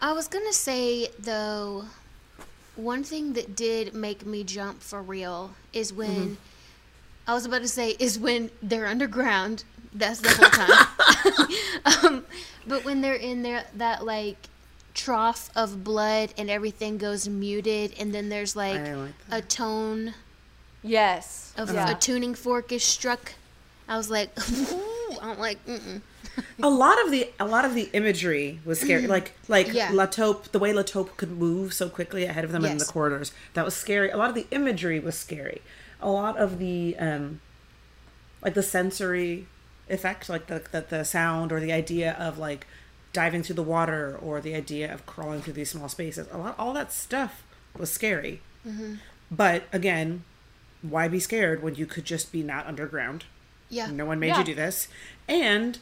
I 0.00 0.12
was 0.12 0.28
gonna 0.28 0.52
say 0.52 1.08
though, 1.18 1.84
one 2.76 3.04
thing 3.04 3.34
that 3.34 3.54
did 3.54 3.94
make 3.94 4.24
me 4.24 4.44
jump 4.44 4.82
for 4.82 5.02
real 5.02 5.52
is 5.72 5.92
when 5.92 6.38
I 7.26 7.34
was 7.34 7.46
about 7.46 7.62
to 7.62 7.68
say 7.68 7.90
is 7.98 8.18
when 8.18 8.50
they're 8.62 8.86
underground. 8.86 9.64
That's 9.94 10.20
the 10.20 10.30
whole 10.30 10.48
time. 10.48 12.04
um, 12.04 12.24
but 12.66 12.84
when 12.84 13.02
they're 13.02 13.14
in 13.14 13.42
there, 13.42 13.64
that 13.76 14.04
like 14.04 14.36
trough 14.94 15.50
of 15.54 15.84
blood 15.84 16.32
and 16.38 16.50
everything 16.50 16.98
goes 16.98 17.28
muted, 17.28 17.94
and 17.98 18.14
then 18.14 18.28
there's 18.28 18.56
like 18.56 18.80
like 18.80 19.10
a 19.30 19.42
tone 19.42 20.14
Yes. 20.82 21.52
of 21.56 21.72
yeah. 21.72 21.90
a 21.90 21.94
tuning 21.94 22.34
fork 22.34 22.72
is 22.72 22.82
struck. 22.82 23.32
I 23.88 23.96
was 23.96 24.10
like, 24.10 24.30
I'm 25.22 25.38
like, 25.38 25.64
mm-mm. 25.66 26.00
A 26.62 26.68
lot 26.70 27.02
of 27.04 27.10
the 27.10 27.28
a 27.38 27.44
lot 27.46 27.64
of 27.64 27.74
the 27.74 27.90
imagery 27.92 28.60
was 28.64 28.80
scary. 28.80 29.06
Like 29.06 29.32
like 29.48 29.72
Yeah. 29.72 29.90
La 29.92 30.06
Taupe, 30.06 30.50
the 30.52 30.58
way 30.58 30.72
La 30.72 30.82
Taupe 30.82 31.16
could 31.16 31.30
move 31.32 31.74
so 31.74 31.88
quickly 31.88 32.24
ahead 32.24 32.44
of 32.44 32.52
them 32.52 32.64
in 32.64 32.78
the 32.78 32.84
corridors, 32.84 33.32
that 33.54 33.64
was 33.64 33.74
scary. 33.74 34.10
A 34.10 34.16
lot 34.16 34.28
of 34.28 34.34
the 34.34 34.46
imagery 34.50 34.98
was 35.00 35.18
scary. 35.18 35.60
A 36.00 36.10
lot 36.10 36.36
of 36.38 36.58
the 36.58 36.96
um, 36.98 37.40
like 38.42 38.54
the 38.54 38.62
sensory 38.62 39.46
effect, 39.88 40.28
like 40.28 40.46
the 40.46 40.62
the, 40.72 40.84
the 40.88 41.04
sound 41.04 41.52
or 41.52 41.60
the 41.60 41.72
idea 41.72 42.12
of 42.18 42.38
like 42.38 42.66
diving 43.12 43.42
through 43.42 43.56
the 43.56 43.62
water 43.62 44.18
or 44.22 44.40
the 44.40 44.54
idea 44.54 44.92
of 44.92 45.04
crawling 45.04 45.42
through 45.42 45.52
these 45.52 45.70
small 45.70 45.88
spaces. 45.88 46.26
A 46.32 46.38
lot, 46.38 46.54
all 46.58 46.72
that 46.72 46.92
stuff 46.92 47.42
was 47.76 47.90
scary. 47.92 48.40
But 49.30 49.64
again, 49.72 50.24
why 50.82 51.08
be 51.08 51.20
scared 51.20 51.62
when 51.62 51.74
you 51.74 51.84
could 51.86 52.04
just 52.04 52.32
be 52.32 52.42
not 52.42 52.66
underground? 52.66 53.24
yeah, 53.68 53.90
No 53.90 54.04
one 54.06 54.18
made 54.18 54.28
Yeah. 54.28 54.38
you 54.40 54.44
do 54.44 54.54
this. 54.54 54.88
And 55.28 55.78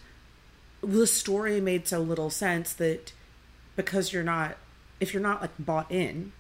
the 0.83 1.07
story 1.07 1.61
made 1.61 1.87
so 1.87 2.01
little 2.01 2.31
sense 2.31 2.73
that 2.75 3.13
because 3.77 4.13
you're 4.13 4.23
not, 4.23 4.57
if 4.99 5.13
you're 5.13 5.23
not 5.23 5.41
like 5.41 5.51
bought 5.59 5.91
in, 5.91 6.33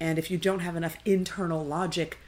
and 0.00 0.18
if 0.18 0.30
you 0.30 0.38
don't 0.38 0.60
have 0.60 0.76
enough 0.76 0.96
internal 1.04 1.64
logic 1.64 2.18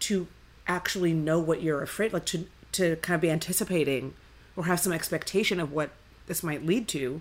to 0.00 0.26
actually 0.66 1.12
know 1.12 1.38
what 1.38 1.62
you're 1.62 1.82
afraid, 1.82 2.12
like 2.12 2.26
to 2.26 2.46
to 2.72 2.96
kind 2.96 3.14
of 3.14 3.20
be 3.20 3.30
anticipating 3.30 4.14
or 4.56 4.66
have 4.66 4.80
some 4.80 4.92
expectation 4.92 5.58
of 5.58 5.72
what 5.72 5.90
this 6.26 6.42
might 6.42 6.66
lead 6.66 6.86
to, 6.86 7.20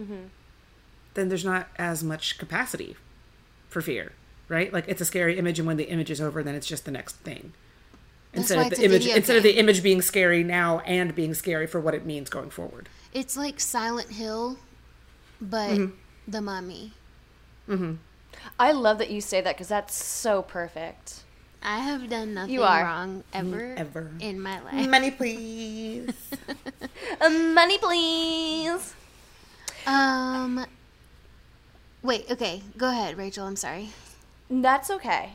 mm-hmm. 0.00 0.24
then 1.14 1.28
there's 1.28 1.44
not 1.44 1.68
as 1.76 2.02
much 2.02 2.38
capacity 2.38 2.96
for 3.68 3.82
fear, 3.82 4.12
right? 4.48 4.72
Like 4.72 4.84
it's 4.88 5.00
a 5.00 5.04
scary 5.04 5.38
image, 5.38 5.58
and 5.58 5.66
when 5.66 5.76
the 5.76 5.88
image 5.88 6.10
is 6.10 6.20
over, 6.20 6.42
then 6.42 6.54
it's 6.54 6.66
just 6.66 6.84
the 6.84 6.90
next 6.90 7.16
thing. 7.16 7.52
That's 8.34 8.50
Instead 8.50 8.72
of 8.72 8.78
the 8.78 8.84
image, 8.84 9.02
video 9.02 9.16
instead 9.16 9.36
of 9.36 9.42
the 9.42 9.56
image 9.58 9.82
being 9.82 10.02
scary 10.02 10.42
now 10.44 10.80
and 10.80 11.14
being 11.14 11.34
scary 11.34 11.66
for 11.66 11.80
what 11.80 11.94
it 11.94 12.04
means 12.04 12.28
going 12.28 12.50
forward. 12.50 12.88
it's 13.12 13.36
like 13.36 13.60
Silent 13.60 14.10
Hill, 14.10 14.58
but 15.40 15.70
Mm-hmm. 15.70 15.94
the 16.30 16.40
Mummy. 16.42 16.92
I 18.58 18.72
love 18.72 18.98
that 18.98 19.10
you 19.10 19.20
say 19.20 19.40
that 19.40 19.54
because 19.56 19.68
that's 19.68 19.94
so 20.02 20.42
perfect. 20.42 21.22
I 21.62 21.78
have 21.78 22.10
done 22.10 22.34
nothing 22.34 22.58
are. 22.60 22.84
wrong 22.84 23.24
ever, 23.32 23.74
Ever. 23.78 24.10
in 24.20 24.38
my 24.40 24.60
life. 24.60 24.86
Money, 24.88 25.10
please. 25.10 26.10
Uh, 27.20 27.28
money, 27.54 27.78
please. 27.78 28.94
Um, 29.86 30.66
wait, 32.02 32.30
okay, 32.30 32.62
go 32.76 32.90
ahead, 32.90 33.16
Rachel. 33.16 33.46
I'm 33.46 33.56
sorry. 33.56 33.90
That's 34.50 34.90
okay. 34.90 35.30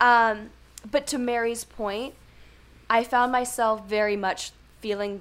Um, 0.00 0.50
but 0.88 1.06
to 1.08 1.18
Mary's 1.18 1.64
point, 1.64 2.14
I 2.88 3.04
found 3.04 3.32
myself 3.32 3.86
very 3.86 4.16
much 4.16 4.52
feeling 4.80 5.20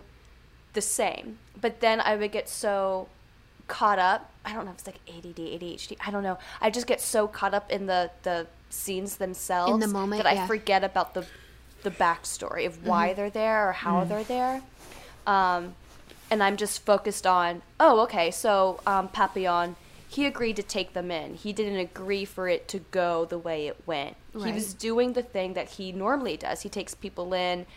the 0.73 0.81
same. 0.81 1.39
But 1.59 1.81
then 1.81 1.99
I 1.99 2.15
would 2.15 2.31
get 2.31 2.47
so 2.49 3.09
caught 3.67 3.99
up. 3.99 4.31
I 4.45 4.53
don't 4.53 4.65
know 4.65 4.71
if 4.71 4.77
it's 4.77 4.87
like 4.87 4.99
ADD, 5.07 5.37
ADHD. 5.37 5.97
I 6.05 6.11
don't 6.11 6.23
know. 6.23 6.37
I 6.61 6.69
just 6.69 6.87
get 6.87 7.01
so 7.01 7.27
caught 7.27 7.53
up 7.53 7.71
in 7.71 7.85
the 7.85 8.11
the 8.23 8.47
scenes 8.69 9.17
themselves 9.17 9.73
In 9.73 9.79
the 9.79 9.87
moment, 9.87 10.23
that 10.23 10.29
I 10.29 10.35
yeah. 10.35 10.47
forget 10.47 10.83
about 10.83 11.13
the 11.13 11.25
the 11.83 11.91
backstory 11.91 12.65
of 12.65 12.85
why 12.85 13.13
they're 13.13 13.29
there 13.29 13.69
or 13.69 13.71
how 13.71 14.03
they're 14.03 14.23
there. 14.23 14.61
Um, 15.25 15.75
and 16.29 16.43
I'm 16.43 16.57
just 16.57 16.85
focused 16.85 17.25
on, 17.25 17.61
oh, 17.79 18.01
okay, 18.01 18.31
so 18.31 18.79
um, 18.85 19.07
Papillon, 19.07 19.75
he 20.09 20.25
agreed 20.25 20.55
to 20.55 20.63
take 20.63 20.93
them 20.93 21.11
in. 21.11 21.35
He 21.35 21.53
didn't 21.53 21.77
agree 21.77 22.25
for 22.25 22.49
it 22.49 22.67
to 22.69 22.79
go 22.79 23.25
the 23.25 23.37
way 23.37 23.67
it 23.67 23.77
went. 23.85 24.15
He 24.33 24.51
was 24.51 24.73
doing 24.73 25.13
the 25.13 25.21
thing 25.21 25.53
that 25.53 25.69
he 25.69 25.91
normally 25.91 26.35
does. 26.35 26.61
He 26.61 26.69
takes 26.69 26.95
people 26.95 27.31
in, 27.35 27.67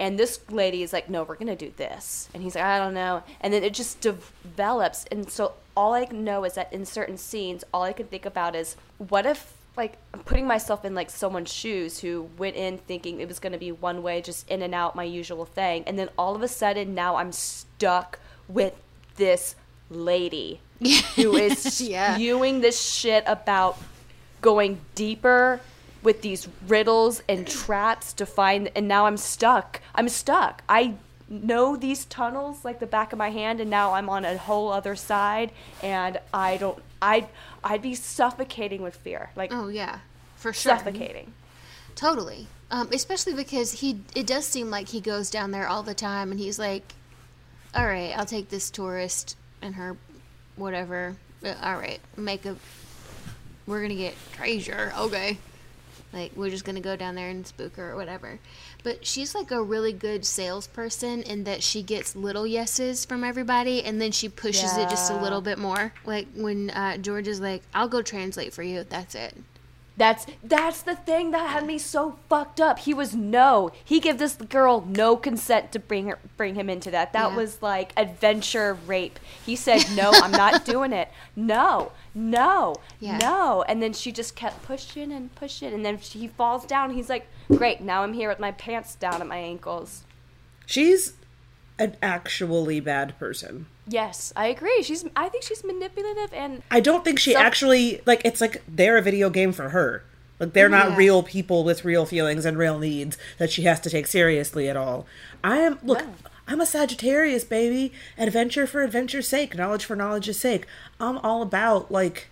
and 0.00 0.18
this 0.18 0.40
lady 0.50 0.82
is 0.82 0.94
like, 0.94 1.10
no, 1.10 1.22
we're 1.22 1.36
to 1.36 1.54
do 1.54 1.70
this. 1.76 2.30
And 2.32 2.42
he's 2.42 2.54
like, 2.54 2.64
I 2.64 2.78
don't 2.78 2.94
know. 2.94 3.22
And 3.42 3.52
then 3.52 3.62
it 3.62 3.74
just 3.74 4.00
develops. 4.00 5.04
And 5.12 5.30
so 5.30 5.52
all 5.76 5.92
I 5.92 6.06
know 6.06 6.44
is 6.44 6.54
that 6.54 6.72
in 6.72 6.86
certain 6.86 7.18
scenes, 7.18 7.62
all 7.74 7.82
I 7.82 7.92
can 7.92 8.06
think 8.06 8.24
about 8.24 8.56
is, 8.56 8.74
what 8.96 9.26
if 9.26 9.52
like 9.76 9.98
I'm 10.14 10.20
putting 10.20 10.46
myself 10.46 10.86
in 10.86 10.94
like 10.94 11.10
someone's 11.10 11.52
shoes 11.52 11.98
who 11.98 12.30
went 12.38 12.56
in 12.56 12.78
thinking 12.78 13.20
it 13.20 13.28
was 13.28 13.38
going 13.38 13.52
to 13.52 13.58
be 13.58 13.72
one 13.72 14.02
way 14.02 14.22
just 14.22 14.48
in 14.48 14.62
and 14.62 14.74
out 14.74 14.94
my 14.94 15.04
usual 15.04 15.46
thing 15.46 15.84
and 15.86 15.98
then 15.98 16.10
all 16.18 16.36
of 16.36 16.42
a 16.42 16.48
sudden 16.48 16.94
now 16.94 17.16
I'm 17.16 17.32
stuck 17.32 18.18
with 18.48 18.74
this 19.16 19.54
lady 19.88 20.60
who 21.16 21.36
is 21.36 21.80
Yeah. 21.80 22.14
spewing 22.14 22.60
this 22.60 22.80
shit 22.80 23.24
about 23.26 23.78
going 24.40 24.80
deeper 24.94 25.60
with 26.02 26.22
these 26.22 26.48
riddles 26.66 27.22
and 27.28 27.46
traps 27.46 28.12
to 28.14 28.26
find 28.26 28.70
and 28.74 28.88
now 28.88 29.06
I'm 29.06 29.16
stuck. 29.16 29.80
I'm 29.94 30.08
stuck. 30.08 30.62
I 30.68 30.94
know 31.28 31.76
these 31.76 32.04
tunnels 32.06 32.64
like 32.64 32.80
the 32.80 32.86
back 32.86 33.12
of 33.12 33.18
my 33.18 33.30
hand 33.30 33.60
and 33.60 33.70
now 33.70 33.92
I'm 33.94 34.08
on 34.10 34.24
a 34.24 34.36
whole 34.36 34.72
other 34.72 34.96
side 34.96 35.52
and 35.82 36.18
I 36.34 36.56
don't 36.56 36.82
I 37.00 37.28
I'd 37.64 37.82
be 37.82 37.94
suffocating 37.94 38.82
with 38.82 38.96
fear. 38.96 39.30
Like 39.36 39.50
Oh 39.52 39.68
yeah, 39.68 40.00
for 40.36 40.52
sure. 40.52 40.76
suffocating. 40.76 41.32
Totally. 41.94 42.46
Um, 42.70 42.88
especially 42.90 43.34
because 43.34 43.72
he, 43.80 44.00
it 44.16 44.26
does 44.26 44.46
seem 44.46 44.70
like 44.70 44.88
he 44.88 45.00
goes 45.00 45.28
down 45.30 45.50
there 45.50 45.68
all 45.68 45.82
the 45.82 45.92
time, 45.92 46.30
and 46.30 46.40
he's 46.40 46.58
like, 46.58 46.94
"All 47.74 47.84
right, 47.86 48.16
I'll 48.16 48.24
take 48.24 48.48
this 48.48 48.70
tourist 48.70 49.36
and 49.60 49.74
her, 49.74 49.98
whatever. 50.56 51.16
All 51.44 51.76
right, 51.76 52.00
make 52.16 52.44
a. 52.46 52.56
We're 53.66 53.82
gonna 53.82 53.94
get 53.94 54.14
treasure, 54.32 54.92
okay." 54.98 55.38
Like 56.12 56.32
we're 56.36 56.50
just 56.50 56.64
gonna 56.64 56.80
go 56.80 56.94
down 56.94 57.14
there 57.14 57.30
and 57.30 57.46
spook 57.46 57.76
her 57.76 57.92
or 57.92 57.96
whatever. 57.96 58.38
But 58.82 59.06
she's 59.06 59.34
like 59.34 59.50
a 59.50 59.62
really 59.62 59.92
good 59.92 60.26
salesperson 60.26 61.22
in 61.22 61.44
that 61.44 61.62
she 61.62 61.82
gets 61.82 62.14
little 62.14 62.46
yeses 62.46 63.04
from 63.04 63.24
everybody, 63.24 63.82
and 63.82 64.00
then 64.00 64.12
she 64.12 64.28
pushes 64.28 64.76
it 64.76 64.90
just 64.90 65.10
a 65.10 65.16
little 65.16 65.40
bit 65.40 65.58
more. 65.58 65.94
Like 66.04 66.26
when 66.34 66.70
uh, 66.70 66.98
George 66.98 67.28
is 67.28 67.40
like, 67.40 67.62
"I'll 67.74 67.88
go 67.88 68.02
translate 68.02 68.52
for 68.52 68.62
you." 68.62 68.84
That's 68.84 69.14
it. 69.14 69.36
That's 69.96 70.26
that's 70.42 70.80
the 70.82 70.96
thing 70.96 71.32
that 71.32 71.50
had 71.50 71.66
me 71.66 71.76
so 71.78 72.18
fucked 72.30 72.60
up. 72.62 72.78
He 72.78 72.94
was 72.94 73.14
no. 73.14 73.70
He 73.84 74.00
gave 74.00 74.18
this 74.18 74.36
girl 74.36 74.84
no 74.88 75.16
consent 75.16 75.70
to 75.72 75.78
bring 75.78 76.06
her 76.06 76.18
bring 76.38 76.54
him 76.54 76.70
into 76.70 76.90
that. 76.92 77.12
That 77.12 77.30
Yeah. 77.32 77.36
was 77.36 77.60
like 77.60 77.92
adventure 77.96 78.72
rape. 78.86 79.18
He 79.44 79.54
said, 79.54 79.84
"No, 79.94 80.10
I'm 80.14 80.32
not 80.32 80.64
doing 80.64 80.92
it. 80.94 81.10
No, 81.36 81.92
no, 82.14 82.76
Yeah. 83.00 83.18
no." 83.18 83.64
And 83.68 83.82
then 83.82 83.92
she 83.92 84.12
just 84.12 84.34
kept 84.34 84.62
pushing 84.62 85.12
and 85.12 85.34
pushing, 85.34 85.74
and 85.74 85.84
then 85.84 85.98
she, 86.00 86.20
he 86.20 86.28
falls 86.28 86.64
down. 86.64 86.94
He's 86.94 87.10
like, 87.10 87.26
"Great, 87.48 87.82
now 87.82 88.02
I'm 88.02 88.14
here 88.14 88.30
with 88.30 88.40
my 88.40 88.52
pants 88.52 88.94
down 88.94 89.20
at 89.20 89.26
my 89.26 89.36
ankles." 89.38 90.04
She's 90.64 91.14
an 91.78 91.96
actually 92.02 92.80
bad 92.80 93.18
person. 93.18 93.66
Yes, 93.86 94.32
I 94.36 94.46
agree. 94.46 94.82
She's. 94.82 95.04
I 95.16 95.28
think 95.28 95.42
she's 95.44 95.64
manipulative 95.64 96.32
and 96.32 96.62
I 96.70 96.80
don't 96.80 97.04
think 97.04 97.18
she 97.18 97.32
So- 97.32 97.38
actually 97.40 98.00
like 98.06 98.22
it's 98.24 98.40
like 98.40 98.62
they're 98.68 98.96
a 98.96 99.02
video 99.02 99.28
game 99.30 99.52
for 99.52 99.70
her. 99.70 100.04
Like 100.38 100.52
they're 100.52 100.68
not 100.68 100.90
Yeah. 100.90 100.96
real 100.96 101.22
people 101.22 101.64
with 101.64 101.84
real 101.84 102.04
feelings 102.06 102.44
and 102.44 102.56
real 102.58 102.78
needs 102.78 103.16
that 103.38 103.50
she 103.50 103.62
has 103.62 103.80
to 103.80 103.90
take 103.90 104.06
seriously 104.06 104.68
at 104.68 104.76
all. 104.76 105.06
I 105.44 105.58
am 105.58 105.78
look, 105.82 106.00
No. 106.00 106.14
I'm 106.48 106.60
a 106.60 106.66
Sagittarius, 106.66 107.44
baby. 107.44 107.92
Adventure 108.18 108.66
for 108.66 108.82
adventure's 108.82 109.28
sake, 109.28 109.56
knowledge 109.56 109.84
for 109.84 109.94
knowledge's 109.96 110.38
sake. 110.38 110.66
I'm 111.00 111.18
all 111.18 111.42
about 111.42 111.90
like 111.90 112.28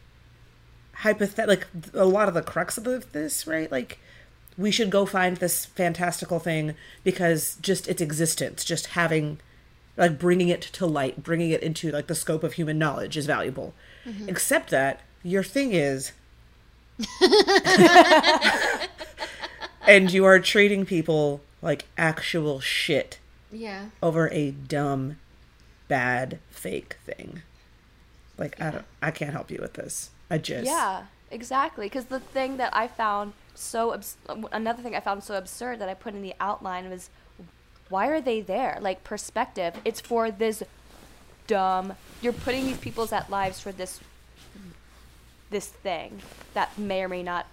hypothet 1.02 1.46
like 1.48 1.66
a 1.94 2.04
lot 2.04 2.28
of 2.28 2.34
the 2.34 2.42
crux 2.42 2.76
of 2.78 3.12
this, 3.12 3.46
right? 3.46 3.70
Like 3.70 3.98
we 4.60 4.70
should 4.70 4.90
go 4.90 5.06
find 5.06 5.38
this 5.38 5.64
fantastical 5.64 6.38
thing 6.38 6.74
because 7.02 7.56
just 7.62 7.88
its 7.88 8.02
existence, 8.02 8.64
just 8.64 8.88
having 8.88 9.38
like 9.96 10.18
bringing 10.18 10.48
it 10.48 10.60
to 10.60 10.86
light, 10.86 11.22
bringing 11.22 11.50
it 11.50 11.62
into 11.62 11.90
like 11.90 12.06
the 12.06 12.14
scope 12.14 12.44
of 12.44 12.52
human 12.54 12.78
knowledge 12.78 13.16
is 13.16 13.26
valuable. 13.26 13.72
Mm-hmm. 14.06 14.28
Except 14.28 14.70
that 14.70 15.00
your 15.22 15.42
thing 15.42 15.72
is 15.72 16.12
and 19.86 20.12
you 20.12 20.24
are 20.24 20.38
treating 20.38 20.84
people 20.84 21.40
like 21.62 21.86
actual 21.96 22.60
shit 22.60 23.18
Yeah. 23.50 23.86
over 24.02 24.28
a 24.30 24.50
dumb 24.52 25.16
bad 25.88 26.38
fake 26.50 26.96
thing. 27.04 27.42
Like 28.38 28.60
I 28.60 28.70
don't 28.70 28.84
I 29.02 29.10
can't 29.10 29.32
help 29.32 29.50
you 29.50 29.58
with 29.60 29.74
this. 29.74 30.10
I 30.30 30.38
just 30.38 30.66
Yeah, 30.66 31.04
exactly. 31.30 31.86
Because 31.86 32.06
the 32.06 32.20
thing 32.20 32.56
that 32.58 32.74
I 32.74 32.86
found 32.88 33.32
so 33.60 33.92
abs- 33.94 34.16
another 34.52 34.82
thing 34.82 34.94
I 34.96 35.00
found 35.00 35.22
so 35.24 35.34
absurd 35.36 35.78
that 35.80 35.88
I 35.88 35.94
put 35.94 36.14
in 36.14 36.22
the 36.22 36.34
outline 36.40 36.88
was, 36.90 37.10
why 37.88 38.06
are 38.08 38.20
they 38.20 38.40
there? 38.40 38.78
Like 38.80 39.04
perspective. 39.04 39.74
It's 39.84 40.00
for 40.00 40.30
this 40.30 40.62
dumb. 41.46 41.94
You're 42.22 42.32
putting 42.32 42.64
these 42.66 42.78
people's 42.78 43.12
at 43.12 43.28
lives 43.30 43.60
for 43.60 43.72
this 43.72 44.00
this 45.50 45.66
thing 45.66 46.20
that 46.54 46.78
may 46.78 47.02
or 47.02 47.08
may 47.08 47.22
not 47.24 47.46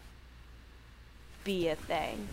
be 1.44 1.68
a 1.68 1.76
thing. 1.76 2.28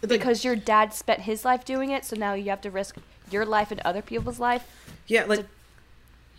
Like- 0.00 0.08
Because 0.08 0.44
your 0.44 0.54
dad 0.56 0.94
spent 0.94 1.20
his 1.22 1.44
life 1.44 1.64
doing 1.64 1.90
it, 1.90 2.04
so 2.04 2.14
now 2.16 2.34
you 2.34 2.50
have 2.50 2.60
to 2.60 2.70
risk 2.70 2.96
your 3.30 3.44
life 3.44 3.70
and 3.72 3.80
other 3.80 4.02
people's 4.02 4.38
life. 4.38 4.64
Yeah, 5.08 5.24
like 5.24 5.46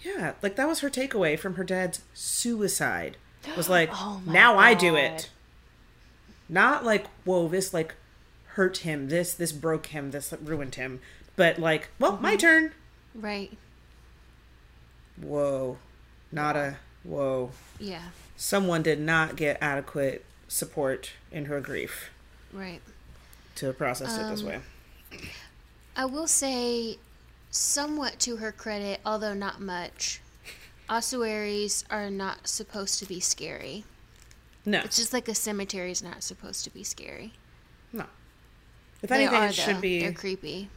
yeah, 0.01 0.33
like 0.41 0.55
that 0.55 0.67
was 0.67 0.79
her 0.79 0.89
takeaway 0.89 1.37
from 1.37 1.55
her 1.55 1.63
dad's 1.65 2.01
suicide. 2.13 3.17
Was 3.57 3.67
like, 3.69 3.89
Oh 3.93 4.21
now 4.25 4.57
I 4.57 4.73
do 4.73 4.95
it. 4.95 5.29
Not 6.49 6.83
like, 6.83 7.05
whoa, 7.25 7.47
this 7.47 7.73
like 7.73 7.93
hurt 8.53 8.77
him, 8.77 9.09
this 9.09 9.33
this 9.33 9.51
broke 9.51 9.87
him, 9.87 10.11
this 10.11 10.31
like, 10.31 10.41
ruined 10.43 10.75
him, 10.75 10.99
but 11.35 11.59
like, 11.59 11.89
well, 11.99 12.17
my 12.17 12.31
Mm-hmm. 12.31 12.37
turn. 12.39 12.71
Right. 13.15 13.55
Whoa, 15.21 15.77
not 16.31 16.55
a 16.55 16.77
whoa. 17.03 17.51
Yeah. 17.79 18.03
Someone 18.37 18.81
did 18.83 18.99
not 18.99 19.35
get 19.35 19.57
adequate 19.61 20.23
support 20.47 21.11
in 21.31 21.45
her 21.45 21.59
grief 21.61 22.09
Right. 22.53 22.81
to 23.55 23.71
process 23.73 24.17
it 24.17 24.21
Um, 24.21 24.29
this 24.31 24.43
way. 24.43 24.61
I 25.95 26.05
will 26.05 26.27
say, 26.27 26.97
somewhat 27.51 28.19
to 28.19 28.37
her 28.37 28.51
credit, 28.51 29.01
although 29.05 29.33
not 29.33 29.59
much, 29.59 30.21
ossuaries 30.87 31.83
are 31.89 32.09
not 32.09 32.47
supposed 32.47 32.99
to 32.99 33.05
be 33.05 33.19
scary. 33.19 33.83
No, 34.69 34.81
It's 34.81 34.97
just 34.97 35.13
like 35.13 35.27
a 35.27 35.33
cemetery 35.35 35.89
is 35.91 36.03
not 36.03 36.21
supposed 36.21 36.63
to 36.65 36.69
be 36.69 36.83
scary. 36.83 37.33
no. 37.91 38.05
If 39.01 39.09
They 39.09 39.15
anything, 39.15 39.35
are, 39.35 39.47
it 39.47 39.55
should 39.55 39.77
though. 39.77 39.81
be. 39.81 40.01
They're 40.01 40.11
creepy. 40.13 40.69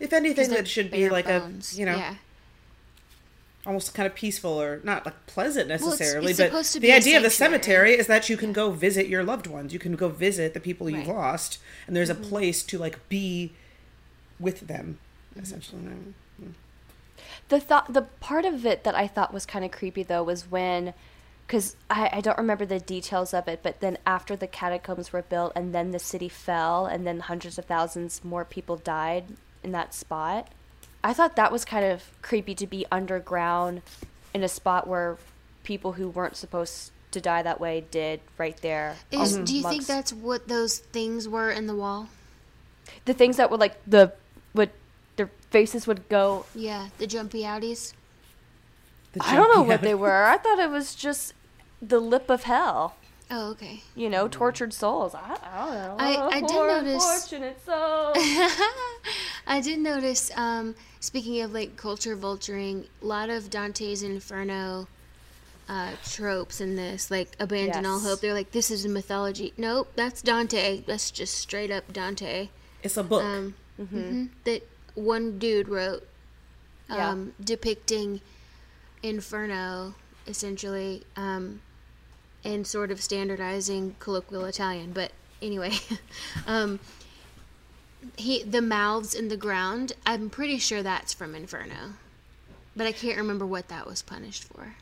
If 0.00 0.12
anything, 0.12 0.48
they're 0.50 0.58
that 0.62 0.68
should 0.68 0.90
be 0.90 1.08
like 1.08 1.26
bones. 1.26 1.74
a 1.74 1.78
you 1.78 1.86
know 1.86 1.96
Yeah. 1.96 2.16
almost 3.64 3.94
kind 3.94 4.06
of 4.08 4.14
peaceful 4.16 4.60
or 4.60 4.80
not 4.82 5.06
like 5.06 5.26
pleasant 5.26 5.70
it's- 5.70 5.80
necessarily, 5.80 6.32
it's 6.32 6.40
but 6.40 6.80
the 6.82 6.92
idea 6.92 7.16
of 7.16 7.22
the 7.22 7.30
cemetery 7.30 7.92
is 7.92 8.08
that 8.08 8.28
you 8.28 8.36
can 8.36 8.52
go 8.52 8.72
visit 8.72 9.06
your 9.06 9.22
loved 9.22 9.46
ones. 9.46 9.72
You 9.72 9.78
can 9.78 9.94
go 9.94 10.08
visit 10.08 10.52
the 10.54 10.60
people 10.60 10.90
you've 10.90 11.00
Right. 11.00 11.06
Mm-hmm. 11.08 11.16
lost, 11.18 11.58
and 11.86 11.94
there's 11.96 12.10
a 12.10 12.14
place 12.16 12.62
to 12.64 12.78
like 12.78 13.08
be 13.08 13.52
with 14.40 14.66
them. 14.66 14.98
Mm-hmm. 15.34 15.42
Essentially, 15.44 15.82
the 17.48 17.60
thought 17.60 17.92
the 17.92 18.02
part 18.02 18.44
of 18.44 18.66
it 18.66 18.82
that 18.84 18.94
i 18.94 19.06
thought 19.06 19.32
was 19.32 19.44
kind 19.46 19.64
of 19.64 19.70
creepy 19.70 20.02
though 20.02 20.22
was 20.22 20.50
when 20.50 20.92
because 21.52 21.76
I, 21.90 22.08
I 22.14 22.20
don't 22.22 22.38
remember 22.38 22.64
the 22.64 22.80
details 22.80 23.34
of 23.34 23.46
it 23.46 23.60
but 23.62 23.80
then 23.80 23.98
after 24.06 24.34
the 24.36 24.46
catacombs 24.46 25.12
were 25.12 25.20
built 25.20 25.52
and 25.54 25.74
then 25.74 25.90
the 25.90 25.98
city 25.98 26.30
fell 26.30 26.86
and 26.86 27.06
then 27.06 27.20
hundreds 27.20 27.58
of 27.58 27.66
thousands 27.66 28.24
more 28.24 28.46
people 28.46 28.76
died 28.76 29.24
in 29.62 29.72
that 29.72 29.92
spot 29.92 30.48
i 31.04 31.12
thought 31.12 31.36
that 31.36 31.52
was 31.52 31.66
kind 31.66 31.84
of 31.84 32.04
creepy 32.22 32.54
to 32.54 32.66
be 32.66 32.86
underground 32.90 33.82
in 34.32 34.42
a 34.42 34.48
spot 34.48 34.86
where 34.86 35.18
people 35.62 35.92
who 35.92 36.08
weren't 36.08 36.36
supposed 36.36 36.90
to 37.10 37.20
die 37.20 37.42
that 37.42 37.60
way 37.60 37.84
did 37.90 38.20
right 38.38 38.56
there 38.62 38.96
Is, 39.10 39.36
do 39.36 39.54
you 39.54 39.62
think 39.62 39.86
that's 39.86 40.10
what 40.10 40.48
those 40.48 40.78
things 40.78 41.28
were 41.28 41.50
in 41.50 41.66
the 41.66 41.76
wall? 41.76 42.08
the 43.04 43.12
things 43.12 43.36
that 43.36 43.50
were 43.50 43.58
like 43.58 43.76
the 43.86 44.14
would 44.54 44.70
their 45.16 45.30
faces 45.50 45.86
would 45.86 46.08
go 46.08 46.46
Yeah, 46.54 46.88
the 46.96 47.06
jumpy 47.06 47.42
outies. 47.42 47.92
I 49.20 49.36
don't 49.36 49.54
know 49.54 49.60
what 49.60 49.82
they 49.82 49.94
were 49.94 50.24
i 50.24 50.38
thought 50.38 50.58
it 50.58 50.70
was 50.70 50.94
just 50.94 51.34
the 51.82 51.98
lip 52.00 52.30
of 52.30 52.44
hell 52.44 52.94
Oh, 53.30 53.50
okay. 53.52 53.82
you 53.96 54.08
know, 54.10 54.28
tortured 54.28 54.72
souls. 54.72 55.14
I, 55.14 55.38
I 55.42 55.64
don't 55.66 55.74
know. 55.74 55.96
I- 55.98 56.28
I 56.36 56.40
did 56.40 56.50
Poor 56.50 56.68
notice- 56.68 57.02
Unfortunate 57.02 57.64
soul. 57.64 58.12
I 59.46 59.60
did 59.62 59.78
notice, 59.80 60.30
um, 60.36 60.74
speaking 61.00 61.40
of 61.40 61.52
like 61.52 61.76
culture 61.76 62.16
vulturing, 62.16 62.86
a 63.02 63.06
lot 63.06 63.30
of 63.30 63.48
Dante's 63.50 64.02
Inferno 64.02 64.86
uh, 65.68 65.92
tropes 66.10 66.60
in 66.60 66.76
this, 66.76 67.10
like 67.10 67.34
abandon 67.40 67.86
all 67.86 68.00
hope. 68.00 68.20
They're 68.20 68.34
like, 68.34 68.50
this 68.52 68.70
is 68.70 68.84
a 68.84 68.88
mythology. 68.88 69.52
Nope, 69.56 69.90
that's 69.96 70.20
Dante. 70.22 70.82
That's 70.86 71.10
just 71.10 71.34
straight 71.38 71.70
up 71.70 71.90
Dante. 71.92 72.50
It's 72.82 72.96
a 72.98 73.02
book. 73.02 73.22
Um, 73.24 73.54
mhm, 73.80 74.28
that 74.44 74.62
one 74.94 75.38
dude 75.38 75.68
wrote, 75.68 76.06
Yeah. 76.90 77.08
um, 77.10 77.32
depicting 77.42 78.20
Inferno, 79.02 79.94
essentially, 80.26 81.04
um, 81.16 81.60
and 82.44 82.66
sort 82.66 82.90
of 82.90 83.00
standardizing 83.00 83.94
colloquial 83.98 84.44
Italian. 84.44 84.92
But 84.92 85.12
anyway, 85.40 85.72
um, 86.46 86.80
he 88.16 88.42
the 88.42 88.62
mouths 88.62 89.14
in 89.14 89.28
the 89.28 89.36
ground. 89.36 89.92
I'm 90.06 90.30
pretty 90.30 90.58
sure 90.58 90.82
that's 90.82 91.12
from 91.12 91.34
Inferno, 91.34 91.94
but 92.76 92.86
I 92.86 92.92
can't 92.92 93.16
remember 93.18 93.46
what 93.46 93.68
that 93.68 93.86
was 93.86 94.02
punished 94.02 94.44
for. 94.44 94.74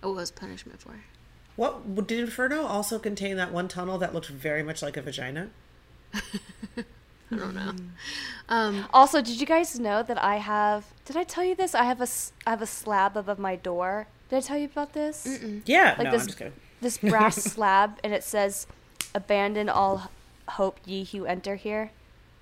What 0.00 0.14
was 0.14 0.30
punishment 0.30 0.80
for? 0.80 1.00
what 1.56 2.06
did 2.06 2.18
Inferno 2.20 2.64
also 2.64 2.98
contain? 2.98 3.36
That 3.36 3.52
one 3.52 3.68
tunnel 3.68 3.98
that 3.98 4.14
looked 4.14 4.28
very 4.28 4.62
much 4.62 4.80
like 4.80 4.96
a 4.96 5.02
vagina. 5.02 5.50
I 7.32 7.36
don't 7.36 7.54
know. 7.54 7.72
Um, 8.48 8.86
also, 8.92 9.20
did 9.20 9.38
you 9.40 9.46
guys 9.46 9.78
know 9.78 10.02
that 10.02 10.20
I 10.22 10.36
have? 10.36 10.86
Did 11.04 11.16
I 11.16 11.22
tell 11.24 11.44
you 11.44 11.54
this? 11.54 11.74
I 11.74 11.84
have 11.84 12.00
a 12.00 12.04
s- 12.04 12.32
I 12.46 12.50
have 12.50 12.62
a 12.62 12.66
slab 12.66 13.16
above 13.16 13.38
my 13.38 13.56
door. 13.56 14.06
Did 14.30 14.36
I 14.36 14.40
tell 14.40 14.58
you 14.58 14.64
about 14.66 14.94
this? 14.94 15.28
Yeah, 15.66 15.94
Like 15.98 16.04
no, 16.06 16.10
this 16.12 16.22
I'm 16.22 16.26
just 16.28 16.38
kidding. 16.38 16.52
This 16.80 16.98
brass 16.98 17.36
slab, 17.52 17.98
and 18.04 18.12
it 18.12 18.24
says, 18.24 18.66
"Abandon 19.14 19.68
all 19.68 20.10
hope, 20.48 20.78
ye 20.84 21.04
who 21.04 21.26
enter 21.26 21.56
here." 21.56 21.90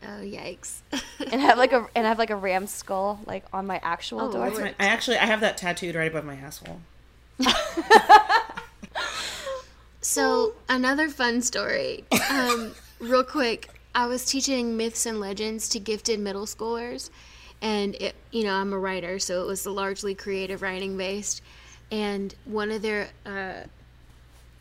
oh 0.02 0.22
yikes! 0.22 0.82
And 1.32 1.42
I 1.42 1.44
have 1.46 1.58
like 1.58 1.72
a 1.72 1.88
and 1.94 2.06
I 2.06 2.08
have 2.08 2.18
like 2.18 2.30
a 2.30 2.36
ram 2.36 2.66
skull 2.66 3.20
like 3.26 3.44
on 3.52 3.66
my 3.66 3.80
actual 3.82 4.20
Oh, 4.20 4.32
door. 4.32 4.50
My, 4.50 4.74
I 4.78 4.86
actually 4.86 5.18
I 5.18 5.26
have 5.26 5.40
that 5.40 5.56
tattooed 5.56 5.94
right 5.96 6.10
above 6.10 6.24
my 6.24 6.34
asshole. 6.36 6.80
So 10.00 10.54
another 10.68 11.08
fun 11.08 11.42
story. 11.42 12.04
Um, 12.30 12.72
real 12.98 13.24
quick, 13.24 13.68
I 13.94 14.06
was 14.06 14.24
teaching 14.24 14.76
myths 14.76 15.04
and 15.04 15.20
legends 15.20 15.68
to 15.70 15.78
gifted 15.80 16.18
middle 16.18 16.46
schoolers, 16.46 17.10
and 17.60 17.94
it, 17.96 18.14
you 18.30 18.44
know 18.44 18.54
I'm 18.54 18.72
a 18.72 18.78
writer, 18.78 19.18
so 19.18 19.42
it 19.42 19.46
was 19.46 19.66
largely 19.66 20.14
creative 20.14 20.62
writing 20.62 20.96
based. 20.96 21.42
And 21.90 22.34
one 22.44 22.70
of 22.70 22.80
their 22.80 23.08
uh, 23.26 23.64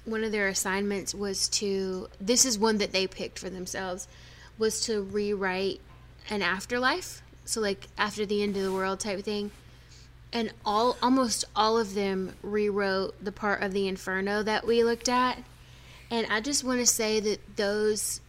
one 0.07 0.23
of 0.23 0.31
their 0.31 0.47
assignments 0.47 1.13
was 1.13 1.49
to 1.49 2.07
this 2.19 2.45
is 2.45 2.57
one 2.57 2.77
that 2.77 2.93
they 2.93 3.07
picked 3.07 3.37
for 3.37 3.49
themselves 3.49 4.07
was 4.57 4.81
to 4.81 5.01
rewrite 5.01 5.81
an 6.29 6.41
afterlife. 6.41 7.21
So 7.45 7.61
like 7.61 7.87
after 7.97 8.25
the 8.25 8.41
end 8.41 8.55
of 8.57 8.63
the 8.63 8.71
world 8.71 8.99
type 8.99 9.23
thing. 9.23 9.51
And 10.33 10.51
all 10.65 10.97
almost 11.01 11.45
all 11.55 11.77
of 11.77 11.93
them 11.93 12.35
rewrote 12.41 13.23
the 13.23 13.31
part 13.31 13.61
of 13.61 13.73
the 13.73 13.87
inferno 13.87 14.43
that 14.43 14.65
we 14.65 14.83
looked 14.83 15.09
at. 15.09 15.37
And 16.09 16.27
i 16.29 16.39
just 16.39 16.63
want 16.63 16.79
to 16.79 16.85
say 16.85 17.19
that 17.19 17.57
those 17.57 18.21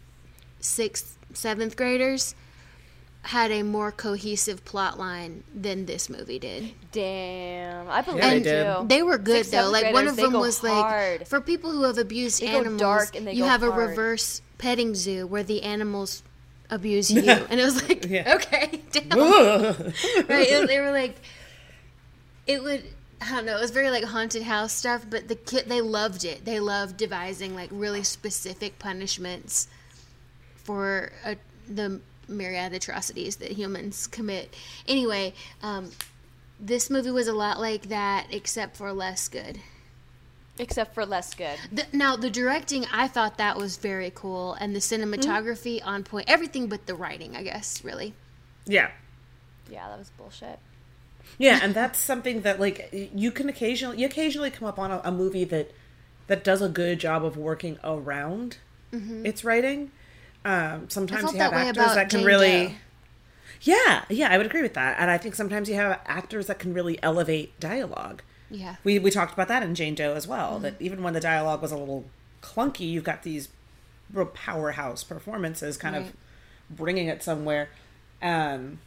sixth 0.60 1.16
seventh 1.32 1.76
graders 1.76 2.34
had 3.28 3.50
a 3.50 3.62
more 3.62 3.92
cohesive 3.92 4.64
plot 4.64 4.98
line 4.98 5.42
than 5.54 5.84
this 5.84 6.08
movie 6.08 6.38
did 6.38 6.72
Damn, 6.92 7.86
I 7.90 8.00
believe 8.00 8.22
Yeah, 8.24 8.30
they 8.30 8.36
it 8.38 8.42
did. 8.44 8.88
they 8.88 9.02
were 9.02 9.18
good 9.18 9.36
Sixth, 9.44 9.50
though. 9.50 9.70
seventh 9.70 9.72
Like 9.84 9.92
one 9.92 10.08
of 10.08 10.16
them 10.16 10.32
was 10.32 10.58
hard. 10.60 11.20
like 11.20 11.28
for 11.28 11.40
people 11.40 11.70
who 11.70 11.82
have 11.82 11.98
abused 11.98 12.40
They 12.40 12.46
animals, 12.48 12.80
dark 12.80 13.14
and 13.16 13.26
they 13.26 13.34
you 13.34 13.42
go 13.42 13.48
have 13.48 13.62
a 13.62 13.70
reverse 13.70 14.40
petting 14.56 14.94
zoo 14.94 15.26
where 15.26 15.42
the 15.42 15.62
animals 15.62 16.22
abuse 16.70 17.10
you, 17.10 17.20
and 17.50 17.60
it 17.60 17.64
was 17.64 17.86
like 17.88 18.06
Yeah. 18.06 18.34
okay, 18.36 18.80
damn. 18.92 19.08
right? 19.18 19.94
It- 20.28 20.66
they 20.66 20.80
were 20.80 20.90
like, 20.92 21.16
it 22.46 22.62
would. 22.62 22.82
I 23.20 23.30
don't 23.32 23.46
know. 23.46 23.58
It 23.58 23.60
was 23.60 23.72
very 23.72 23.90
like 23.90 24.04
haunted 24.04 24.42
house 24.44 24.72
stuff, 24.72 25.04
but 25.10 25.26
the 25.28 25.34
kid 25.34 25.64
they 25.68 25.80
loved 25.82 26.24
it. 26.24 26.44
They 26.44 26.60
loved 26.60 26.96
devising 26.96 27.54
like 27.54 27.68
really 27.72 28.04
specific 28.04 28.78
punishments 28.78 29.66
for 30.54 31.10
uh, 31.24 31.34
the 31.68 32.00
myriad 32.28 32.72
atrocities 32.72 33.36
that 33.36 33.52
humans 33.52 34.06
commit. 34.06 34.54
Anyway, 34.86 35.34
um, 35.62 35.90
this 36.60 36.90
movie 36.90 37.10
was 37.10 37.28
a 37.28 37.32
lot 37.32 37.58
like 37.58 37.88
that, 37.88 38.26
except 38.30 38.76
for 38.76 38.92
less 38.92 39.28
good. 39.28 39.58
Except 40.58 40.92
for 40.92 41.06
less 41.06 41.34
good. 41.34 41.56
The, 41.70 41.86
now 41.92 42.16
the 42.16 42.30
directing, 42.30 42.84
I 42.92 43.06
thought 43.06 43.38
that 43.38 43.56
was 43.56 43.76
very 43.76 44.10
cool, 44.12 44.54
and 44.54 44.74
the 44.74 44.80
cinematography 44.80 45.80
on 45.84 46.02
point. 46.02 46.28
Everything 46.28 46.66
but 46.66 46.86
the 46.86 46.94
writing, 46.94 47.36
I 47.36 47.42
guess, 47.42 47.84
really. 47.84 48.14
yeah. 48.66 48.90
Yeah, 49.70 49.86
that 49.88 49.98
was 49.98 50.10
bullshit. 50.16 50.58
Yeah, 51.36 51.60
and 51.62 51.74
that's 51.80 51.98
something 51.98 52.40
that 52.40 52.58
like 52.58 52.88
you 52.92 53.30
can 53.30 53.48
occasionally 53.48 53.98
you 53.98 54.06
occasionally 54.06 54.50
come 54.50 54.66
up 54.66 54.78
on 54.78 54.90
a, 54.90 55.00
a 55.04 55.12
movie 55.12 55.44
that 55.44 55.70
that 56.26 56.42
does 56.42 56.62
a 56.62 56.68
good 56.68 56.98
job 56.98 57.24
of 57.24 57.36
working 57.36 57.78
around 57.84 58.56
its 58.90 59.44
writing. 59.44 59.90
Um, 60.44 60.88
sometimes 60.88 61.32
you 61.32 61.38
have 61.38 61.50
that 61.52 61.66
actors 61.76 61.94
that 61.94 62.10
can 62.10 62.20
Jane 62.20 62.26
really. 62.26 62.66
Doe. 62.68 62.74
Yeah, 63.60 64.04
yeah, 64.08 64.28
I 64.32 64.36
would 64.36 64.46
agree 64.46 64.62
with 64.62 64.74
that, 64.74 64.96
and 65.00 65.10
I 65.10 65.18
think 65.18 65.34
sometimes 65.34 65.68
you 65.68 65.74
have 65.74 66.00
actors 66.06 66.46
that 66.46 66.58
can 66.60 66.72
really 66.72 67.02
elevate 67.02 67.58
dialogue. 67.58 68.22
Yeah. 68.50 68.76
We 68.84 68.98
we 68.98 69.10
talked 69.10 69.32
about 69.34 69.48
that 69.48 69.62
in 69.62 69.74
Jane 69.74 69.94
Doe 69.94 70.14
as 70.14 70.26
well. 70.26 70.54
Mm-hmm. 70.54 70.62
That 70.62 70.74
even 70.80 71.02
when 71.02 71.12
the 71.12 71.20
dialogue 71.20 71.60
was 71.60 71.72
a 71.72 71.76
little 71.76 72.04
clunky, 72.40 72.88
you've 72.88 73.04
got 73.04 73.22
these 73.24 73.48
real 74.12 74.26
powerhouse 74.26 75.04
performances, 75.04 75.76
kind 75.76 75.96
Right. 75.96 76.06
of 76.06 76.12
bringing 76.70 77.08
it 77.08 77.22
somewhere. 77.22 77.68
Um, 78.22 78.78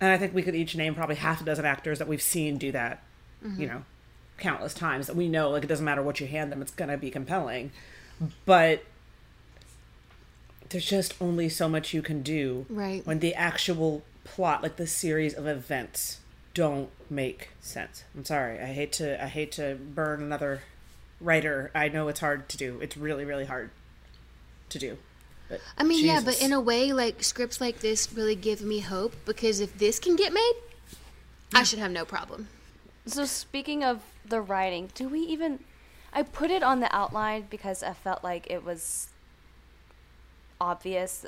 and 0.00 0.10
I 0.12 0.18
think 0.18 0.34
we 0.34 0.42
could 0.42 0.54
each 0.54 0.76
name 0.76 0.94
probably 0.94 1.16
half 1.16 1.40
a 1.40 1.44
dozen 1.44 1.64
actors 1.64 1.98
that 1.98 2.08
we've 2.08 2.22
seen 2.22 2.58
do 2.58 2.72
that. 2.72 3.02
Mm-hmm. 3.44 3.60
You 3.60 3.66
know, 3.66 3.82
countless 4.38 4.72
times 4.72 5.08
that 5.08 5.16
we 5.16 5.28
know. 5.28 5.50
Like 5.50 5.64
it 5.64 5.66
doesn't 5.66 5.84
matter 5.84 6.02
what 6.02 6.20
you 6.20 6.26
hand 6.26 6.50
them, 6.52 6.62
it's 6.62 6.72
gonna 6.72 6.96
be 6.96 7.10
compelling. 7.10 7.72
But 8.46 8.84
there's 10.70 10.86
just 10.86 11.14
only 11.20 11.48
so 11.48 11.68
much 11.68 11.92
you 11.94 12.02
can 12.02 12.22
do 12.22 12.66
Right. 12.68 13.04
when 13.06 13.18
the 13.20 13.34
actual 13.34 14.02
plot, 14.24 14.62
like 14.62 14.76
the 14.76 14.86
series 14.86 15.34
of 15.34 15.46
events, 15.46 16.20
don't 16.54 16.88
make 17.10 17.48
sense. 17.60 18.04
I'm 18.14 18.24
sorry. 18.24 18.58
I 18.60 18.66
hate 18.66 18.92
to 18.94 19.22
I 19.22 19.26
hate 19.26 19.52
to 19.52 19.74
burn 19.74 20.22
another 20.22 20.62
writer. 21.20 21.70
I 21.74 21.88
know 21.88 22.08
it's 22.08 22.20
hard 22.20 22.48
to 22.50 22.56
do. 22.56 22.78
It's 22.80 22.96
really 22.96 23.24
really 23.24 23.44
hard 23.46 23.70
to 24.70 24.78
do. 24.78 24.98
But 25.48 25.60
I 25.76 25.84
mean, 25.84 26.04
yeah, 26.04 26.22
but 26.24 26.40
in 26.40 26.52
a 26.52 26.60
way, 26.60 26.92
like 26.92 27.22
scripts 27.22 27.60
like 27.60 27.80
this 27.80 28.12
really 28.12 28.34
give 28.36 28.62
me 28.62 28.80
hope 28.80 29.14
because 29.26 29.60
if 29.60 29.76
this 29.78 29.98
can 29.98 30.16
get 30.16 30.32
made, 30.32 30.54
I 31.54 31.64
should 31.64 31.78
have 31.80 31.90
no 31.90 32.04
problem. 32.04 32.48
So 33.06 33.24
speaking 33.26 33.84
of 33.84 34.00
the 34.24 34.40
writing, 34.40 34.90
do 34.94 35.08
we 35.08 35.20
even? 35.20 35.60
I 36.12 36.22
put 36.22 36.50
it 36.50 36.62
on 36.62 36.80
the 36.80 36.94
outline 36.94 37.46
because 37.50 37.82
I 37.82 37.92
felt 37.92 38.22
like 38.24 38.46
it 38.48 38.64
was 38.64 39.08
obvious. 40.60 41.26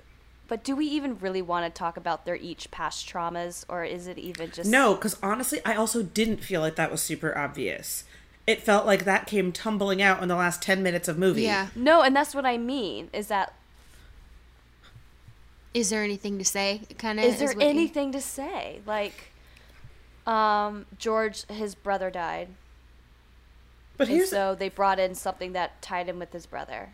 But 0.48 0.62
do 0.62 0.76
we 0.76 0.86
even 0.86 1.18
really 1.18 1.42
want 1.42 1.72
to 1.72 1.76
talk 1.76 1.96
about 1.96 2.24
their 2.24 2.36
each 2.36 2.70
past 2.70 3.08
traumas, 3.08 3.64
or 3.68 3.84
is 3.84 4.06
it 4.06 4.16
even 4.18 4.50
just 4.50 4.70
No, 4.70 4.94
because 4.94 5.16
honestly, 5.22 5.60
I 5.64 5.74
also 5.74 6.02
didn't 6.02 6.38
feel 6.44 6.60
like 6.60 6.76
that 6.76 6.90
was 6.90 7.02
super 7.02 7.36
obvious. 7.36 8.04
It 8.46 8.62
felt 8.62 8.86
like 8.86 9.04
that 9.04 9.26
came 9.26 9.50
tumbling 9.50 10.00
out 10.00 10.22
in 10.22 10.28
the 10.28 10.36
last 10.36 10.62
ten 10.62 10.82
minutes 10.82 11.08
of 11.08 11.18
movie. 11.18 11.42
Yeah. 11.42 11.68
No, 11.74 12.02
and 12.02 12.14
that's 12.14 12.32
what 12.34 12.46
I 12.46 12.58
mean. 12.58 13.10
Is 13.12 13.26
that 13.26 13.54
Is 15.74 15.90
there 15.90 16.04
anything 16.04 16.38
to 16.38 16.44
say? 16.44 16.82
Kind 16.96 17.18
of. 17.18 17.24
is 17.24 17.40
there 17.40 17.54
anything 17.58 18.12
to 18.12 18.20
say? 18.20 18.80
Like, 18.86 19.32
um, 20.28 20.86
George, 20.96 21.44
his 21.46 21.74
brother 21.74 22.08
died, 22.08 22.48
But 23.96 24.06
and 24.06 24.16
here's 24.16 24.30
so 24.30 24.54
they 24.54 24.68
brought 24.68 25.00
in 25.00 25.16
something 25.16 25.52
that 25.52 25.82
tied 25.82 26.08
him 26.08 26.20
with 26.20 26.32
his 26.32 26.46
brother. 26.46 26.90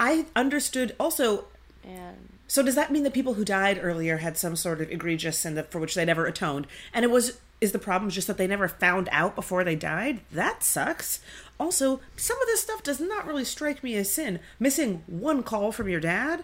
I 0.00 0.26
understood 0.34 0.96
also. 0.98 1.44
And 1.84 2.30
So 2.48 2.62
does 2.62 2.74
that 2.74 2.90
mean 2.90 3.04
that 3.04 3.12
people 3.14 3.34
who 3.34 3.44
died 3.44 3.78
earlier 3.80 4.16
had 4.18 4.36
some 4.36 4.56
sort 4.56 4.80
of 4.80 4.90
egregious 4.90 5.38
sin 5.38 5.54
that, 5.54 5.70
for 5.70 5.78
which 5.78 5.94
they 5.94 6.04
never 6.04 6.26
atoned? 6.26 6.66
And 6.92 7.04
it 7.04 7.10
was 7.10 7.38
is 7.60 7.72
the 7.72 7.78
problem 7.78 8.10
just 8.10 8.26
that 8.26 8.38
they 8.38 8.46
never 8.46 8.68
found 8.68 9.06
out 9.12 9.34
before 9.36 9.62
they 9.64 9.76
died? 9.76 10.20
That 10.32 10.62
sucks. 10.62 11.20
Also, 11.58 12.00
some 12.16 12.40
of 12.40 12.46
this 12.46 12.62
stuff 12.62 12.82
does 12.82 13.00
not 13.00 13.26
really 13.26 13.44
strike 13.44 13.82
me 13.84 13.94
as 13.96 14.10
sin. 14.10 14.40
Missing 14.58 15.02
one 15.06 15.42
call 15.42 15.70
from 15.70 15.86
your 15.86 16.00
dad 16.00 16.42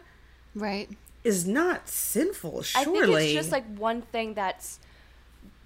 Right. 0.55 0.91
is 1.25 1.47
not 1.49 1.89
sinful, 1.89 2.59
I 2.75 2.85
surely. 2.85 2.99
think 3.15 3.25
it's 3.25 3.33
just 3.33 3.51
like 3.51 3.65
one 3.79 4.03
thing 4.03 4.35
that's 4.35 4.79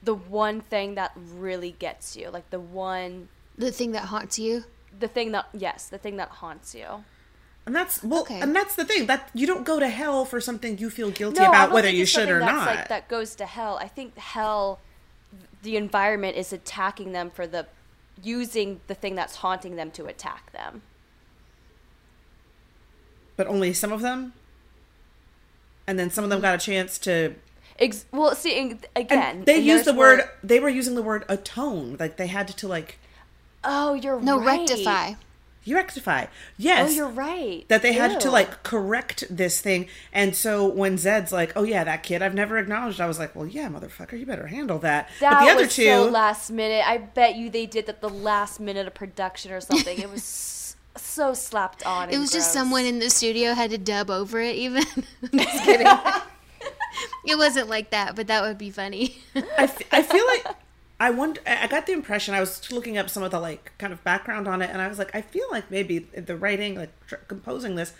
the 0.04 0.14
one 0.14 0.60
thing 0.60 0.94
that 0.94 1.10
really 1.16 1.72
gets 1.80 2.16
you, 2.16 2.30
like 2.30 2.48
the 2.50 2.60
one, 2.60 3.28
The 3.58 3.72
thing 3.72 3.90
that 3.92 4.04
haunts 4.04 4.38
you. 4.38 4.64
the 4.96 5.08
thing 5.08 5.32
that 5.32 5.46
yes, 5.52 5.88
the 5.88 5.98
thing 5.98 6.16
that 6.18 6.28
haunts 6.28 6.76
you. 6.76 7.04
And 7.66 7.74
that's 7.74 8.02
well, 8.02 8.22
Okay. 8.22 8.40
and 8.40 8.54
that's 8.56 8.74
the 8.74 8.84
thing 8.84 9.06
that 9.06 9.30
you 9.34 9.46
don't 9.46 9.64
go 9.64 9.78
to 9.78 9.88
hell 9.88 10.24
for 10.24 10.40
something 10.40 10.78
you 10.78 10.90
feel 10.90 11.10
guilty 11.10 11.38
No, 11.40 11.46
I 11.46 11.48
about 11.48 11.64
don't 11.66 11.74
whether 11.74 11.88
think 11.88 11.96
you 11.98 12.02
it's 12.02 12.10
should 12.10 12.28
or 12.28 12.38
that's, 12.40 12.52
not. 12.52 12.66
Like, 12.66 12.88
that 12.88 13.08
goes 13.08 13.34
to 13.36 13.46
hell. 13.46 13.78
I 13.80 13.88
think 13.88 14.16
hell, 14.18 14.80
the 15.62 15.76
environment 15.76 16.36
is 16.36 16.52
attacking 16.52 17.12
them 17.12 17.30
for 17.30 17.46
the 17.46 17.66
using 18.22 18.80
the 18.86 18.94
thing 18.94 19.14
that's 19.14 19.36
haunting 19.36 19.76
them 19.76 19.90
to 19.92 20.06
attack 20.06 20.52
them. 20.52 20.82
but 23.36 23.46
only 23.46 23.72
some 23.72 23.90
of 23.92 24.02
them. 24.02 24.34
And 25.86 25.98
then 25.98 26.10
some 26.10 26.24
of 26.24 26.30
them 26.30 26.40
got 26.42 26.54
a 26.54 26.58
chance 26.58 26.98
to 26.98 27.34
Ex- 27.78 28.04
well, 28.12 28.34
see 28.34 28.54
in- 28.58 28.70
and 28.72 28.86
again. 28.94 29.44
they 29.46 29.56
and 29.56 29.64
used 29.64 29.86
the 29.86 29.94
word 29.94 30.18
where- 30.18 30.32
they 30.44 30.60
were 30.60 30.68
using 30.68 30.94
the 30.94 31.02
word 31.02 31.24
atone 31.28 31.96
like 31.98 32.16
they 32.18 32.26
had 32.26 32.48
to 32.48 32.68
like 32.68 32.98
Oh, 33.64 33.94
you're 33.94 34.20
No, 34.20 34.38
right. 34.38 34.58
rectify. 34.60 35.14
You 35.64 35.76
rectify 35.76 36.24
oh, 36.24 36.28
Yes. 36.56 36.90
Oh, 36.90 36.94
you're 36.94 37.08
right. 37.08 37.64
that 37.68 37.82
they 37.82 37.92
had 37.92 38.18
to 38.20 38.30
like 38.30 38.62
correct 38.62 39.24
this 39.30 39.60
thing 39.60 39.88
and 40.12 40.34
so 40.34 40.66
when 40.66 40.96
zed's 40.96 41.32
like 41.32 41.52
oh 41.54 41.62
yeah 41.64 41.84
that 41.84 42.02
kid 42.02 42.22
i've 42.22 42.34
never 42.34 42.56
acknowledged 42.58 43.00
i 43.00 43.06
was 43.06 43.18
like 43.18 43.36
well 43.36 43.46
yeah 43.46 43.68
motherfucker 43.68 44.18
you 44.18 44.24
better 44.24 44.46
handle 44.46 44.78
that 44.78 45.08
That 45.20 45.32
but 45.34 45.44
the 45.44 45.50
other 45.50 45.62
was 45.64 45.74
two 45.76 45.84
so 45.84 46.04
last 46.08 46.50
minute. 46.50 46.82
I 46.88 46.96
bet 46.98 47.36
you 47.36 47.50
they 47.50 47.66
did 47.66 47.86
that 47.86 48.00
the 48.00 48.08
last 48.08 48.58
minute 48.60 48.86
of 48.86 48.94
production 48.94 49.52
or 49.52 49.60
something. 49.60 49.98
it 49.98 50.08
was 50.10 50.20
s- 50.22 50.76
so 50.96 51.34
slapped 51.34 51.84
on. 51.86 52.08
It 52.08 52.12
and 52.14 52.20
was 52.22 52.30
just 52.32 52.52
someone 52.52 52.84
in 52.84 52.98
the 52.98 53.10
studio 53.10 53.52
had 53.54 53.70
to 53.70 53.78
dub 53.78 54.10
over 54.10 54.40
it. 54.40 54.56
Even. 54.56 54.82
I'm 55.32 55.38
just 55.38 55.64
kidding. 55.64 55.86
it 57.26 57.36
wasn't 57.38 57.68
like 57.68 57.90
that, 57.90 58.16
but 58.16 58.26
that 58.26 58.42
would 58.42 58.58
be 58.58 58.70
funny. 58.70 59.18
I, 59.34 59.64
f- 59.64 59.82
I 59.92 60.02
feel 60.02 60.26
like 60.26 60.46
i 61.00 61.10
wonder 61.10 61.40
i 61.46 61.66
got 61.66 61.86
the 61.86 61.92
impression 61.92 62.34
i 62.34 62.40
was 62.40 62.70
looking 62.70 62.96
up 62.98 63.08
some 63.10 63.22
of 63.22 63.30
the 63.32 63.40
like 63.40 63.72
kind 63.78 63.92
of 63.92 64.02
background 64.04 64.46
on 64.46 64.62
it 64.62 64.70
and 64.70 64.80
i 64.80 64.86
was 64.88 64.98
like 64.98 65.12
i 65.14 65.20
feel 65.20 65.46
like 65.50 65.70
maybe 65.70 65.98
the 66.14 66.36
writing 66.36 66.74
like 66.76 66.90
tr- 67.06 67.16
composing 67.26 67.74
this 67.74 67.92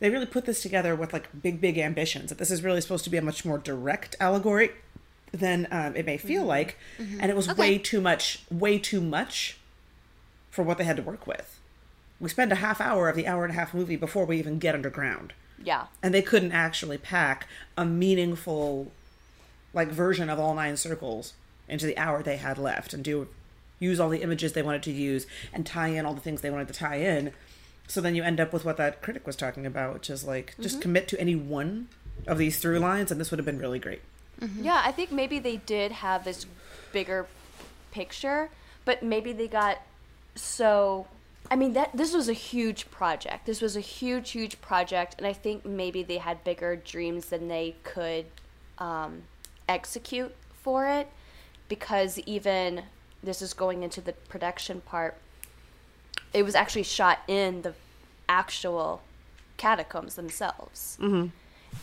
they 0.00 0.10
really 0.10 0.26
put 0.26 0.44
this 0.46 0.60
together 0.62 0.94
with 0.96 1.12
like 1.12 1.28
big 1.42 1.60
big 1.60 1.78
ambitions 1.78 2.28
that 2.30 2.38
this 2.38 2.50
is 2.50 2.62
really 2.64 2.80
supposed 2.80 3.04
to 3.04 3.10
be 3.10 3.16
a 3.16 3.22
much 3.22 3.44
more 3.44 3.58
direct 3.58 4.16
allegory 4.20 4.70
than 5.32 5.66
um, 5.70 5.94
it 5.96 6.06
may 6.06 6.16
feel 6.16 6.44
like 6.44 6.76
and 6.98 7.30
it 7.30 7.36
was 7.36 7.48
Okay. 7.48 7.60
way 7.60 7.78
too 7.78 8.00
much 8.00 8.42
way 8.50 8.78
too 8.78 9.00
much 9.00 9.58
for 10.50 10.62
what 10.62 10.78
they 10.78 10.84
had 10.84 10.96
to 10.96 11.02
work 11.02 11.26
with 11.26 11.58
we 12.18 12.28
spend 12.30 12.50
a 12.52 12.56
half 12.56 12.80
hour 12.80 13.08
of 13.10 13.16
the 13.16 13.26
hour 13.26 13.44
and 13.44 13.52
a 13.52 13.56
half 13.56 13.74
movie 13.74 13.96
before 13.96 14.24
we 14.24 14.38
even 14.38 14.58
get 14.58 14.74
underground 14.74 15.34
Yeah. 15.62 15.86
and 16.02 16.14
they 16.14 16.22
couldn't 16.22 16.52
actually 16.52 16.96
pack 16.96 17.46
a 17.76 17.84
meaningful 17.84 18.90
like 19.74 19.88
version 19.88 20.30
of 20.30 20.38
all 20.38 20.54
nine 20.54 20.76
circles 20.78 21.34
into 21.68 21.86
the 21.86 21.96
hour 21.98 22.22
they 22.22 22.36
had 22.36 22.58
left 22.58 22.92
and 22.92 23.02
do 23.02 23.28
use 23.78 24.00
all 24.00 24.08
the 24.08 24.22
images 24.22 24.52
they 24.52 24.62
wanted 24.62 24.82
to 24.82 24.92
use 24.92 25.26
and 25.52 25.66
tie 25.66 25.88
in 25.88 26.06
all 26.06 26.14
the 26.14 26.20
things 26.20 26.40
they 26.40 26.50
wanted 26.50 26.68
to 26.68 26.74
tie 26.74 26.96
in. 26.96 27.32
So 27.88 28.00
then 28.00 28.14
you 28.14 28.22
end 28.22 28.40
up 28.40 28.52
with 28.52 28.64
what 28.64 28.76
that 28.78 29.02
critic 29.02 29.26
was 29.26 29.36
talking 29.36 29.66
about 29.66 29.94
which 29.94 30.10
is 30.10 30.24
like 30.24 30.54
just 30.60 30.80
commit 30.80 31.08
to 31.08 31.20
any 31.20 31.34
one 31.34 31.88
of 32.26 32.38
these 32.38 32.58
through 32.58 32.78
lines 32.78 33.10
and 33.10 33.20
this 33.20 33.30
would 33.30 33.38
have 33.38 33.46
been 33.46 33.58
really 33.58 33.78
great. 33.78 34.00
Yeah, 34.60 34.82
I 34.84 34.92
think 34.92 35.10
maybe 35.12 35.38
they 35.38 35.56
did 35.56 35.92
have 35.92 36.24
this 36.24 36.44
bigger 36.92 37.26
picture, 37.90 38.50
but 38.84 39.02
maybe 39.02 39.32
they 39.32 39.48
got 39.48 39.78
so 40.34 41.06
I 41.50 41.56
mean 41.56 41.72
that 41.74 41.90
this 41.94 42.12
was 42.12 42.28
a 42.28 42.34
huge 42.34 42.90
project. 42.90 43.46
This 43.46 43.62
was 43.62 43.76
a 43.76 43.80
huge, 43.80 44.30
huge 44.30 44.60
project, 44.60 45.14
and 45.18 45.26
I 45.26 45.32
think 45.32 45.64
maybe 45.64 46.02
they 46.02 46.18
had 46.18 46.42
bigger 46.44 46.76
dreams 46.76 47.26
than 47.26 47.48
they 47.48 47.76
could 47.84 48.26
um, 48.78 49.22
execute 49.68 50.34
for 50.62 50.86
it, 50.86 51.08
because 51.68 52.18
even 52.20 52.82
this 53.22 53.42
is 53.42 53.52
going 53.52 53.82
into 53.82 54.00
the 54.00 54.12
production 54.12 54.80
part. 54.80 55.16
It 56.32 56.42
was 56.42 56.54
actually 56.54 56.82
shot 56.82 57.20
in 57.28 57.62
the 57.62 57.74
actual 58.28 59.02
catacombs 59.56 60.16
themselves, 60.16 60.98
mm-hmm. 61.00 61.28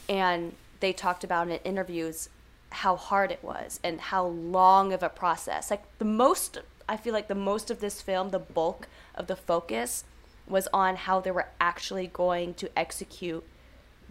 and 0.08 0.54
they 0.80 0.94
talked 0.94 1.24
about 1.24 1.48
in 1.50 1.58
interviews 1.64 2.30
how 2.70 2.96
hard 2.96 3.32
it 3.32 3.44
was 3.44 3.80
and 3.84 4.00
how 4.00 4.26
long 4.26 4.94
of 4.94 5.04
a 5.04 5.10
process. 5.10 5.70
Like 5.70 5.84
the 6.00 6.06
most, 6.06 6.58
I 6.90 6.98
feel 6.98 7.14
like 7.14 7.28
the 7.28 7.36
most 7.36 7.70
of 7.72 7.80
this 7.80 8.02
film, 8.02 8.30
the 8.30 8.40
bulk 8.40 8.88
of 9.16 9.28
the 9.28 9.36
focus 9.36 10.04
was 10.48 10.68
on 10.74 10.96
how 10.96 11.20
they 11.20 11.32
were 11.32 11.48
actually 11.62 12.08
going 12.08 12.54
to 12.56 12.70
execute 12.78 13.44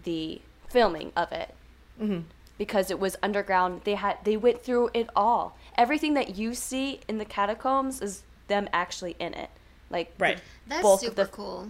the 0.05 0.41
filming 0.69 1.13
of 1.17 1.31
it. 1.33 1.55
Mm-hmm. 2.01 2.21
Because 2.59 2.91
it 2.91 3.01
was 3.01 3.17
underground, 3.23 3.83
they 3.85 3.95
had 3.95 4.19
they 4.25 4.37
went 4.37 4.63
through 4.63 4.91
it 4.95 5.09
all. 5.17 5.57
Everything 5.77 6.15
that 6.15 6.37
you 6.37 6.55
see 6.55 7.01
in 7.09 7.19
the 7.19 7.25
catacombs 7.25 8.01
is 8.01 8.23
them 8.49 8.69
actually 8.73 9.17
in 9.19 9.35
it. 9.35 9.51
Like 9.91 10.13
right, 10.19 10.39
that's 10.67 11.01
super 11.01 11.25
the, 11.25 11.27
cool. 11.27 11.69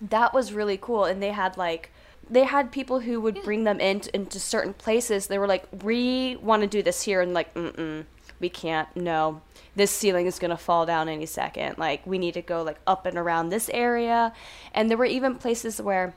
That 0.00 0.32
was 0.34 0.52
really 0.52 0.76
cool, 0.76 1.04
and 1.04 1.22
they 1.22 1.32
had 1.32 1.56
like 1.56 1.90
they 2.28 2.44
had 2.44 2.70
people 2.70 3.00
who 3.00 3.20
would 3.20 3.42
bring 3.42 3.64
them 3.64 3.80
in 3.80 4.02
into 4.14 4.38
certain 4.38 4.72
places. 4.72 5.26
They 5.26 5.38
were 5.38 5.48
like, 5.48 5.64
"We 5.82 6.36
want 6.36 6.62
to 6.62 6.68
do 6.68 6.82
this 6.82 7.02
here," 7.02 7.20
and 7.20 7.34
like, 7.34 7.52
"Mm 7.54 7.72
mm, 7.72 8.04
we 8.38 8.48
can't. 8.48 8.94
No, 8.94 9.40
this 9.74 9.90
ceiling 9.90 10.26
is 10.26 10.38
gonna 10.38 10.56
fall 10.56 10.86
down 10.86 11.08
any 11.08 11.26
second. 11.26 11.78
Like, 11.78 12.06
we 12.06 12.18
need 12.18 12.34
to 12.34 12.42
go 12.42 12.62
like 12.62 12.78
up 12.86 13.06
and 13.06 13.18
around 13.18 13.48
this 13.48 13.68
area." 13.70 14.32
And 14.74 14.88
there 14.88 14.98
were 14.98 15.06
even 15.06 15.36
places 15.36 15.80
where, 15.82 16.14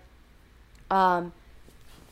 um, 0.92 1.34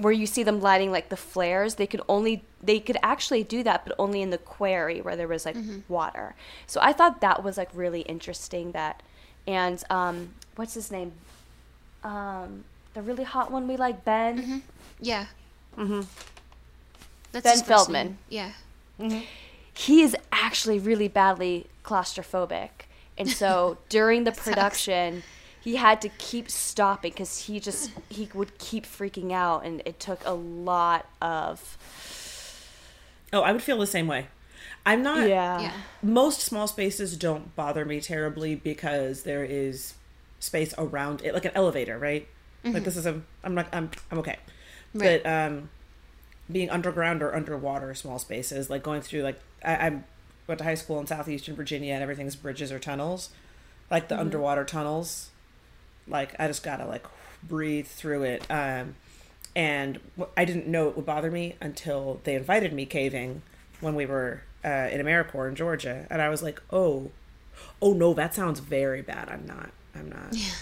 where 0.02 0.14
you 0.14 0.26
see 0.26 0.44
them 0.44 0.60
lighting 0.60 0.92
like 0.92 1.10
the 1.10 1.18
flares. 1.18 1.76
They 1.76 1.88
could 1.88 2.02
only 2.10 2.44
they 2.62 2.80
could 2.80 2.98
actually 3.04 3.44
do 3.44 3.64
that, 3.64 3.86
but 3.86 3.96
only 3.98 4.22
in 4.22 4.30
the 4.30 4.38
quarry 4.38 5.02
where 5.02 5.16
there 5.16 5.28
was 5.28 5.46
like 5.46 5.56
mm-hmm. 5.56 5.80
water. 5.88 6.36
So 6.68 6.80
I 6.82 6.94
thought 6.94 7.22
that 7.22 7.44
was 7.44 7.58
like 7.58 7.70
really 7.74 8.02
interesting. 8.02 8.72
That, 8.72 9.02
and 9.48 9.84
um, 9.90 10.34
what's 10.56 10.74
his 10.74 10.92
name? 10.92 11.14
Um, 12.04 12.64
the 12.94 13.02
really 13.02 13.24
hot 13.24 13.52
one 13.52 13.68
we 13.68 13.78
like, 13.78 14.04
Ben. 14.04 14.42
Mm-hmm. 14.42 14.58
Yeah. 15.00 15.26
Mm-hmm. 15.78 16.02
That's 17.32 17.62
ben 17.62 17.66
Feldman. 17.66 18.18
Yeah. 18.30 18.52
Mm-hmm. 19.00 19.22
He 19.74 20.02
is 20.02 20.16
actually 20.32 20.80
really 20.80 21.08
badly 21.08 21.68
claustrophobic, 21.84 22.70
and 23.18 23.30
so 23.30 23.78
during 23.90 24.26
the 24.26 24.32
production, 24.32 25.24
he 25.62 25.76
had 25.76 26.02
to 26.02 26.10
keep 26.10 26.50
stopping 26.50 27.12
because 27.12 27.46
he 27.46 27.60
just 27.60 27.92
he 28.10 28.30
would 28.34 28.58
keep 28.58 28.86
freaking 28.86 29.32
out, 29.32 29.64
and 29.66 29.82
it 29.86 30.00
took 30.00 30.22
a 30.26 30.34
lot 30.34 31.06
of. 31.22 31.78
Oh, 33.34 33.42
I 33.42 33.52
would 33.52 33.64
feel 33.64 33.78
the 33.78 33.88
same 33.88 34.08
way. 34.08 34.28
I'm 34.86 35.04
not. 35.04 35.30
Yeah. 35.30 35.62
yeah. 35.62 35.74
Most 36.02 36.42
small 36.42 36.68
spaces 36.68 37.16
don't 37.16 37.56
bother 37.56 37.86
me 37.86 38.02
terribly 38.02 38.56
because 38.56 39.24
there 39.24 39.44
is 39.44 39.94
space 40.40 40.74
around 40.78 41.22
it, 41.24 41.34
like 41.34 41.46
an 41.46 41.52
elevator, 41.54 41.98
right? 41.98 42.28
Mm-hmm. 42.64 42.74
Like 42.74 42.84
this 42.84 42.98
is 42.98 43.06
a 43.06 43.22
I'm 43.44 43.56
not 43.56 43.68
I'm 43.72 43.92
I'm 44.12 44.20
okay. 44.20 44.38
Right. 44.94 45.24
But 45.24 45.30
um 45.30 45.70
being 46.52 46.70
underground 46.70 47.22
or 47.24 47.34
underwater 47.34 47.94
small 47.94 48.20
spaces, 48.20 48.70
like 48.70 48.84
going 48.84 49.02
through 49.02 49.22
like 49.22 49.40
I, 49.64 49.74
I 49.74 50.00
went 50.48 50.58
to 50.60 50.64
high 50.64 50.76
school 50.76 51.00
in 51.00 51.08
southeastern 51.08 51.56
Virginia 51.56 51.94
and 51.94 52.04
everything's 52.04 52.36
bridges 52.36 52.72
or 52.72 52.80
tunnels. 52.80 53.30
Like 53.90 54.08
the 54.08 54.16
mm-hmm. 54.16 54.22
underwater 54.22 54.66
tunnels. 54.66 55.31
Like 56.08 56.36
I 56.40 56.48
just 56.48 56.64
gotta 56.64 56.86
like 56.86 57.06
breathe 57.44 57.88
through 57.88 58.24
it. 58.24 58.46
Um 58.50 58.96
and 59.56 60.00
I 60.38 60.46
didn't 60.46 60.68
know 60.68 60.88
it 60.90 60.96
would 60.96 61.06
bother 61.06 61.30
me 61.30 61.56
until 61.60 62.22
they 62.24 62.36
invited 62.36 62.72
me 62.74 62.86
caving 62.86 63.42
when 63.82 63.96
we 63.96 64.06
were 64.06 64.44
uh, 64.64 64.88
in 64.92 65.02
AmeriCorps 65.02 65.50
in 65.50 65.56
Georgia, 65.56 66.06
and 66.10 66.22
I 66.22 66.30
was 66.30 66.42
like, 66.42 66.62
"Oh, 66.72 67.12
oh 67.82 67.94
no, 67.94 68.14
that 68.14 68.34
sounds 68.34 68.60
very 68.60 69.02
bad. 69.02 69.30
I'm 69.30 69.46
not. 69.46 69.72
I'm 69.96 70.10
not." 70.10 70.30
Yeah. 70.32 70.54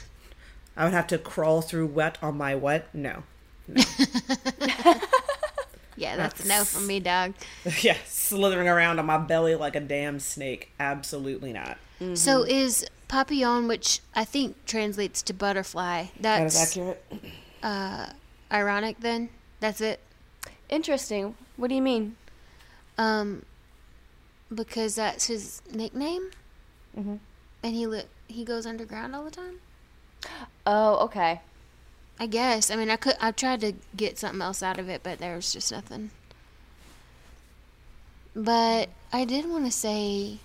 I 0.75 0.85
would 0.85 0.93
have 0.93 1.07
to 1.07 1.17
crawl 1.17 1.61
through 1.61 1.87
wet 1.87 2.17
on 2.21 2.37
my 2.37 2.55
what? 2.55 2.93
No. 2.95 3.23
no. 3.67 3.83
yeah, 5.97 6.15
that's, 6.15 6.43
that's 6.43 6.47
no 6.47 6.63
for 6.63 6.79
me, 6.79 6.99
dog. 6.99 7.33
Yeah, 7.81 7.97
slithering 8.05 8.69
around 8.69 8.99
on 8.99 9.05
my 9.05 9.17
belly 9.17 9.55
like 9.55 9.75
a 9.75 9.81
damn 9.81 10.19
snake. 10.19 10.71
Absolutely 10.79 11.51
not. 11.51 11.77
Mm-hmm. 11.99 12.15
So 12.15 12.43
is 12.43 12.85
papillon, 13.09 13.67
which 13.67 13.99
I 14.15 14.23
think 14.23 14.65
translates 14.65 15.21
to 15.23 15.33
butterfly, 15.33 16.05
that's 16.17 16.57
that 16.57 16.63
is 16.63 16.77
accurate. 16.77 17.05
Uh, 17.61 18.05
ironic 18.49 19.01
then? 19.01 19.29
That's 19.59 19.81
it. 19.81 19.99
Interesting. 20.69 21.35
What 21.57 21.67
do 21.67 21.75
you 21.75 21.81
mean? 21.81 22.15
Um, 22.97 23.43
because 24.53 24.95
that's 24.95 25.27
his 25.27 25.61
nickname, 25.69 26.31
mm-hmm. 26.97 27.15
and 27.63 27.75
he 27.75 27.85
li- 27.85 28.03
he 28.27 28.45
goes 28.45 28.65
underground 28.65 29.15
all 29.15 29.25
the 29.25 29.31
time. 29.31 29.59
Oh, 30.65 30.97
okay. 31.05 31.41
I 32.19 32.27
guess. 32.27 32.69
I 32.69 32.75
mean, 32.75 32.89
I 32.89 32.95
could. 32.95 33.15
I 33.19 33.31
tried 33.31 33.61
to 33.61 33.73
get 33.95 34.17
something 34.17 34.41
else 34.41 34.61
out 34.61 34.79
of 34.79 34.89
it, 34.89 35.01
but 35.03 35.19
there 35.19 35.35
was 35.35 35.51
just 35.51 35.71
nothing. 35.71 36.11
But 38.35 38.89
I 39.11 39.25
did 39.25 39.49
want 39.49 39.65
to 39.65 39.71
say 39.71 40.39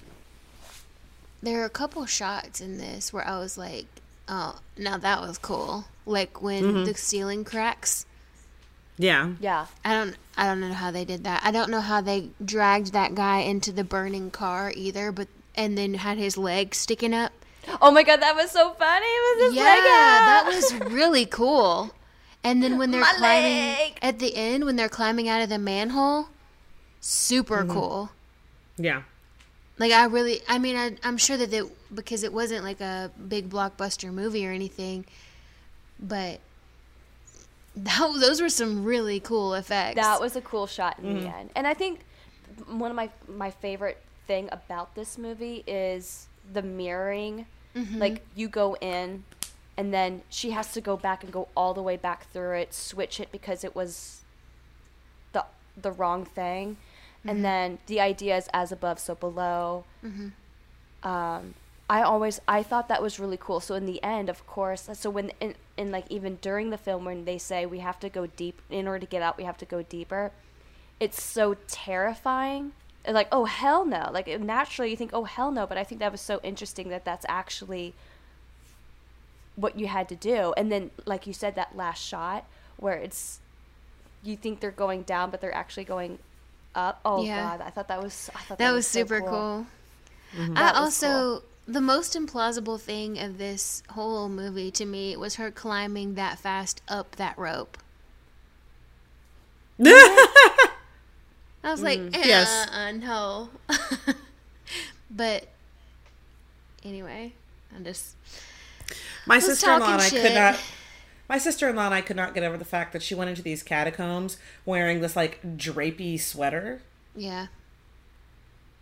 there 1.45 1.63
are 1.63 1.67
a 1.67 1.71
couple 1.71 2.05
shots 2.07 2.61
in 2.61 2.79
this 2.79 3.13
where 3.13 3.27
I 3.27 3.39
was 3.39 3.57
like, 3.57 3.87
"Oh, 4.29 4.61
now 4.77 4.97
that 4.99 5.21
was 5.21 5.39
cool." 5.39 5.85
Like 6.07 6.43
when 6.43 6.63
mm-hmm. 6.65 6.85
the 6.85 6.95
ceiling 6.95 7.45
cracks. 7.45 8.07
Yeah. 8.97 9.33
Yeah. 9.41 9.67
I 9.85 9.95
don't. 9.95 10.17
I 10.37 10.47
don't 10.47 10.61
know 10.61 10.73
how 10.73 10.91
they 10.91 11.05
did 11.05 11.25
that. 11.25 11.43
I 11.45 11.51
don't 11.51 11.71
know 11.71 11.81
how 11.81 12.01
they 12.01 12.31
dragged 12.45 12.93
that 12.93 13.15
guy 13.15 13.39
into 13.41 13.73
the 13.73 13.85
burning 13.85 14.31
car 14.31 14.73
either. 14.75 15.13
But 15.13 15.29
and 15.55 15.79
then 15.79 15.95
had 15.95 16.19
his 16.19 16.37
legs 16.37 16.79
sticking 16.79 17.15
up. 17.15 17.33
Oh 17.81 17.91
my 17.91 18.03
god, 18.03 18.21
that 18.21 18.35
was 18.35 18.51
so 18.51 18.73
funny. 18.75 19.07
It 19.07 19.37
was 19.37 19.47
just 19.47 19.57
yeah, 19.57 19.65
like, 19.65 19.83
that 19.85 20.45
was 20.47 20.93
really 20.93 21.27
cool. 21.27 21.95
And 22.43 22.63
then 22.63 22.77
when 22.77 22.91
they're 22.91 23.01
my 23.01 23.15
climbing 23.17 23.53
leg. 23.53 23.99
at 24.03 24.19
the 24.19 24.37
end, 24.37 24.67
when 24.67 24.77
they're 24.77 24.89
climbing 24.91 25.29
out 25.29 25.41
of 25.41 25.49
the 25.49 25.59
manhole, 25.59 26.29
super 27.01 27.63
mm-hmm. 27.63 27.73
cool. 27.73 28.11
Yeah. 28.77 29.03
Like 29.79 29.93
I 29.93 30.05
really, 30.05 30.41
I 30.49 30.59
mean, 30.59 30.77
I, 30.77 30.97
I'm 31.03 31.17
sure 31.17 31.37
that 31.37 31.53
it 31.53 31.65
because 31.95 32.23
it 32.23 32.33
wasn't 32.33 32.65
like 32.65 32.81
a 32.81 33.11
big 33.29 33.51
blockbuster 33.51 34.13
movie 34.13 34.47
or 34.47 34.53
anything, 34.53 35.05
but 35.99 36.41
that, 37.77 38.13
those 38.21 38.41
were 38.41 38.49
some 38.49 38.85
really 38.85 39.21
cool 39.21 39.55
effects. 39.55 39.97
That 39.97 40.21
was 40.21 40.37
a 40.37 40.41
cool 40.41 40.67
shot 40.67 40.99
in 40.99 41.07
mm-hmm. 41.07 41.21
the 41.21 41.37
end, 41.37 41.51
and 41.57 41.67
I 41.67 41.75
think 41.75 42.01
one 42.69 42.91
of 42.91 42.97
my 42.97 43.11
my 43.29 43.51
favorite 43.51 43.99
thing 44.27 44.49
about 44.53 44.95
this 44.95 45.19
movie 45.19 45.65
is 45.67 46.29
the 46.53 46.63
mirroring 46.63 47.47
Mm-hmm. 47.77 47.99
Like 47.99 48.23
you 48.35 48.49
go 48.49 48.77
in 48.81 49.25
and 49.77 49.93
then 49.93 50.23
she 50.31 50.53
has 50.53 50.73
to 50.73 50.81
go 50.81 50.97
back 50.97 51.25
and 51.25 51.33
go 51.33 51.49
all 51.57 51.75
the 51.75 51.83
way 51.83 51.97
back 51.97 52.31
through 52.31 52.59
it, 52.59 52.73
switch 52.73 53.19
it 53.19 53.33
because 53.33 53.65
it 53.65 53.75
was 53.75 54.23
the 55.33 55.45
the 55.81 55.91
wrong 55.91 56.25
thing. 56.25 56.77
Mm-hmm. 57.25 57.29
And 57.29 57.45
then 57.45 57.79
the 57.87 58.01
idea 58.01 58.37
is 58.37 58.49
as 58.53 58.71
above, 58.71 58.99
so 58.99 59.15
below. 59.15 59.85
Mm-hmm. 60.05 61.09
Um, 61.09 61.55
I 61.89 62.03
always 62.03 62.41
I 62.49 62.63
thought 62.63 62.89
that 62.89 63.03
was 63.03 63.19
really 63.19 63.37
cool. 63.39 63.61
So 63.61 63.75
in 63.75 63.87
the 63.87 64.03
end, 64.03 64.29
of 64.29 64.47
course, 64.47 64.89
so 64.93 65.11
when 65.11 65.33
in, 65.41 65.55
in 65.77 65.91
like 65.91 66.07
even 66.11 66.39
during 66.41 66.71
the 66.71 66.79
film 66.79 67.05
when 67.05 67.25
they 67.25 67.39
say 67.39 67.67
we 67.67 67.81
have 67.81 68.01
to 68.01 68.09
go 68.09 68.27
deep 68.27 68.61
in 68.71 68.89
order 68.89 69.01
to 69.01 69.07
get 69.07 69.23
out, 69.23 69.37
we 69.37 69.45
have 69.45 69.59
to 69.59 69.67
go 69.67 69.83
deeper. 69.83 70.33
It's 71.01 71.23
so 71.23 71.57
terrifying 71.67 72.73
It's 73.05 73.13
like 73.15 73.29
oh 73.33 73.45
hell 73.45 73.85
no 73.85 74.11
like 74.13 74.29
naturally 74.41 74.91
you 74.91 74.97
think 74.97 75.11
oh 75.13 75.25
hell 75.25 75.51
no 75.51 75.67
but 75.67 75.77
i 75.77 75.85
think 75.85 75.99
that 75.99 76.13
was 76.13 76.21
so 76.21 76.41
interesting 76.43 76.89
that 76.89 77.05
that's 77.05 77.27
actually 77.29 77.95
what 79.57 79.79
you 79.79 79.89
had 79.89 80.09
to 80.09 80.17
do 80.17 80.55
and 80.57 80.71
then 80.71 80.91
like 81.05 81.27
you 81.27 81.33
said 81.33 81.57
that 81.57 81.77
last 81.77 82.03
shot 82.03 82.47
where 82.77 82.95
it's 82.95 83.41
you 84.23 84.37
think 84.37 84.61
they're 84.61 84.71
going 84.71 85.03
down 85.03 85.31
but 85.31 85.41
they're 85.41 85.55
actually 85.55 85.85
going 85.85 86.19
up 86.75 87.01
oh 87.05 87.25
yeah. 87.25 87.57
god 87.57 87.61
i 87.67 87.71
thought 87.71 87.89
that 87.89 88.03
was 88.03 88.31
i 88.35 88.39
thought 88.41 88.59
that, 88.59 88.65
that 88.65 88.73
was, 88.73 88.79
was 88.79 88.87
super 88.87 89.21
so 89.21 89.27
cool, 89.27 89.67
cool. 90.37 90.43
Mm-hmm. 90.45 90.59
i 90.59 90.73
also 90.73 91.07
cool. 91.07 91.43
the 91.67 91.81
most 91.81 92.15
implausible 92.15 92.81
thing 92.81 93.19
of 93.19 93.39
this 93.39 93.83
whole 93.91 94.29
movie 94.29 94.71
to 94.73 94.85
me 94.85 95.17
was 95.17 95.37
her 95.37 95.51
climbing 95.51 96.15
that 96.15 96.39
fast 96.39 96.83
up 96.89 97.17
that 97.17 97.39
rope 97.39 97.79
I 101.65 101.71
was 101.71 101.83
like, 101.83 101.99
mm, 101.99 102.15
eh, 102.15 102.23
yes, 102.25 102.69
uh, 102.71 102.93
no. 102.93 103.49
but 105.11 105.49
anyway, 106.85 107.33
I'm 107.75 107.85
just. 107.85 108.17
My 109.27 109.39
sister 109.39 109.73
in 109.73 109.81
law 109.81 109.93
and 109.95 110.03
I 110.03 110.09
shit. 110.09 110.23
could 110.23 110.35
not. 110.35 110.61
My 111.29 111.39
sister 111.39 111.69
in 111.69 111.77
law 111.77 111.87
and 111.87 111.95
I 111.95 112.01
could 112.01 112.17
not 112.17 112.35
get 112.35 112.43
over 112.43 112.57
the 112.57 112.65
fact 112.65 112.93
that 112.93 113.03
she 113.03 113.15
went 113.15 113.31
into 113.31 113.43
these 113.43 113.63
catacombs 113.63 114.37
wearing 114.67 115.01
this 115.01 115.17
like 115.17 115.41
drapey 115.43 116.21
sweater. 116.21 116.83
Yeah. 117.17 117.47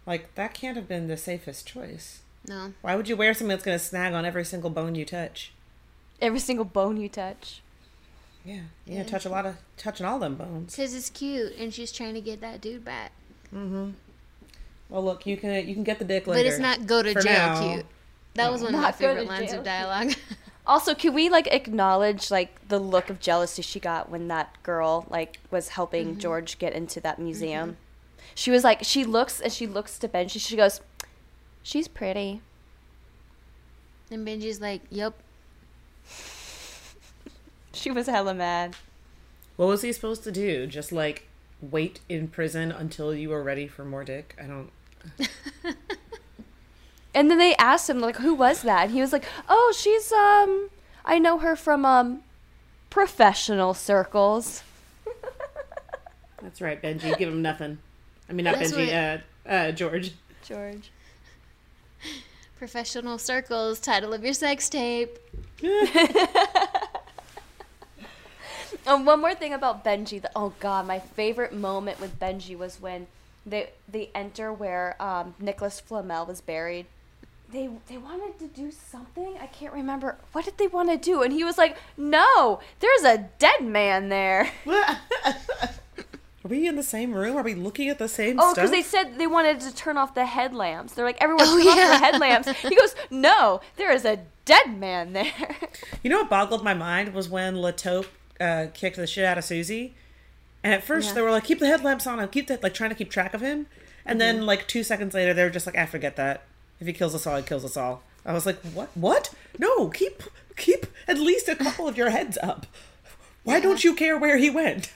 Like 0.06 0.34
that 0.34 0.54
can't 0.54 0.76
have 0.76 0.88
been 0.88 1.06
the 1.06 1.16
safest 1.16 1.66
choice. 1.66 2.22
No. 2.48 2.72
Why 2.80 2.96
would 2.96 3.08
you 3.08 3.16
wear 3.16 3.32
something 3.34 3.48
that's 3.48 3.64
going 3.64 3.78
to 3.78 3.84
snag 3.84 4.12
on 4.12 4.24
every 4.24 4.44
single 4.44 4.70
bone 4.70 4.94
you 4.94 5.04
touch? 5.04 5.52
Every 6.20 6.40
single 6.40 6.64
bone 6.64 6.96
you 6.96 7.08
touch. 7.08 7.62
Yeah, 8.44 8.62
yeah, 8.86 9.04
touch 9.04 9.24
a 9.24 9.28
lot 9.28 9.46
of 9.46 9.56
touching 9.76 10.04
all 10.04 10.18
them 10.18 10.34
bones. 10.34 10.74
Because 10.74 10.94
it's 10.94 11.10
cute 11.10 11.52
and 11.56 11.72
she's 11.72 11.92
trying 11.92 12.14
to 12.14 12.20
get 12.20 12.40
that 12.40 12.60
dude 12.60 12.84
back. 12.84 13.12
Mm-hmm. 13.54 13.90
Well, 14.88 15.04
look, 15.04 15.26
you 15.26 15.36
can 15.36 15.68
you 15.68 15.74
can 15.74 15.84
get 15.84 16.00
the 16.00 16.04
dick 16.04 16.26
later. 16.26 16.42
But 16.42 16.46
it's 16.46 16.58
not 16.58 16.86
go 16.86 17.02
to 17.02 17.14
jail 17.14 17.22
now. 17.24 17.72
cute. 17.74 17.86
That 18.34 18.50
was 18.50 18.62
one 18.62 18.74
of 18.74 18.80
my 18.80 18.86
Not 18.86 18.98
go 18.98 19.08
to 19.08 19.20
favorite 19.20 19.28
lines 19.28 19.52
of 19.52 19.62
dialogue. 19.62 20.14
Also, 20.66 20.94
can 20.94 21.12
we 21.12 21.28
like 21.28 21.48
acknowledge 21.48 22.30
like 22.30 22.68
the 22.68 22.78
look 22.78 23.10
of 23.10 23.18
jealousy 23.18 23.62
she 23.62 23.80
got 23.80 24.08
when 24.10 24.28
that 24.28 24.62
girl 24.62 25.06
like 25.10 25.40
was 25.50 25.70
helping 25.70 26.10
mm-hmm. 26.10 26.18
George 26.20 26.58
get 26.58 26.72
into 26.72 27.00
that 27.00 27.16
mm-hmm. 27.16 27.24
museum? 27.24 27.76
She 28.34 28.50
was 28.50 28.62
like, 28.64 28.84
she 28.84 29.04
looks 29.04 29.40
and 29.40 29.52
she 29.52 29.66
looks 29.66 29.98
to 29.98 30.08
Benji. 30.08 30.40
She 30.40 30.56
goes, 30.56 30.80
"She's 31.62 31.88
pretty." 31.88 32.40
and 34.12 34.26
Benji's 34.26 34.60
like, 34.60 34.82
"Yep." 34.90 35.14
She 37.74 37.90
was 37.90 38.06
hella 38.06 38.34
mad. 38.34 38.76
What 39.56 39.66
was 39.66 39.80
he 39.80 39.94
supposed 39.94 40.24
to 40.24 40.30
do? 40.30 40.66
Just 40.66 40.92
like 40.92 41.26
wait 41.62 42.00
in 42.06 42.28
prison 42.28 42.70
until 42.70 43.14
you 43.14 43.30
were 43.30 43.42
ready 43.42 43.66
for 43.66 43.82
more 43.82 44.04
dick? 44.04 44.36
I 44.38 44.46
don't. 44.46 44.70
And 47.14 47.30
then 47.30 47.38
they 47.38 47.54
asked 47.56 47.90
him 47.90 48.00
like, 48.00 48.16
"Who 48.16 48.34
was 48.34 48.62
that?" 48.62 48.84
And 48.84 48.92
he 48.92 49.00
was 49.00 49.12
like, 49.12 49.24
"Oh, 49.48 49.74
she's 49.76 50.10
um, 50.12 50.70
I 51.04 51.18
know 51.18 51.38
her 51.38 51.56
from 51.56 51.84
um, 51.84 52.22
professional 52.90 53.74
circles." 53.74 54.62
That's 56.42 56.60
right, 56.60 56.82
Benji. 56.82 57.16
Give 57.18 57.28
him 57.28 57.42
nothing. 57.42 57.78
I 58.28 58.32
mean, 58.32 58.44
not 58.44 58.58
That's 58.58 58.72
Benji. 58.72 59.22
Uh, 59.46 59.48
uh, 59.48 59.72
George. 59.72 60.12
George. 60.44 60.90
Professional 62.58 63.18
circles, 63.18 63.80
title 63.80 64.12
of 64.12 64.24
your 64.24 64.34
sex 64.34 64.68
tape. 64.68 65.18
And 68.86 69.06
one 69.06 69.20
more 69.20 69.34
thing 69.34 69.52
about 69.52 69.84
Benji. 69.84 70.22
The, 70.22 70.30
oh 70.34 70.52
God, 70.60 70.86
my 70.86 70.98
favorite 70.98 71.52
moment 71.52 72.00
with 72.00 72.18
Benji 72.18 72.56
was 72.56 72.80
when 72.80 73.06
they 73.44 73.70
they 73.88 74.10
enter 74.14 74.52
where 74.52 74.96
um, 75.02 75.34
Nicolas 75.38 75.80
Flamel 75.80 76.26
was 76.26 76.40
buried. 76.40 76.86
They 77.52 77.68
they 77.86 77.98
wanted 77.98 78.38
to 78.38 78.46
do 78.48 78.70
something. 78.70 79.36
I 79.40 79.46
can't 79.46 79.74
remember. 79.74 80.16
What 80.32 80.44
did 80.46 80.56
they 80.58 80.68
want 80.68 80.88
to 80.90 80.96
do? 80.96 81.22
And 81.22 81.32
he 81.32 81.44
was 81.44 81.58
like, 81.58 81.76
"No, 81.96 82.60
there's 82.80 83.02
a 83.04 83.28
dead 83.38 83.62
man 83.64 84.08
there." 84.08 84.50
Are 86.44 86.48
we 86.48 86.66
in 86.66 86.74
the 86.74 86.82
same 86.82 87.12
room? 87.14 87.36
Are 87.36 87.42
we 87.42 87.54
looking 87.54 87.88
at 87.88 87.98
the 88.00 88.08
same 88.08 88.36
stuff? 88.36 88.50
Oh, 88.50 88.54
because 88.54 88.70
they 88.72 88.82
said 88.82 89.16
they 89.16 89.28
wanted 89.28 89.60
to 89.60 89.72
turn 89.74 89.96
off 89.96 90.14
the 90.14 90.26
headlamps. 90.26 90.94
They're 90.94 91.04
like, 91.04 91.18
"Everyone, 91.20 91.46
Oh, 91.46 91.62
turn 91.62 91.78
off 91.92 92.00
the 92.00 92.04
headlamps." 92.04 92.48
He 92.62 92.74
goes, 92.74 92.96
"No, 93.10 93.60
there 93.76 93.92
is 93.92 94.04
a 94.04 94.20
dead 94.44 94.76
man 94.76 95.12
there." 95.12 95.32
You 96.02 96.10
know 96.10 96.18
what 96.22 96.30
boggled 96.30 96.64
my 96.64 96.74
mind 96.74 97.14
was 97.14 97.28
when 97.28 97.54
La 97.56 97.70
Taupe 97.70 98.06
uh, 98.40 98.66
kicked 98.74 98.96
the 98.96 99.06
shit 99.06 99.24
out 99.24 99.38
of 99.38 99.44
Souxie, 99.44 99.92
and 100.64 100.74
at 100.74 100.82
first 100.82 101.08
Yeah. 101.08 101.14
they 101.14 101.22
were 101.22 101.30
like, 101.30 101.44
"Keep 101.44 101.60
the 101.60 101.68
headlamps 101.68 102.06
on 102.08 102.18
him, 102.18 102.28
keep 102.28 102.48
that," 102.48 102.60
like 102.62 102.74
trying 102.74 102.90
to 102.90 102.96
keep 102.96 103.10
track 103.10 103.34
of 103.34 103.40
him, 103.40 103.66
and 104.04 104.20
then 104.20 104.44
like 104.46 104.66
two 104.66 104.82
seconds 104.82 105.14
later 105.14 105.32
they 105.32 105.44
were 105.44 105.50
just 105.50 105.66
like, 105.66 105.76
"I 105.76 105.86
forget 105.86 106.16
that. 106.16 106.42
If 106.82 106.86
he 106.88 106.92
kills 106.92 107.14
us 107.14 107.26
all, 107.26 107.36
he 107.36 107.42
kills 107.44 107.64
us 107.64 107.76
all." 107.76 108.02
I 108.26 108.32
was 108.32 108.44
like, 108.44 108.58
"What? 108.74 108.90
What? 108.94 109.32
No, 109.58 109.88
keep 109.88 110.22
keep 110.56 110.86
at 111.06 111.18
least 111.18 111.48
a 111.48 111.56
couple 111.56 111.86
of 111.86 111.96
your 111.96 112.10
heads 112.10 112.38
up. 112.42 112.66
Why 113.44 113.60
don't 113.60 113.82
you 113.84 113.94
care 113.94 114.18
where 114.18 114.36
he 114.36 114.50
went? 114.50 114.92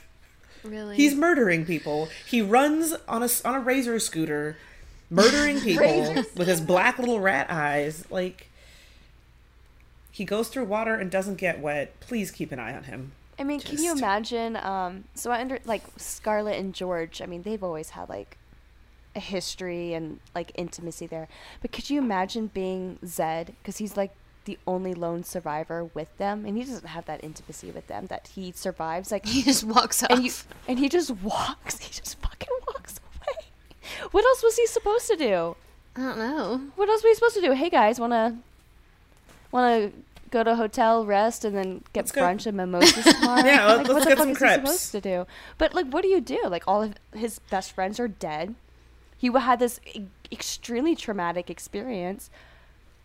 Really? 0.64 0.96
He's 0.96 1.14
murdering 1.14 1.64
people. 1.64 2.08
He 2.26 2.42
runs 2.42 2.92
on 3.08 3.22
a 3.22 3.28
on 3.44 3.54
a 3.54 3.60
razor 3.60 3.98
scooter, 4.00 4.56
murdering 5.10 5.60
people 5.70 6.24
with 6.36 6.48
his 6.48 6.60
black 6.60 6.98
little 6.98 7.20
rat 7.20 7.46
eyes. 7.50 8.04
Like 8.10 8.48
he 10.10 10.24
goes 10.24 10.48
through 10.48 10.64
water 10.64 10.94
and 10.94 11.10
doesn't 11.10 11.36
get 11.36 11.60
wet. 11.60 11.98
Please 12.00 12.30
keep 12.30 12.52
an 12.52 12.58
eye 12.58 12.74
on 12.74 12.84
him. 12.84 13.12
I 13.38 13.44
mean, 13.44 13.60
can 13.60 13.82
you 13.82 13.92
imagine? 13.92 14.56
Um, 14.56 15.04
so 15.14 15.30
I 15.30 15.40
under 15.40 15.58
like 15.64 15.82
Scarlett 15.96 16.58
and 16.58 16.74
George. 16.74 17.20
I 17.20 17.26
mean, 17.26 17.42
they've 17.42 17.62
always 17.62 17.90
had 17.90 18.08
like 18.08 18.38
a 19.16 19.20
history 19.20 19.94
and 19.94 20.20
like 20.34 20.52
intimacy 20.54 21.06
there. 21.06 21.26
But 21.62 21.72
could 21.72 21.90
you 21.90 21.98
imagine 22.00 22.48
being 22.52 22.98
Zed? 23.04 23.54
Because 23.62 23.78
he's 23.78 23.96
like 23.96 24.12
the 24.44 24.58
only 24.66 24.94
lone 24.94 25.24
survivor 25.24 25.84
with 25.92 26.16
them, 26.18 26.44
and 26.46 26.56
he 26.56 26.62
doesn't 26.62 26.86
have 26.86 27.04
that 27.06 27.24
intimacy 27.24 27.70
with 27.72 27.88
them 27.88 28.06
that 28.06 28.28
he 28.36 28.52
survives. 28.52 29.10
Like, 29.10 29.26
he 29.34 29.42
just 29.42 29.64
walks 29.64 30.02
off. 30.04 30.10
and 30.10 30.24
you 30.24 30.30
and 30.68 30.78
he 30.78 30.88
just 30.88 31.10
walks. 31.10 31.78
He 31.86 31.90
just 31.92 32.20
fucking 32.20 32.48
walks 32.68 33.00
away. 33.00 34.08
What 34.12 34.24
else 34.24 34.42
was 34.44 34.56
he 34.56 34.66
supposed 34.66 35.08
to 35.08 35.16
do? 35.16 35.56
I 35.96 36.00
don't 36.02 36.18
know. 36.18 36.60
What 36.76 36.88
else 36.88 37.02
were 37.02 37.08
you 37.08 37.14
supposed 37.14 37.34
to 37.36 37.40
do? 37.40 37.52
Hey 37.52 37.70
guys, 37.70 37.98
wanna 37.98 38.36
wanna 39.50 39.90
go 40.30 40.42
to 40.42 40.52
a 40.52 40.56
hotel, 40.56 41.06
rest, 41.06 41.44
and 41.44 41.56
then 41.56 41.82
get 41.92 42.00
Let's 42.02 42.12
go. 42.12 42.22
brunch 42.22 42.46
and 42.46 42.56
mimosas 42.56 43.04
tomorrow? 43.14 43.44
Yeah, 43.44 43.66
let's- 43.66 43.78
like, 43.78 43.88
let's 43.88 43.88
what 43.88 43.98
the 44.00 44.08
get 44.10 44.18
fuck 44.18 44.24
some 44.24 44.30
is 44.30 44.38
crepes. 44.38 44.60
he 44.60 44.66
supposed 44.66 44.92
to 44.92 45.00
do? 45.00 45.26
But 45.58 45.74
like, 45.74 45.86
what 45.86 46.02
do 46.02 46.08
you 46.08 46.20
do? 46.20 46.40
Like, 46.48 46.64
all 46.66 46.82
of 46.82 46.94
his 47.14 47.38
best 47.50 47.72
friends 47.72 47.98
are 48.00 48.08
dead. 48.08 48.54
He 49.16 49.30
had 49.32 49.58
this 49.58 49.80
e- 49.94 50.06
extremely 50.30 50.94
traumatic 50.96 51.48
experience. 51.50 52.30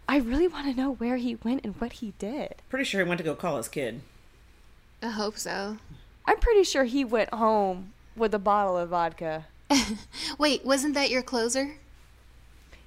I 0.08 0.18
really 0.18 0.48
want 0.48 0.66
to 0.66 0.74
know 0.80 0.94
where 0.94 1.18
he 1.18 1.36
went 1.36 1.64
and 1.64 1.76
what 1.80 1.94
he 1.94 2.14
did. 2.20 2.56
Pretty 2.70 2.86
sure 2.86 3.02
he 3.04 3.08
went 3.08 3.20
to 3.20 3.24
go 3.24 3.36
call 3.36 3.58
his 3.58 3.68
kid. 3.70 4.02
I 5.02 5.10
hope 5.10 5.38
so. 5.38 5.78
I'm 6.26 6.38
pretty 6.40 6.64
sure 6.64 6.84
he 6.84 7.06
went 7.06 7.34
home 7.34 7.94
with 8.16 8.34
a 8.34 8.40
bottle 8.40 8.78
of 8.78 8.90
vodka. 8.90 9.46
Wait, 10.38 10.66
wasn't 10.66 10.94
that 10.96 11.10
your 11.10 11.22
closer? 11.22 11.76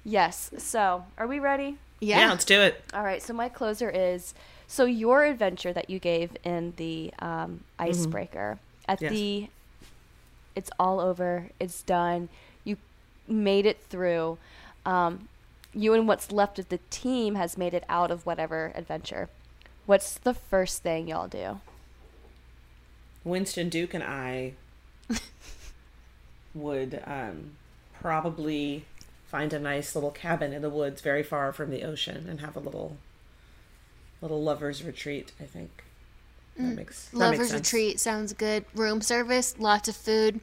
Yes. 0.03 0.51
So, 0.57 1.05
are 1.17 1.27
we 1.27 1.39
ready? 1.39 1.77
Yeah, 1.99 2.29
let's 2.29 2.45
do 2.45 2.61
it. 2.61 2.83
All 2.93 3.03
right, 3.03 3.21
so 3.23 3.33
my 3.33 3.49
closer 3.49 3.89
is 3.89 4.33
so 4.67 4.85
your 4.85 5.23
adventure 5.23 5.73
that 5.73 5.89
you 5.89 5.97
gave 5.97 6.37
in 6.43 6.73
the 6.77 7.11
um, 7.19 7.61
icebreaker 7.79 8.59
at 8.87 9.01
Yes. 9.01 9.11
the 9.11 9.47
it's 10.55 10.69
all 10.79 10.99
over, 10.99 11.47
it's 11.59 11.81
done. 11.83 12.29
You 13.27 13.35
made 13.35 13.65
it 13.65 13.81
through. 13.89 14.37
Um, 14.85 15.27
you 15.73 15.93
and 15.93 16.07
what's 16.07 16.31
left 16.31 16.57
of 16.59 16.69
the 16.69 16.79
team 16.89 17.35
has 17.35 17.57
made 17.57 17.73
it 17.73 17.83
out 17.89 18.11
of 18.11 18.25
whatever 18.25 18.71
adventure. 18.75 19.29
What's 19.85 20.17
the 20.17 20.33
first 20.33 20.81
thing 20.83 21.07
y'all 21.07 21.27
do? 21.27 21.59
Winston 23.23 23.69
Duke 23.69 23.93
and 23.93 24.03
I 24.03 24.53
would 26.53 27.01
um, 27.05 27.51
probably 27.99 28.85
find 29.27 29.51
a 29.51 29.59
nice 29.59 29.95
little 29.95 30.11
cabin 30.11 30.53
in 30.53 30.61
the 30.61 30.69
woods, 30.69 31.01
very 31.01 31.23
far 31.23 31.51
from 31.51 31.71
the 31.71 31.83
ocean, 31.83 32.27
and 32.29 32.39
have 32.41 32.55
a 32.55 32.59
little 32.59 32.97
little 34.21 34.41
lovers 34.41 34.83
retreat. 34.83 35.33
I 35.41 35.43
think 35.43 35.83
that 36.55 36.63
makes 36.63 36.75
that 36.75 36.75
makes 36.77 37.13
Lovers 37.13 37.49
sense. 37.49 37.73
retreat 37.73 37.99
sounds 37.99 38.33
good. 38.33 38.65
Room 38.73 39.01
service, 39.01 39.55
lots 39.59 39.89
of 39.89 39.95
food, 39.95 40.39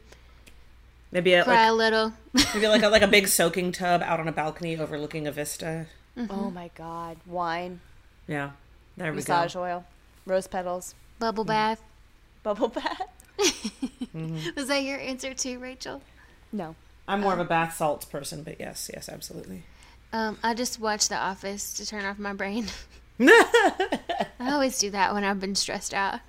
Maybe 1.12 1.34
a, 1.34 1.44
cry 1.44 1.64
like, 1.64 1.70
a 1.70 1.72
little. 1.74 2.12
maybe 2.54 2.68
like 2.68 2.82
a, 2.82 2.88
like 2.88 3.02
a 3.02 3.06
big 3.06 3.28
soaking 3.28 3.70
tub 3.72 4.02
out 4.02 4.18
on 4.18 4.26
a 4.26 4.32
balcony 4.32 4.78
overlooking 4.78 5.26
a 5.26 5.32
vista. 5.32 5.86
Mm-hmm. 6.16 6.32
Oh 6.32 6.50
my 6.50 6.70
god, 6.74 7.18
wine, 7.26 7.80
Yeah, 8.26 8.52
there 8.96 9.12
we 9.12 9.16
massage 9.16 9.54
go. 9.54 9.62
oil, 9.62 9.84
rose 10.26 10.46
petals, 10.46 10.94
Bubble 11.18 11.44
mm-hmm. 11.44 11.48
bath. 11.48 11.82
bubble 12.42 12.68
bath. 12.68 13.08
Mm-hmm. 13.38 14.50
Was 14.56 14.68
that 14.68 14.82
your 14.82 14.98
answer 14.98 15.34
too, 15.34 15.58
Rachel? 15.58 16.02
No. 16.50 16.74
I'm 17.08 17.20
more 17.20 17.32
of 17.32 17.38
a 17.38 17.42
um, 17.42 17.48
bath 17.48 17.76
salts 17.76 18.04
person, 18.04 18.42
but 18.42 18.60
yes, 18.60 18.90
yes, 18.92 19.08
absolutely. 19.08 19.64
Um, 20.12 20.38
I 20.42 20.54
just 20.54 20.78
watch 20.78 21.08
The 21.08 21.16
Office 21.16 21.72
to 21.74 21.86
turn 21.86 22.04
off 22.04 22.18
my 22.18 22.32
brain. 22.32 22.66
I 23.20 23.98
always 24.40 24.78
do 24.78 24.90
that 24.90 25.14
when 25.14 25.24
I've 25.24 25.40
been 25.40 25.54
stressed 25.54 25.94
out. 25.94 26.20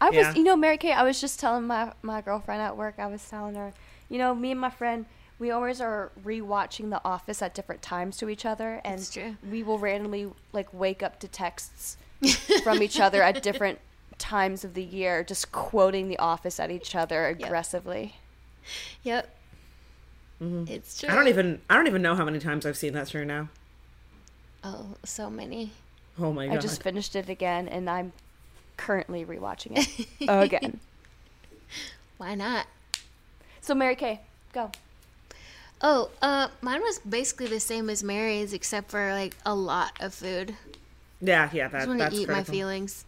I 0.00 0.10
was, 0.10 0.34
you 0.36 0.42
know, 0.42 0.56
Mary 0.56 0.78
Kay, 0.78 0.92
I 0.92 1.04
was 1.04 1.20
just 1.20 1.38
telling 1.38 1.66
my, 1.68 1.92
my 2.02 2.20
girlfriend 2.22 2.60
at 2.60 2.76
work, 2.76 2.96
I 2.98 3.06
was 3.06 3.24
telling 3.28 3.54
her, 3.54 3.72
you 4.12 4.18
know, 4.18 4.34
me 4.34 4.50
and 4.50 4.60
my 4.60 4.68
friend, 4.68 5.06
we 5.38 5.50
always 5.50 5.80
are 5.80 6.12
rewatching 6.22 6.90
The 6.90 7.00
Office 7.02 7.40
at 7.40 7.54
different 7.54 7.80
times 7.80 8.18
to 8.18 8.28
each 8.28 8.44
other. 8.44 8.82
And 8.84 9.10
true. 9.10 9.36
we 9.50 9.62
will 9.62 9.78
randomly, 9.78 10.30
like, 10.52 10.72
wake 10.74 11.02
up 11.02 11.18
to 11.20 11.28
texts 11.28 11.96
from 12.62 12.82
each 12.82 13.00
other 13.00 13.22
at 13.22 13.42
different 13.42 13.78
times 14.18 14.64
of 14.64 14.74
the 14.74 14.82
year, 14.82 15.24
just 15.24 15.50
quoting 15.50 16.08
The 16.08 16.18
Office 16.18 16.60
at 16.60 16.70
each 16.70 16.94
other 16.94 17.26
aggressively. 17.26 18.16
Yep. 19.02 19.34
Mm-hmm. 20.42 20.70
It's 20.70 21.00
true. 21.00 21.08
I 21.08 21.14
don't 21.14 21.28
even 21.28 21.62
I 21.70 21.76
don't 21.76 21.86
even 21.86 22.02
know 22.02 22.14
how 22.14 22.24
many 22.24 22.38
times 22.38 22.66
I've 22.66 22.76
seen 22.76 22.92
that 22.92 23.08
show 23.08 23.24
now. 23.24 23.48
Oh, 24.62 24.96
so 25.04 25.30
many. 25.30 25.72
Oh 26.18 26.32
my 26.32 26.48
god! 26.48 26.56
I 26.56 26.60
just 26.60 26.82
finished 26.82 27.16
it 27.16 27.28
again, 27.28 27.68
and 27.68 27.88
I'm 27.88 28.12
currently 28.76 29.24
rewatching 29.24 29.72
it 29.76 30.06
again. 30.28 30.80
Why 32.18 32.34
not? 32.34 32.66
So, 33.62 33.74
Mary 33.74 33.96
Kay, 33.96 34.20
go. 34.52 34.70
Oh, 35.80 36.10
uh, 36.20 36.48
mine 36.60 36.80
was 36.82 36.98
basically 37.00 37.46
the 37.46 37.58
same 37.58 37.88
as 37.90 38.04
Mary's, 38.04 38.52
except 38.52 38.90
for 38.90 39.12
like 39.12 39.36
a 39.46 39.54
lot 39.54 39.92
of 40.00 40.12
food. 40.14 40.54
yeah, 41.20 41.48
yeah, 41.52 41.66
I 41.66 41.68
that, 41.68 41.78
just 41.78 41.88
want 41.88 41.98
that's 42.00 42.14
to 42.14 42.20
eat 42.22 42.28
my 42.28 42.44
feelings. 42.44 43.04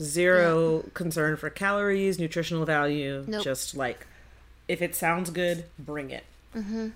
Zero 0.00 0.84
concern 0.94 1.36
for 1.36 1.48
calories, 1.50 2.18
nutritional 2.18 2.64
value. 2.64 3.24
Nope. 3.26 3.42
Just 3.44 3.76
like 3.76 4.06
if 4.68 4.82
it 4.82 4.94
sounds 4.94 5.30
good, 5.30 5.64
bring 5.78 6.10
it. 6.10 6.24
Mm-hmm. 6.54 6.88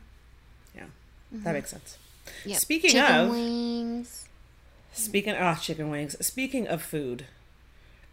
Yeah, 0.77 0.85
that 1.33 1.53
makes 1.53 1.71
sense. 1.71 1.99
Yep. 2.45 2.59
Speaking 2.59 2.91
Chicken 2.91 3.15
of- 3.17 3.31
wings. 3.31 4.29
Speaking 4.93 5.35
ah 5.39 5.55
chicken 5.55 5.91
wings. 5.91 6.17
Speaking 6.25 6.67
of 6.67 6.83
food, 6.83 7.27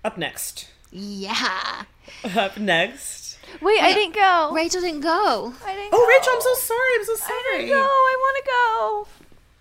up 0.03 0.17
next. 0.17 0.69
Yeah. 0.91 1.83
Up 2.36 2.57
next. 2.57 3.24
Wait, 3.61 3.81
I 3.81 3.93
didn't 3.93 4.15
go. 4.15 4.51
Rachel 4.53 4.81
didn't 4.81 5.01
go. 5.01 5.53
I 5.65 5.75
didn't 5.75 5.93
Oh, 5.93 5.97
go. 5.97 6.07
Rachel, 6.07 6.33
I'm 6.33 6.41
so 6.41 6.53
sorry. 6.55 6.93
I'm 6.97 7.05
so 7.05 7.13
I 7.13 7.17
sorry. 7.17 7.57
didn't 7.65 7.75
go. 7.75 7.83
I 7.83 8.15
want 8.19 8.37
to 8.37 8.51
go. 8.51 9.07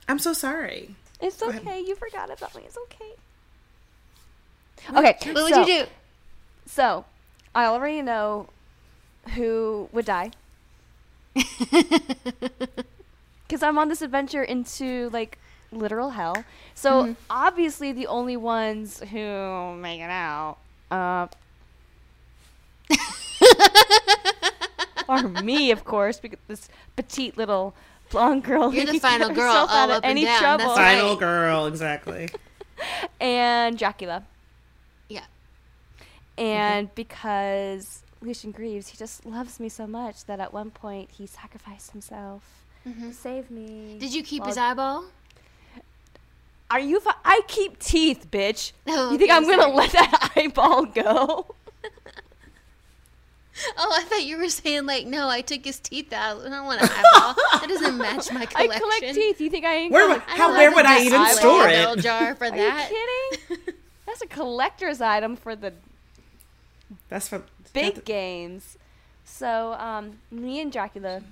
I'm 0.09 0.18
so 0.18 0.32
sorry. 0.32 0.95
It's 1.20 1.40
ahead. 1.40 1.62
okay. 1.62 1.80
You 1.80 1.95
forgot 1.95 2.30
about 2.30 2.55
me. 2.55 2.62
It's 2.66 2.76
okay. 2.84 3.12
Okay. 4.99 5.32
What 5.32 5.45
would 5.45 5.57
you 5.57 5.84
do? 5.84 5.86
So, 6.66 7.05
I 7.55 7.64
already 7.66 8.03
know 8.03 8.49
who 9.34 9.88
would 9.92 10.05
die. 10.07 10.30
Because 13.47 13.62
I'm 13.62 13.78
on 13.78 13.88
this 13.88 14.01
adventure 14.03 14.42
into 14.42 15.11
like 15.12 15.38
literal 15.70 16.11
hell. 16.11 16.45
So 16.74 17.03
Mm-hmm. 17.05 17.12
obviously 17.30 17.92
the 17.92 18.07
only 18.07 18.36
ones 18.36 19.01
who 19.11 19.74
make 19.76 20.01
it 20.01 20.11
out 20.11 20.57
uh, 20.90 21.26
are 25.09 25.22
me, 25.43 25.70
of 25.70 25.85
course, 25.85 26.18
because 26.18 26.39
this 26.49 26.68
petite 26.97 27.37
little 27.37 27.74
blonde 28.11 28.45
girl. 28.45 28.72
You're 28.72 28.87
the 28.87 29.01
final 29.01 29.30
girl 29.30 29.53
all 29.53 29.68
out 29.68 29.91
of 29.91 29.97
up 29.97 30.05
and 30.05 30.20
down. 30.20 30.41
trouble. 30.41 30.64
That's 30.66 30.78
right. 30.78 30.99
Final 30.99 31.16
girl, 31.16 31.66
exactly. 31.66 32.28
and 33.20 33.78
Dracula. 33.78 34.24
Yeah. 35.09 35.24
And 36.39 36.95
because 36.95 38.03
Lucien 38.20 38.53
Greaves, 38.53 38.89
he 38.89 38.97
just 38.97 39.24
loves 39.26 39.61
me 39.61 39.68
so 39.68 39.87
much 39.87 40.24
that 40.26 40.41
at 40.41 40.53
one 40.53 40.70
point 40.70 41.11
he 41.12 41.26
sacrificed 41.26 41.93
himself 41.93 42.43
to 42.85 43.12
save 43.12 43.51
me. 43.51 43.66
Mm-hmm. 43.66 43.99
Did 43.99 44.14
you 44.14 44.22
keep 44.22 44.41
Well, 44.41 44.49
his 44.49 44.59
eyeball? 44.59 45.05
Are 46.70 46.80
you? 46.80 46.99
Fi- 47.01 47.14
I 47.24 47.43
keep 47.47 47.78
teeth, 47.78 48.26
bitch. 48.30 48.72
Oh, 48.89 49.12
you 49.12 49.18
think 49.18 49.30
okay, 49.30 49.37
I'm 49.37 49.49
gonna 49.49 49.74
let 49.74 49.93
that 49.93 50.32
eyeball 50.37 50.87
go? 50.87 51.47
Oh, 53.79 53.93
I 53.97 54.03
thought 54.03 54.25
you 54.25 54.37
were 54.39 54.49
saying 54.49 54.85
like, 54.87 55.07
no, 55.07 55.29
I 55.29 55.41
took 55.41 55.65
his 55.65 55.79
teeth 55.79 56.13
out. 56.13 56.41
I 56.45 56.49
don't 56.49 56.67
want 56.67 56.83
an 56.83 56.89
eyeball. 56.91 57.35
that 57.61 57.67
doesn't 57.69 57.97
match 57.99 58.33
my 58.33 58.47
collection. 58.47 58.73
I 58.73 58.79
collect 58.79 59.15
teeth. 59.15 59.41
You 59.41 59.49
think 59.51 59.65
I 59.65 59.75
ain't? 59.77 59.93
Where 59.93 60.03
gonna- 60.09 60.15
would- 60.15 60.23
I 60.29 60.37
how 60.37 60.49
don't 60.49 60.57
where 60.57 60.73
would 60.75 60.85
a 60.85 60.89
I 60.89 60.99
display 61.05 61.21
even 61.21 61.35
store 61.37 61.65
metal 61.67 61.93
it? 61.95 62.01
jar 62.03 62.35
for 62.35 62.51
that. 62.51 62.55
Are 62.55 62.57
that. 62.57 62.91
you 62.91 63.57
kidding? 63.57 63.75
That's 64.07 64.23
a 64.23 64.27
collector's 64.27 65.01
item 65.01 65.37
for 65.37 65.55
the 65.57 65.73
That's 67.09 67.29
for 67.29 67.43
big 67.73 68.05
games. 68.05 68.77
So, 69.25 69.73
um, 69.75 70.19
me 70.31 70.61
and 70.61 70.73
Dracula, 70.73 71.23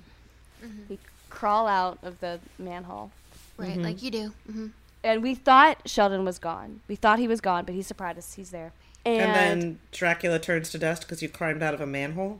Mm-hmm. 0.63 0.79
we 0.89 0.99
crawl 1.29 1.67
out 1.67 1.97
of 2.03 2.21
the 2.21 2.39
manhole. 2.57 3.11
Right, 3.57 3.77
like 3.77 4.01
you 4.01 4.09
do. 4.11 4.33
hmm 4.49 4.67
And 5.03 5.21
we 5.21 5.35
thought 5.35 5.77
Sheldon 5.85 6.23
was 6.23 6.39
gone. 6.39 6.79
We 6.87 6.95
thought 6.95 7.19
he 7.19 7.27
was 7.27 7.41
gone, 7.41 7.65
but 7.65 7.75
he 7.75 7.81
surprised 7.81 8.17
us. 8.17 8.33
He's 8.35 8.51
there. 8.51 8.71
And, 9.05 9.21
And 9.21 9.35
then 9.35 9.79
Dracula 9.91 10.39
turns 10.39 10.69
to 10.71 10.77
dust 10.77 11.01
because 11.03 11.21
you 11.21 11.29
climbed 11.29 11.61
out 11.61 11.73
of 11.73 11.81
a 11.81 11.85
manhole. 11.85 12.39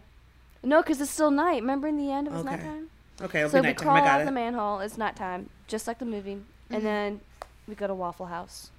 no, 0.64 0.82
because 0.82 1.02
it's 1.02 1.12
still 1.12 1.32
night. 1.32 1.62
Remember 1.62 1.88
in 1.88 1.98
the 1.98 2.12
end 2.12 2.28
it 2.28 2.34
was 2.34 2.42
Okay. 2.46 2.56
nighttime. 2.56 2.90
Okay, 3.22 3.40
it'll 3.40 3.52
So 3.52 3.62
be 3.62 3.70
we 3.70 3.74
crawl 3.74 3.98
I 3.98 4.08
out 4.08 4.20
of 4.22 4.26
the 4.26 4.32
manhole. 4.32 4.80
It's 4.80 4.98
nighttime, 4.98 5.50
just 5.68 5.88
like 5.88 6.00
the 6.00 6.06
movie. 6.06 6.36
Mm-hmm. 6.36 6.76
And 6.76 6.86
then 6.86 7.22
we 7.68 7.76
go 7.76 7.88
to 7.88 7.94
Waffle 7.94 8.28
House. 8.28 8.72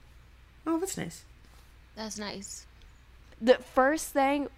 Oh, 0.67 0.79
that's 0.79 0.97
nice. 0.97 1.25
That's 1.95 2.19
nice. 2.19 2.67
The 3.41 3.57
first 3.57 4.09
thing 4.09 4.49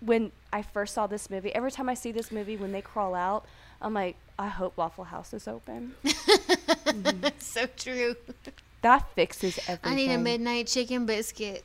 when 0.00 0.30
I 0.52 0.62
first 0.62 0.94
saw 0.94 1.06
this 1.06 1.28
movie, 1.30 1.54
every 1.54 1.70
time 1.70 1.88
I 1.88 1.94
see 1.94 2.12
this 2.12 2.30
movie, 2.30 2.56
when 2.56 2.72
they 2.72 2.82
crawl 2.82 3.14
out, 3.14 3.44
I'm 3.80 3.94
like, 3.94 4.16
I 4.38 4.48
hope 4.48 4.76
Waffle 4.76 5.04
House 5.04 5.34
is 5.34 5.48
open. 5.48 5.94
so 7.38 7.66
true. 7.76 8.14
That 8.82 9.10
fixes 9.14 9.58
everything. 9.66 9.92
I 9.92 9.94
need 9.96 10.10
a 10.10 10.18
midnight 10.18 10.66
chicken 10.68 11.06
biscuit. 11.06 11.64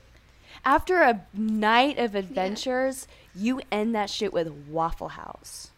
After 0.66 1.02
a 1.02 1.26
night 1.34 1.98
of 1.98 2.16
adventures, 2.16 3.08
you 3.36 3.62
end 3.72 3.96
that 3.96 4.10
shit 4.10 4.34
with 4.34 4.52
Waffle 4.70 5.10
House. 5.10 5.72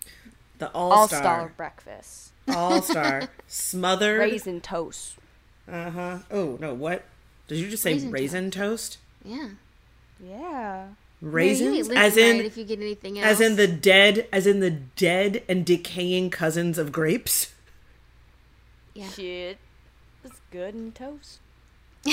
The 0.59 0.69
All 0.71 0.91
All 0.91 1.07
star 1.07 1.21
Star. 1.21 1.53
breakfast. 1.55 2.31
All 2.47 2.81
Star. 2.81 3.29
Smothered. 3.47 4.19
Raisin 4.19 4.61
toast. 4.61 5.15
Uh 5.67 5.89
huh. 5.91 6.17
Oh, 6.31 6.57
no, 6.59 6.73
what? 6.73 7.03
Did 7.47 7.57
you 7.59 7.69
just 7.69 7.83
say 7.83 7.93
Raisin 7.93 8.11
raisin, 8.11 8.51
toast? 8.51 8.97
Yeah. 9.23 9.49
Yeah. 10.19 10.87
Raisins? 11.21 11.89
Yeah, 11.89 12.01
as 12.01 12.17
in 12.17 12.41
if 12.41 12.57
you 12.57 12.65
get 12.65 12.79
anything 12.79 13.17
else. 13.19 13.27
as 13.27 13.41
in 13.41 13.55
the 13.55 13.67
dead 13.67 14.27
as 14.33 14.45
in 14.45 14.59
the 14.59 14.71
dead 14.71 15.43
and 15.47 15.65
decaying 15.65 16.29
cousins 16.31 16.77
of 16.77 16.91
grapes? 16.91 17.53
yeah. 18.93 19.07
Shit. 19.09 19.57
It's 20.25 20.39
good 20.51 20.75
in 20.75 20.91
toast. 20.91 21.39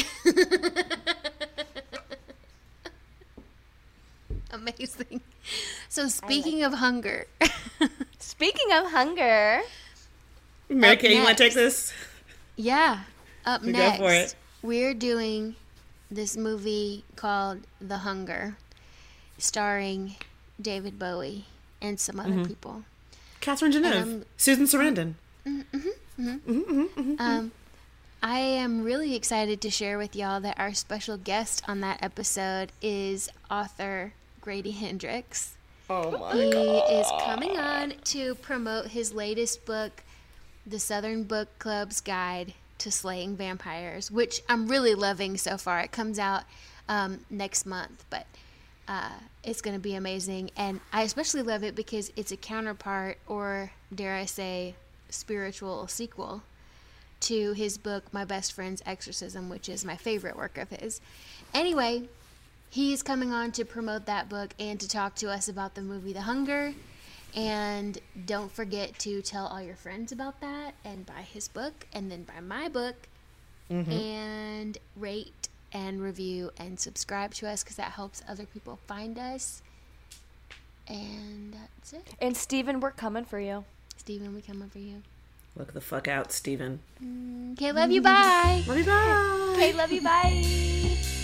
Amazing. 4.52 5.20
So 5.88 6.08
speaking 6.08 6.62
of 6.62 6.74
hunger, 6.74 7.26
Speaking 8.18 8.72
of 8.72 8.90
hunger, 8.90 9.60
Mary 10.68 10.96
Kay, 10.96 11.16
you 11.16 11.22
want 11.22 11.36
to 11.38 11.44
take 11.44 11.54
this? 11.54 11.92
yeah, 12.56 13.00
up 13.44 13.62
You 13.64 13.72
go 13.72 13.78
next 13.78 13.98
for 13.98 14.12
it. 14.12 14.34
we're 14.62 14.94
doing 14.94 15.56
this 16.10 16.36
movie 16.36 17.04
called 17.16 17.60
The 17.80 17.98
Hunger, 17.98 18.56
starring 19.38 20.16
David 20.60 20.98
Bowie 20.98 21.46
and 21.80 21.98
some 22.00 22.20
other 22.20 22.30
Mm-hmm. 22.30 22.44
people. 22.44 22.84
Catherine 23.40 23.72
Deneuve. 23.72 24.24
Susan 24.36 24.66
Sarandon. 24.66 25.14
Mm-hmm, 25.46 25.86
mm-hmm, 26.20 26.82
mm-hmm. 26.82 27.14
Um, 27.18 27.52
I 28.22 28.38
am 28.40 28.84
really 28.84 29.14
excited 29.14 29.60
to 29.62 29.70
share 29.70 29.96
with 29.96 30.14
y'all 30.14 30.40
that 30.40 30.58
our 30.58 30.74
special 30.74 31.16
guest 31.16 31.62
on 31.66 31.80
that 31.80 32.02
episode 32.02 32.70
is 32.82 33.30
author 33.50 34.12
Grady 34.40 34.70
Hendrix. 34.70 35.54
Oh 35.88 36.18
my 36.18 36.32
He 36.34 36.48
is 36.48 37.06
coming 37.22 37.58
on 37.58 37.94
to 38.04 38.34
promote 38.36 38.86
his 38.88 39.12
latest 39.12 39.64
book, 39.64 40.02
The 40.66 40.78
Southern 40.78 41.24
Book 41.24 41.48
Club's 41.58 42.00
Guide 42.00 42.54
to 42.78 42.90
Slaying 42.90 43.36
Vampires, 43.36 44.10
which 44.10 44.40
I'm 44.48 44.68
really 44.68 44.94
loving 44.94 45.36
so 45.36 45.58
far. 45.58 45.80
It 45.80 45.92
comes 45.92 46.18
out 46.18 46.44
um, 46.88 47.20
next 47.28 47.66
month, 47.66 48.04
but 48.08 48.26
uh, 48.88 49.10
it's 49.44 49.60
going 49.60 49.76
to 49.76 49.80
be 49.80 49.94
amazing. 49.94 50.50
And 50.56 50.80
I 50.92 51.02
especially 51.02 51.42
love 51.42 51.62
it 51.62 51.74
because 51.74 52.12
it's 52.16 52.32
a 52.32 52.36
counterpart, 52.36 53.18
or 53.26 53.72
dare 53.94 54.16
I 54.16 54.24
say, 54.24 54.74
spiritual 55.08 55.86
sequel 55.88 56.42
to 57.20 57.52
his 57.52 57.78
book, 57.78 58.04
My 58.12 58.24
Best 58.24 58.52
Friend's 58.52 58.82
Exorcism, 58.86 59.48
which 59.48 59.68
is 59.68 59.84
my 59.84 59.96
favorite 59.96 60.36
work 60.36 60.56
of 60.56 60.70
his. 60.70 61.00
Anyway, 61.52 62.08
he's 62.70 63.02
coming 63.02 63.32
on 63.32 63.52
to 63.52 63.64
promote 63.64 64.06
that 64.06 64.28
book 64.28 64.54
and 64.58 64.80
to 64.80 64.88
talk 64.88 65.16
to 65.16 65.28
us 65.28 65.48
about 65.48 65.74
the 65.74 65.82
movie 65.82 66.12
The 66.12 66.22
Hunger. 66.22 66.72
And 67.34 67.98
don't 68.26 68.50
forget 68.50 68.98
to 69.00 69.22
tell 69.22 69.46
all 69.46 69.62
your 69.62 69.76
friends 69.76 70.10
about 70.10 70.40
that 70.40 70.74
and 70.84 71.06
buy 71.06 71.22
his 71.22 71.46
book 71.46 71.86
and 71.92 72.10
then 72.10 72.24
buy 72.24 72.40
my 72.40 72.68
book 72.68 72.96
mm-hmm. 73.70 73.90
and 73.90 74.78
rate 74.96 75.48
and 75.72 76.02
review 76.02 76.50
and 76.56 76.78
subscribe 76.80 77.32
to 77.34 77.48
us 77.48 77.62
because 77.62 77.76
that 77.76 77.92
helps 77.92 78.22
other 78.28 78.46
people 78.46 78.78
find 78.86 79.18
us. 79.18 79.62
And 80.88 81.54
that's 81.54 81.92
it. 81.92 82.14
and 82.20 82.36
Steven, 82.36 82.80
we're 82.80 82.90
coming 82.90 83.24
for 83.24 83.38
you. 83.38 83.64
Steven, 83.96 84.34
we're 84.34 84.40
coming 84.40 84.68
for 84.68 84.80
you. 84.80 85.02
Look 85.56 85.72
the 85.72 85.80
fuck 85.80 86.08
out, 86.08 86.32
Steven. 86.32 86.80
Mm, 87.04 87.52
okay, 87.52 87.70
love 87.70 87.90
you. 87.90 88.02
Bye. 88.02 88.64
Love 88.66 88.78
you, 88.78 88.84
bye. 88.84 89.52
Okay, 89.52 89.72
love 89.72 89.92
you. 89.92 90.00
Bye. 90.00 91.19